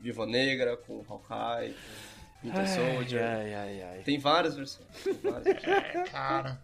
Viva 0.01 0.27
Negra, 0.27 0.77
com 0.77 1.05
Hawkeye, 1.09 1.75
com 2.43 2.49
Winter 2.49 2.69
Soldier. 2.69 3.23
Ai, 3.23 3.55
ai, 3.55 3.83
ai. 3.83 3.99
Tem 4.03 4.19
várias 4.19 4.57
versões. 4.57 4.89
Tem 5.05 5.15
várias 5.15 5.45
versões. 5.63 6.11
Cara. 6.11 6.61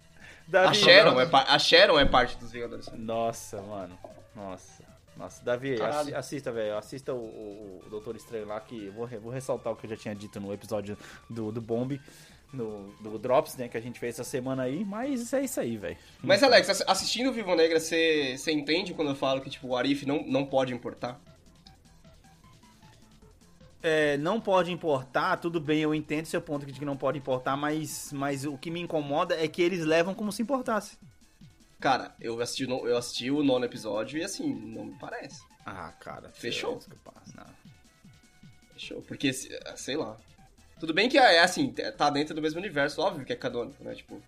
Davi, 0.47 0.69
A 0.69 0.75
Sharon, 0.75 1.21
é, 1.21 1.29
a 1.33 1.59
Sharon 1.59 1.99
é 1.99 2.05
parte 2.05 2.37
dos 2.37 2.53
Vingadores. 2.53 2.89
Nossa, 2.93 3.63
mano. 3.63 3.99
Nossa. 4.35 4.74
Nossa, 5.17 5.45
Davi, 5.45 5.81
assi- 5.81 6.15
assista, 6.15 6.51
velho. 6.53 6.77
Assista 6.77 7.15
o, 7.15 7.19
o, 7.19 7.83
o 7.87 7.91
Doutor 7.91 8.17
Estranho 8.17 8.47
lá, 8.47 8.61
que 8.61 8.89
vou, 8.91 9.07
vou 9.07 9.31
ressaltar 9.33 9.73
o 9.73 9.77
que 9.77 9.87
eu 9.87 9.91
já 9.91 9.97
tinha 9.97 10.15
dito 10.15 10.41
no 10.41 10.53
episódio 10.53 10.99
do, 11.31 11.53
do 11.53 11.61
Bomb, 11.61 12.01
no, 12.53 12.93
do 13.01 13.19
Drops, 13.19 13.57
né, 13.57 13.69
que 13.69 13.77
a 13.77 13.81
gente 13.81 13.99
fez 14.01 14.15
essa 14.19 14.29
semana 14.29 14.65
aí, 14.65 14.85
mas 14.85 15.33
é 15.33 15.43
isso 15.43 15.61
aí, 15.61 15.77
velho. 15.77 15.97
Mas, 16.23 16.43
Alex, 16.43 16.69
ass- 16.71 16.85
assistindo 16.87 17.31
o 17.31 17.33
Vivo 17.33 17.55
Negra, 17.55 17.79
você 17.79 18.37
você 18.37 18.51
entende 18.53 18.93
quando 18.95 19.09
eu 19.11 19.15
falo 19.17 19.41
que, 19.41 19.51
tipo, 19.51 19.69
o 19.69 19.77
Arif 19.77 20.05
não, 20.05 20.23
não 20.27 20.45
pode 20.45 20.73
importar? 20.75 21.21
É, 23.83 24.17
não 24.17 24.41
pode 24.41 24.73
importar, 24.73 25.37
tudo 25.37 25.61
bem, 25.61 25.81
eu 25.81 25.95
entendo 25.95 26.25
seu 26.25 26.41
ponto 26.41 26.65
de 26.65 26.73
que 26.73 26.85
não 26.87 26.97
pode 26.97 27.19
importar, 27.19 27.55
mas, 27.55 28.11
mas 28.15 28.47
o 28.47 28.57
que 28.57 28.71
me 28.71 28.81
incomoda 28.81 29.35
é 29.39 29.47
que 29.47 29.61
eles 29.61 29.85
levam 29.85 30.15
como 30.15 30.33
se 30.33 30.41
importasse. 30.41 30.97
Cara, 31.85 32.15
eu 32.19 32.41
assisti, 32.41 32.63
eu 32.67 32.97
assisti 32.97 33.31
o 33.31 33.43
nono 33.43 33.67
episódio 33.67 34.19
e, 34.19 34.25
assim, 34.25 34.55
não 34.55 34.87
me 34.87 34.99
parece. 34.99 35.43
Ah, 35.67 35.93
cara. 36.01 36.31
Fechou. 36.33 36.81
não. 37.37 37.45
Fechou. 38.73 39.03
Porque, 39.03 39.35
se- 39.35 39.51
sei 39.77 39.95
lá. 39.95 40.17
Tudo 40.81 40.95
bem 40.95 41.11
que 41.11 41.19
é 41.19 41.41
assim, 41.41 41.75
tá 41.99 42.09
dentro 42.09 42.35
do 42.35 42.41
mesmo 42.41 42.59
universo, 42.59 43.03
óbvio 43.03 43.27
que 43.27 43.35
é 43.35 43.37
canônico, 43.37 43.85
né? 43.85 43.95
Tipo, 43.95 44.19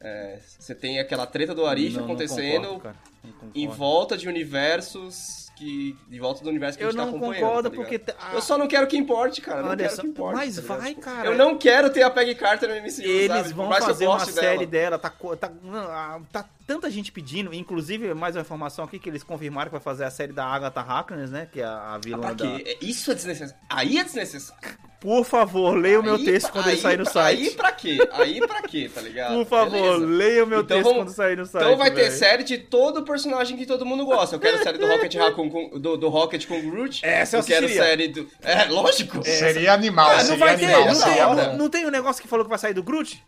é, 0.00 0.40
você 0.40 0.74
tem 0.74 0.98
aquela 0.98 1.24
treta 1.24 1.54
do 1.54 1.66
Arif 1.66 1.96
acontecendo 1.96 2.66
concordo, 2.66 2.98
Não 3.42 3.50
em 3.54 3.68
volta 3.68 4.16
de 4.16 4.28
universos 4.28 5.46
que. 5.56 5.96
De 6.08 6.18
volta 6.18 6.42
do 6.42 6.48
universo 6.50 6.78
que 6.78 6.84
Eu 6.84 6.88
a 6.88 6.90
gente 6.90 6.98
tá 7.00 7.06
não 7.06 7.16
acompanhando. 7.16 7.40
concordo 7.44 7.70
tá 7.70 7.76
porque. 7.76 8.00
ah, 8.18 8.34
Eu 8.34 8.40
só 8.40 8.56
não 8.56 8.68
quero 8.68 8.86
que 8.86 8.96
importe, 8.96 9.40
cara. 9.40 9.60
eu 9.60 9.66
Não 9.66 9.76
quero 9.76 9.96
que 9.96 10.06
importe. 10.06 10.36
mas 10.36 10.56
tá 10.56 10.76
vai, 10.76 10.88
Tipo, 10.90 11.00
cara. 11.00 11.28
Eu 11.28 11.36
não 11.36 11.56
quero 11.58 11.90
ter 11.90 12.02
a 12.02 12.10
Peggy 12.10 12.34
Carter 12.34 12.68
no 12.68 12.74
MCU, 12.76 12.90
sabe? 12.92 13.08
Eles 13.08 13.46
Por 13.52 13.54
vão 13.56 13.72
eu 13.72 13.80
fazer 13.82 14.06
uma 14.06 14.18
goste 14.18 14.32
série 14.32 14.66
dela. 14.66 14.96
dela, 14.96 14.98
tá, 14.98 15.10
tá, 15.38 15.50
não, 15.62 15.78
ah, 15.90 16.20
tá 16.32 16.44
tanta 16.66 16.90
gente 16.90 17.10
pedindo, 17.10 17.52
inclusive 17.54 18.12
mais 18.14 18.36
uma 18.36 18.42
informação 18.42 18.84
aqui 18.84 18.98
que 18.98 19.08
eles 19.08 19.22
confirmaram 19.22 19.68
que 19.70 19.72
vai 19.72 19.80
fazer 19.80 20.04
a 20.04 20.10
série 20.10 20.32
da 20.34 20.44
Agatha 20.44 20.80
Harkness, 20.82 21.30
né, 21.30 21.48
que 21.50 21.60
é 21.60 21.64
a, 21.64 21.94
a 21.94 21.98
vilã 21.98 22.20
Pra 22.20 22.32
da... 22.34 22.44
Isso 22.82 23.10
é 23.10 23.14
desnecessário. 23.14 23.62
Aí 23.70 23.96
é 23.98 24.04
desnecessário. 24.04 24.76
Por 25.00 25.24
favor, 25.24 25.76
leia 25.78 26.00
o 26.00 26.02
meu 26.02 26.16
Aí 26.16 26.24
texto 26.24 26.50
quando 26.50 26.66
ele 26.66 26.74
aí 26.74 26.82
sair 26.82 26.98
no 26.98 27.06
site. 27.06 27.40
Aí 27.42 27.50
pra 27.52 27.70
quê? 27.72 27.98
Aí 28.12 28.40
pra 28.46 28.62
quê, 28.62 28.90
tá 28.92 29.00
ligado? 29.00 29.32
Por 29.34 29.46
favor, 29.46 29.70
Beleza. 30.00 30.06
leia 30.06 30.44
o 30.44 30.46
meu 30.46 30.60
Então 30.60 30.76
texto 30.76 30.88
vamos- 30.90 31.04
quando 31.04 31.14
sair 31.16 31.36
no 31.36 31.46
site. 31.46 31.64
Então 31.64 31.76
vai 31.78 31.90
ter 31.90 32.02
velho. 32.02 32.12
série 32.18 32.42
de 32.42 32.58
todo 32.58 33.02
personagem 33.18 33.56
que 33.56 33.66
todo 33.66 33.84
mundo 33.84 34.06
gosta. 34.06 34.36
Eu 34.36 34.40
quero 34.40 34.62
série 34.62 34.78
do 34.78 34.86
Rocket 34.86 35.14
Raccoon 35.14 35.50
com, 35.50 35.78
do, 35.78 35.96
do 35.96 36.08
Rocket 36.08 36.46
com 36.46 36.58
o 36.58 36.70
Groot. 36.70 37.04
Essa 37.04 37.36
eu 37.36 37.40
eu 37.40 37.46
quero 37.46 37.68
série 37.68 38.08
do. 38.08 38.30
É, 38.42 38.64
lógico. 38.64 39.22
Seria 39.24 39.74
animal, 39.74 40.10
Ah, 40.10 40.16
não 40.16 40.22
seria 40.22 40.38
vai 40.38 40.56
ter, 40.56 40.64
animal. 40.66 40.84
não 40.84 40.90
essa 40.92 41.04
tem, 41.04 41.18
não, 41.20 41.56
não 41.56 41.68
tem 41.68 41.86
um 41.86 41.90
negócio 41.90 42.22
que 42.22 42.28
falou 42.28 42.44
que 42.44 42.50
vai 42.50 42.58
sair 42.58 42.74
do 42.74 42.82
Groot? 42.82 43.22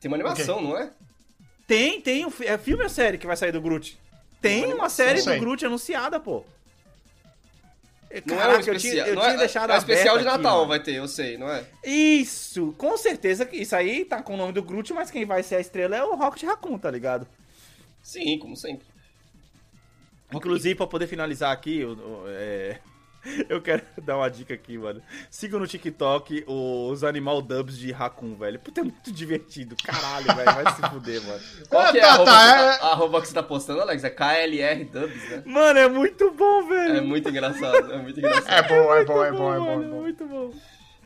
Tem 0.00 0.10
uma 0.10 0.16
animação, 0.16 0.60
não 0.60 0.76
é? 0.76 0.90
Tem, 1.66 2.00
tem, 2.00 2.26
um, 2.26 2.32
é 2.42 2.58
filme 2.58 2.82
ou 2.82 2.90
série 2.90 3.16
que 3.16 3.26
vai 3.26 3.36
sair 3.36 3.52
do 3.52 3.60
Groot? 3.60 3.98
Tem 4.40 4.72
uma 4.74 4.90
série 4.90 5.18
Não 5.18 5.24
sei. 5.24 5.34
do 5.34 5.40
Groot 5.40 5.64
anunciada, 5.64 6.20
pô. 6.20 6.44
Não 8.26 8.36
Caraca, 8.36 8.52
é 8.52 8.70
um 8.70 8.74
eu 8.74 8.78
tinha, 8.78 8.92
especial. 8.92 9.06
eu 9.08 9.14
não 9.14 9.22
tinha 9.22 9.34
é, 9.34 9.38
deixado 9.38 9.70
é 9.70 9.74
um 9.74 9.78
especial 9.78 10.18
de 10.18 10.28
aqui, 10.28 10.36
Natal, 10.36 10.56
mano. 10.58 10.68
vai 10.68 10.80
ter, 10.80 10.94
eu 10.94 11.08
sei, 11.08 11.36
não 11.36 11.50
é? 11.50 11.64
Isso, 11.82 12.72
com 12.78 12.96
certeza 12.96 13.44
que 13.44 13.56
isso 13.56 13.74
aí 13.74 14.04
tá 14.04 14.22
com 14.22 14.34
o 14.34 14.36
nome 14.36 14.52
do 14.52 14.62
Groot, 14.62 14.92
mas 14.92 15.10
quem 15.10 15.24
vai 15.24 15.42
ser 15.42 15.56
a 15.56 15.60
estrela 15.60 15.96
é 15.96 16.04
o 16.04 16.14
Rocket 16.14 16.44
Raccoon, 16.44 16.78
tá 16.78 16.90
ligado? 16.90 17.26
Sim, 18.04 18.38
como 18.38 18.54
sempre. 18.56 18.86
Inclusive, 20.32 20.74
pra 20.74 20.86
poder 20.86 21.06
finalizar 21.06 21.52
aqui, 21.52 21.80
eu, 21.80 21.90
eu- 21.98 22.24
é, 22.28 22.78
eu 23.48 23.62
quero 23.62 23.82
dar 24.02 24.16
uma 24.18 24.28
dica 24.28 24.52
aqui, 24.54 24.76
mano. 24.76 25.00
Siga 25.30 25.58
no 25.58 25.66
TikTok 25.66 26.44
os 26.46 27.02
animal 27.04 27.40
dubs 27.40 27.78
de 27.78 27.90
Raccoon, 27.92 28.34
velho. 28.34 28.58
Puta, 28.58 28.80
é 28.80 28.84
muito 28.84 29.10
divertido. 29.10 29.74
Caralho, 29.82 30.26
velho. 30.34 30.52
Vai 30.54 30.74
se 30.74 30.82
fuder, 30.90 31.22
mano. 31.22 31.40
Qual 31.70 31.82
Ah, 31.82 31.92
que 31.92 31.98
é 31.98 32.00
tá, 32.02 32.08
a 32.08 32.12
arroba, 32.14 32.24
tá, 32.30 32.38
que 32.38 32.44
é- 32.44 32.72
você 32.72 32.78
tá- 32.78 32.86
a 32.86 32.90
arroba 32.92 33.20
que 33.22 33.28
você 33.28 33.34
tá 33.34 33.42
postando, 33.42 33.80
Alex? 33.80 34.04
É 34.04 34.10
KLR 34.10 34.84
Dubs, 34.84 35.30
né? 35.30 35.42
Mano, 35.46 35.78
é 35.78 35.88
muito 35.88 36.30
bom, 36.32 36.66
velho. 36.68 36.96
É 36.96 37.00
muito 37.00 37.28
engraçado, 37.28 37.92
é 37.92 37.98
muito 38.02 38.18
engraçado. 38.18 38.50
É 38.52 38.62
bom, 38.68 38.94
é 38.94 39.04
bom, 39.04 39.24
é 39.24 39.32
bom, 39.32 39.54
é 39.54 39.58
bom. 39.58 39.82
É 39.82 39.86
bom. 39.86 40.00
Muito 40.02 40.26
bom. 40.26 40.52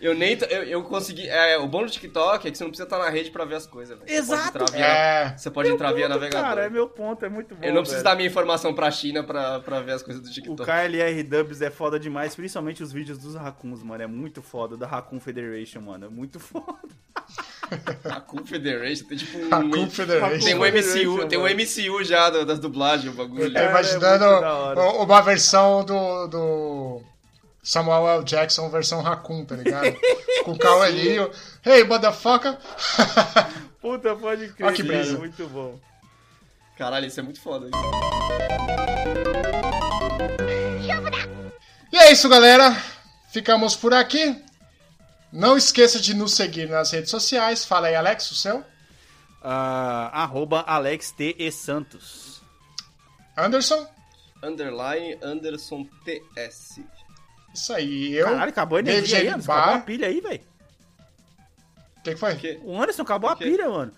Eu 0.00 0.14
nem. 0.14 0.36
t- 0.36 0.46
Eu, 0.48 0.62
eu 0.64 0.82
consegui. 0.84 1.28
É, 1.28 1.58
o 1.58 1.66
bom 1.66 1.84
do 1.84 1.90
TikTok 1.90 2.46
é 2.46 2.50
que 2.50 2.56
você 2.56 2.62
não 2.64 2.70
precisa 2.70 2.86
estar 2.86 2.98
na 2.98 3.08
rede 3.10 3.30
pra 3.30 3.44
ver 3.44 3.56
as 3.56 3.66
coisas, 3.66 3.98
velho. 3.98 4.08
Você 4.08 4.16
pode 4.16 4.32
Exato. 4.40 4.58
entrar 4.58 4.70
via- 4.76 4.86
É. 4.86 5.36
Você 5.36 5.50
pode 5.50 5.68
entrar 5.70 5.92
via 5.92 6.06
Ponto, 6.06 6.14
navegador. 6.14 6.48
Cara, 6.48 6.64
é 6.66 6.70
meu 6.70 6.88
ponto, 6.88 7.24
é 7.24 7.28
muito 7.28 7.54
bom. 7.54 7.64
Eu 7.64 7.72
não 7.74 7.80
preciso 7.82 8.02
velho. 8.02 8.04
dar 8.04 8.16
minha 8.16 8.28
informação 8.28 8.72
pra 8.74 8.90
China 8.90 9.22
pra, 9.24 9.60
pra 9.60 9.80
ver 9.80 9.92
as 9.92 10.02
coisas 10.02 10.22
do 10.22 10.28
O 10.28 10.32
TikTok. 10.32 10.64
KLR 10.64 11.22
Dubs 11.22 11.60
é 11.62 11.70
foda 11.70 11.98
demais, 11.98 12.34
principalmente 12.34 12.82
os 12.82 12.92
vídeos 12.92 13.18
dos 13.18 13.34
Raccoons, 13.34 13.82
mano. 13.82 14.02
É 14.02 14.06
muito 14.06 14.40
foda, 14.42 14.76
da 14.76 14.86
Raccoon 14.86 15.18
Federation, 15.20 15.80
mano. 15.80 16.06
É 16.06 16.08
muito 16.08 16.38
foda. 16.38 16.66
A 18.04 18.20
Confederation 18.20 19.06
tem 19.06 19.18
tipo 19.18 19.36
um. 19.38 19.46
A 19.54 19.60
Confederation. 19.62 20.44
Tem 20.46 20.54
um 20.54 20.58
Confederation, 20.58 21.12
MCU, 21.16 21.28
tem 21.28 21.38
um 21.38 21.42
mano. 21.42 21.54
MCU 21.54 22.02
já 22.04 22.30
das 22.30 22.58
dublagens, 22.58 23.12
o 23.12 23.16
bagulho. 23.16 23.42
Eu 23.42 23.48
tô 23.48 23.54
Cara, 23.54 23.66
é 23.66 23.70
imaginando 23.70 24.24
o- 24.80 25.04
uma 25.04 25.20
versão 25.20 25.84
do, 25.84 26.26
do 26.28 27.02
Samuel 27.68 28.08
L. 28.08 28.24
Jackson, 28.24 28.70
versão 28.70 29.02
Raccoon, 29.02 29.44
tá 29.44 29.54
ligado? 29.54 29.94
Com 30.42 30.52
o 30.52 30.58
Cauelinho. 30.58 31.30
Hey, 31.62 31.84
motherfucker! 31.84 32.56
Puta, 33.78 34.16
pode 34.16 34.48
crer, 34.54 34.66
Olha 34.68 34.74
que 34.74 34.82
cara. 34.82 34.98
brisa. 34.98 35.18
Muito 35.18 35.46
bom. 35.48 35.78
Caralho, 36.78 37.04
isso 37.04 37.20
é 37.20 37.22
muito 37.22 37.38
foda. 37.42 37.66
Isso. 37.66 37.76
E 41.92 41.96
é 41.98 42.10
isso, 42.10 42.26
galera. 42.30 42.74
Ficamos 43.30 43.76
por 43.76 43.92
aqui. 43.92 44.42
Não 45.30 45.54
esqueça 45.54 46.00
de 46.00 46.14
nos 46.14 46.32
seguir 46.32 46.70
nas 46.70 46.90
redes 46.90 47.10
sociais. 47.10 47.66
Fala 47.66 47.88
aí, 47.88 47.94
Alex, 47.94 48.30
o 48.30 48.34
seu. 48.34 48.64
Ah, 49.42 50.08
arroba 50.22 50.62
Alex 50.66 51.10
T. 51.10 51.36
E. 51.38 51.52
Santos. 51.52 52.40
Anderson. 53.36 53.86
Underline 54.42 55.18
Anderson 55.22 55.86
TS. 56.06 56.80
Isso 57.58 57.72
aí. 57.72 58.14
Eu. 58.14 58.26
Caralho, 58.26 58.50
acabou 58.50 58.76
a 58.76 58.80
energia 58.80 59.18
aí. 59.18 59.28
Anderson. 59.28 59.52
Acabou 59.52 59.74
a 59.74 59.78
pilha 59.80 60.08
aí, 60.08 60.20
velho. 60.20 60.40
O 61.98 62.02
que, 62.02 62.10
que 62.12 62.16
foi? 62.16 62.34
Que- 62.36 62.60
O 62.64 62.80
Anderson 62.80 63.02
acabou 63.02 63.28
a 63.30 63.36
pilha, 63.36 63.68
mano. 63.68 63.92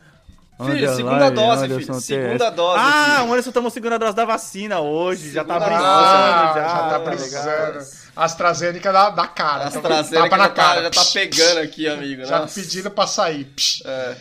Filho, 0.64 0.94
segunda 0.94 1.30
dose, 1.30 1.66
filho. 1.68 1.94
Segunda 2.00 2.50
dose. 2.50 2.78
Ah, 2.78 3.14
filho. 3.16 3.28
o 3.28 3.32
Anderson 3.32 3.50
tomou 3.52 3.68
a 3.68 3.70
segunda 3.70 3.98
dose 3.98 4.14
da 4.14 4.24
vacina 4.26 4.80
hoje. 4.80 5.30
já 5.32 5.42
tá 5.42 5.54
Segunda 5.54 5.66
brisando, 5.70 5.88
Ah, 5.88 6.52
já. 6.54 6.60
já 6.62 6.68
tá 6.68 6.88
tá 6.90 7.00
precisando. 7.00 7.66
ligado? 7.72 8.00
AstraZeneca 8.16 8.92
da, 8.92 9.08
da 9.10 9.26
cara. 9.26 9.64
As 9.64 9.70
Então, 9.76 9.82
traseiras 9.90 10.28
tapa 10.28 10.28
que 10.28 10.36
na 10.36 10.44
já 10.44 10.48
tá, 10.50 10.62
cara. 10.62 10.82
já 10.82 10.90
tá 10.90 11.04
pegando 11.14 11.58
aqui, 11.60 11.88
amigo. 11.88 12.24
Já 12.26 12.40
Nossa. 12.40 12.60
pedindo 12.60 12.90
pra 12.90 13.06
sair. 13.06 13.50
É. 13.86 14.16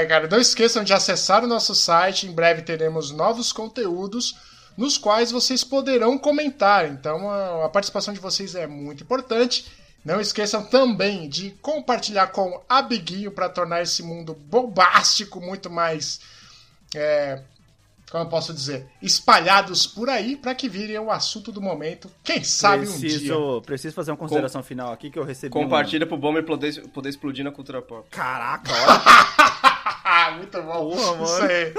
É, 0.00 0.06
cara, 0.06 0.26
não 0.30 0.38
esqueçam 0.40 0.82
de 0.82 0.92
acessar 0.94 1.44
o 1.44 1.46
nosso 1.46 1.74
site. 1.74 2.26
Em 2.26 2.32
breve 2.32 2.62
teremos 2.62 3.10
novos 3.10 3.52
conteúdos 3.52 4.36
nos 4.78 4.96
quais 4.96 5.30
vocês 5.30 5.62
poderão 5.62 6.16
comentar. 6.16 6.88
Então 6.88 7.28
a, 7.28 7.66
a 7.66 7.68
participação 7.68 8.14
de 8.14 8.20
vocês 8.20 8.54
é 8.54 8.66
muito 8.66 9.02
importante. 9.02 9.66
Não 10.04 10.20
esqueçam 10.20 10.64
também 10.64 11.28
de 11.28 11.50
compartilhar 11.60 12.28
com 12.28 12.62
amiguinho 12.68 13.30
para 13.32 13.48
tornar 13.48 13.82
esse 13.82 14.02
mundo 14.02 14.32
bombástico 14.34 15.40
muito 15.40 15.68
mais. 15.68 16.20
é, 16.94 17.42
como 18.10 18.24
eu 18.24 18.28
posso 18.28 18.54
dizer? 18.54 18.86
Espalhados 19.02 19.86
por 19.86 20.08
aí 20.08 20.34
para 20.34 20.54
que 20.54 20.66
virem 20.66 20.98
o 20.98 21.10
assunto 21.10 21.52
do 21.52 21.60
momento. 21.60 22.10
Quem 22.24 22.42
sabe 22.42 22.88
um 22.88 22.96
dia. 22.98 23.10
Preciso, 23.10 23.62
preciso 23.66 23.94
fazer 23.94 24.12
uma 24.12 24.16
consideração 24.16 24.62
final 24.62 24.92
aqui 24.94 25.10
que 25.10 25.18
eu 25.18 25.24
recebi. 25.24 25.54
um- 25.58 25.62
Compartilha 25.64 26.06
pro 26.06 26.16
Bomber 26.16 26.42
poder, 26.42 26.88
poder 26.88 27.10
explodir 27.10 27.44
na 27.44 27.50
cultura 27.52 27.82
pop. 27.82 28.08
Caraca, 28.10 28.72
olha. 28.72 29.47
muito 30.30 30.60
bom. 30.62 30.90
Porra, 30.90 31.24
Isso 31.24 31.32
mano. 31.40 31.44
aí. 31.52 31.74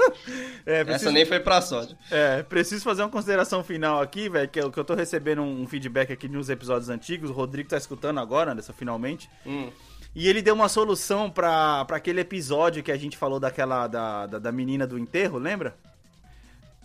É, 0.66 0.84
preciso, 0.84 1.04
Essa 1.08 1.12
nem 1.12 1.24
foi 1.24 1.40
pra 1.40 1.60
sódio. 1.62 1.96
é, 2.10 2.42
preciso 2.42 2.82
fazer 2.84 3.02
uma 3.02 3.08
consideração 3.08 3.62
final 3.64 4.00
aqui, 4.00 4.28
velho, 4.28 4.48
que, 4.48 4.60
eu- 4.60 4.70
que 4.70 4.78
eu 4.78 4.84
tô 4.84 4.94
recebendo 4.94 5.42
um 5.42 5.66
feedback 5.66 6.12
aqui 6.12 6.28
nos 6.28 6.48
episódios 6.50 6.88
antigos. 6.88 7.30
O 7.30 7.32
Rodrigo 7.32 7.68
tá 7.68 7.76
escutando 7.76 8.20
agora, 8.20 8.52
Anderson, 8.52 8.72
finalmente. 8.72 9.28
Hum. 9.46 9.70
E 10.14 10.28
ele 10.28 10.42
deu 10.42 10.54
uma 10.54 10.68
solução 10.68 11.30
pra, 11.30 11.84
pra 11.84 11.96
aquele 11.98 12.20
episódio 12.20 12.82
que 12.82 12.90
a 12.90 12.96
gente 12.96 13.16
falou 13.16 13.38
daquela 13.38 13.86
da, 13.86 14.26
da, 14.26 14.38
da 14.40 14.52
menina 14.52 14.86
do 14.86 14.98
enterro, 14.98 15.38
lembra? 15.38 15.76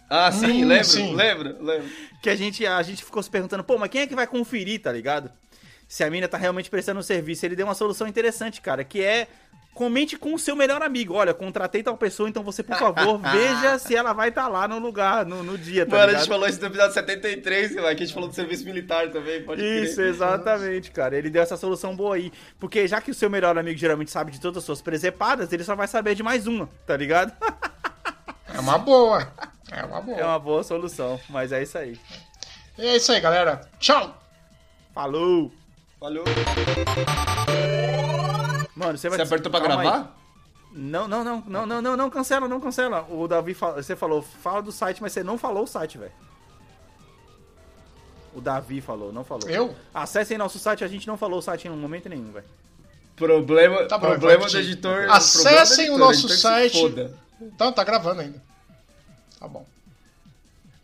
Ah, 0.07 0.31
sim, 0.31 0.63
Hum, 0.63 0.67
lembro, 0.67 0.83
sim. 0.85 1.15
lembro, 1.15 1.63
lembro. 1.63 1.89
Que 2.21 2.29
a 2.29 2.35
gente, 2.35 2.65
a 2.65 2.81
gente 2.83 3.03
ficou 3.03 3.23
se 3.23 3.29
perguntando, 3.29 3.63
pô, 3.63 3.77
mas 3.77 3.89
quem 3.89 4.01
é 4.01 4.07
que 4.07 4.15
vai 4.15 4.27
conferir, 4.27 4.79
tá 4.81 4.91
ligado? 4.91 5.31
Se 5.87 6.03
a 6.03 6.09
mina 6.11 6.27
tá 6.27 6.37
realmente 6.37 6.69
prestando 6.69 6.99
um 6.99 7.03
serviço. 7.03 7.43
Ele 7.45 7.55
deu 7.55 7.65
uma 7.65 7.73
solução 7.75 8.07
interessante, 8.07 8.61
cara, 8.61 8.83
que 8.83 9.01
é 9.03 9.27
comente 9.75 10.17
com 10.17 10.33
o 10.33 10.39
seu 10.39 10.55
melhor 10.55 10.81
amigo. 10.81 11.13
Olha, 11.13 11.33
contratei 11.33 11.83
tal 11.83 11.97
pessoa, 11.97 12.29
então 12.29 12.41
você, 12.41 12.63
por 12.63 12.77
favor, 12.77 13.19
veja 13.31 13.77
se 13.77 13.93
ela 13.93 14.13
vai 14.13 14.29
estar 14.29 14.43
tá 14.43 14.47
lá 14.47 14.67
no 14.67 14.79
lugar, 14.79 15.25
no, 15.25 15.43
no 15.43 15.57
dia, 15.57 15.85
tá 15.85 15.91
Mano, 15.91 16.03
a 16.03 16.05
ligado? 16.07 16.21
gente 16.21 16.29
falou 16.29 16.47
isso 16.47 16.61
no 16.61 16.67
episódio 16.67 16.93
73, 16.93 17.73
que 17.73 17.79
a 17.79 17.93
gente 17.93 18.13
falou 18.13 18.29
do 18.29 18.33
serviço 18.33 18.63
militar 18.63 19.11
também, 19.11 19.43
pode 19.43 19.61
Isso, 19.61 19.97
crer. 19.97 20.07
exatamente, 20.07 20.89
cara. 20.91 21.17
Ele 21.17 21.29
deu 21.29 21.43
essa 21.43 21.57
solução 21.57 21.93
boa 21.95 22.15
aí. 22.15 22.31
Porque 22.57 22.87
já 22.87 23.01
que 23.01 23.11
o 23.11 23.13
seu 23.13 23.29
melhor 23.29 23.57
amigo 23.57 23.77
geralmente 23.77 24.09
sabe 24.09 24.31
de 24.31 24.39
todas 24.39 24.59
as 24.59 24.63
suas 24.63 24.81
presepadas, 24.81 25.51
ele 25.51 25.65
só 25.65 25.75
vai 25.75 25.87
saber 25.87 26.15
de 26.15 26.23
mais 26.23 26.47
uma, 26.47 26.69
tá 26.87 26.95
ligado? 26.95 27.33
É 28.53 28.59
uma 28.59 28.77
boa. 28.77 29.27
É 29.69 29.83
uma 29.83 30.01
boa. 30.01 30.17
É 30.17 30.23
uma 30.23 30.39
boa 30.39 30.63
solução, 30.63 31.19
mas 31.29 31.51
é 31.51 31.61
isso 31.61 31.77
aí. 31.77 31.99
E 32.77 32.87
é 32.87 32.95
isso 32.95 33.11
aí, 33.11 33.19
galera. 33.19 33.61
Tchau! 33.77 34.17
Falou! 34.93 35.51
Falou. 35.99 36.23
Mano, 38.75 38.97
você 38.97 39.09
vai 39.09 39.17
Você 39.17 39.23
apertou 39.23 39.51
pra 39.51 39.61
calma 39.61 39.81
aí. 39.81 39.87
gravar? 39.87 40.17
Não, 40.73 41.07
não, 41.07 41.23
não, 41.23 41.43
não, 41.47 41.65
não, 41.65 41.81
não, 41.81 41.95
não 41.97 42.09
cancela, 42.09 42.47
não 42.49 42.59
cancela. 42.59 43.07
O 43.09 43.25
Davi, 43.27 43.53
fa- 43.53 43.71
você 43.71 43.95
falou, 43.95 44.21
fala 44.21 44.61
do 44.61 44.71
site, 44.71 45.01
mas 45.01 45.13
você 45.13 45.23
não 45.23 45.37
falou 45.37 45.63
o 45.63 45.67
site, 45.67 45.97
velho. 45.97 46.11
O 48.33 48.41
Davi 48.41 48.81
falou, 48.81 49.13
não 49.13 49.23
falou. 49.23 49.49
Eu? 49.49 49.73
Acessem 49.93 50.37
nosso 50.37 50.59
site, 50.59 50.83
a 50.83 50.87
gente 50.89 51.07
não 51.07 51.15
falou 51.15 51.39
o 51.39 51.41
site 51.41 51.69
em 51.69 51.71
momento 51.71 52.09
nenhum, 52.09 52.33
velho. 52.33 52.45
Problema, 53.15 53.85
Tá 53.85 53.97
bom, 53.97 54.07
problema 54.07 54.45
do 54.45 54.57
editor. 54.57 55.09
Acessem 55.09 55.85
problema 55.87 55.95
o 55.95 55.97
do 55.97 56.05
nosso 56.05 56.27
editor, 56.27 56.29
que 56.29 56.35
se 56.35 56.41
site. 56.41 57.13
Então, 57.41 57.71
tá 57.71 57.81
gravando 57.85 58.19
ainda. 58.19 58.43
Tá 59.39 59.47
bom. 59.47 59.65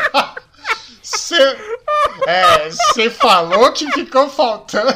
Você. 1.03 1.59
É, 2.27 2.71
você 2.71 3.11
falou 3.11 3.73
que 3.73 3.91
ficou 3.93 4.29
faltando. 4.31 4.93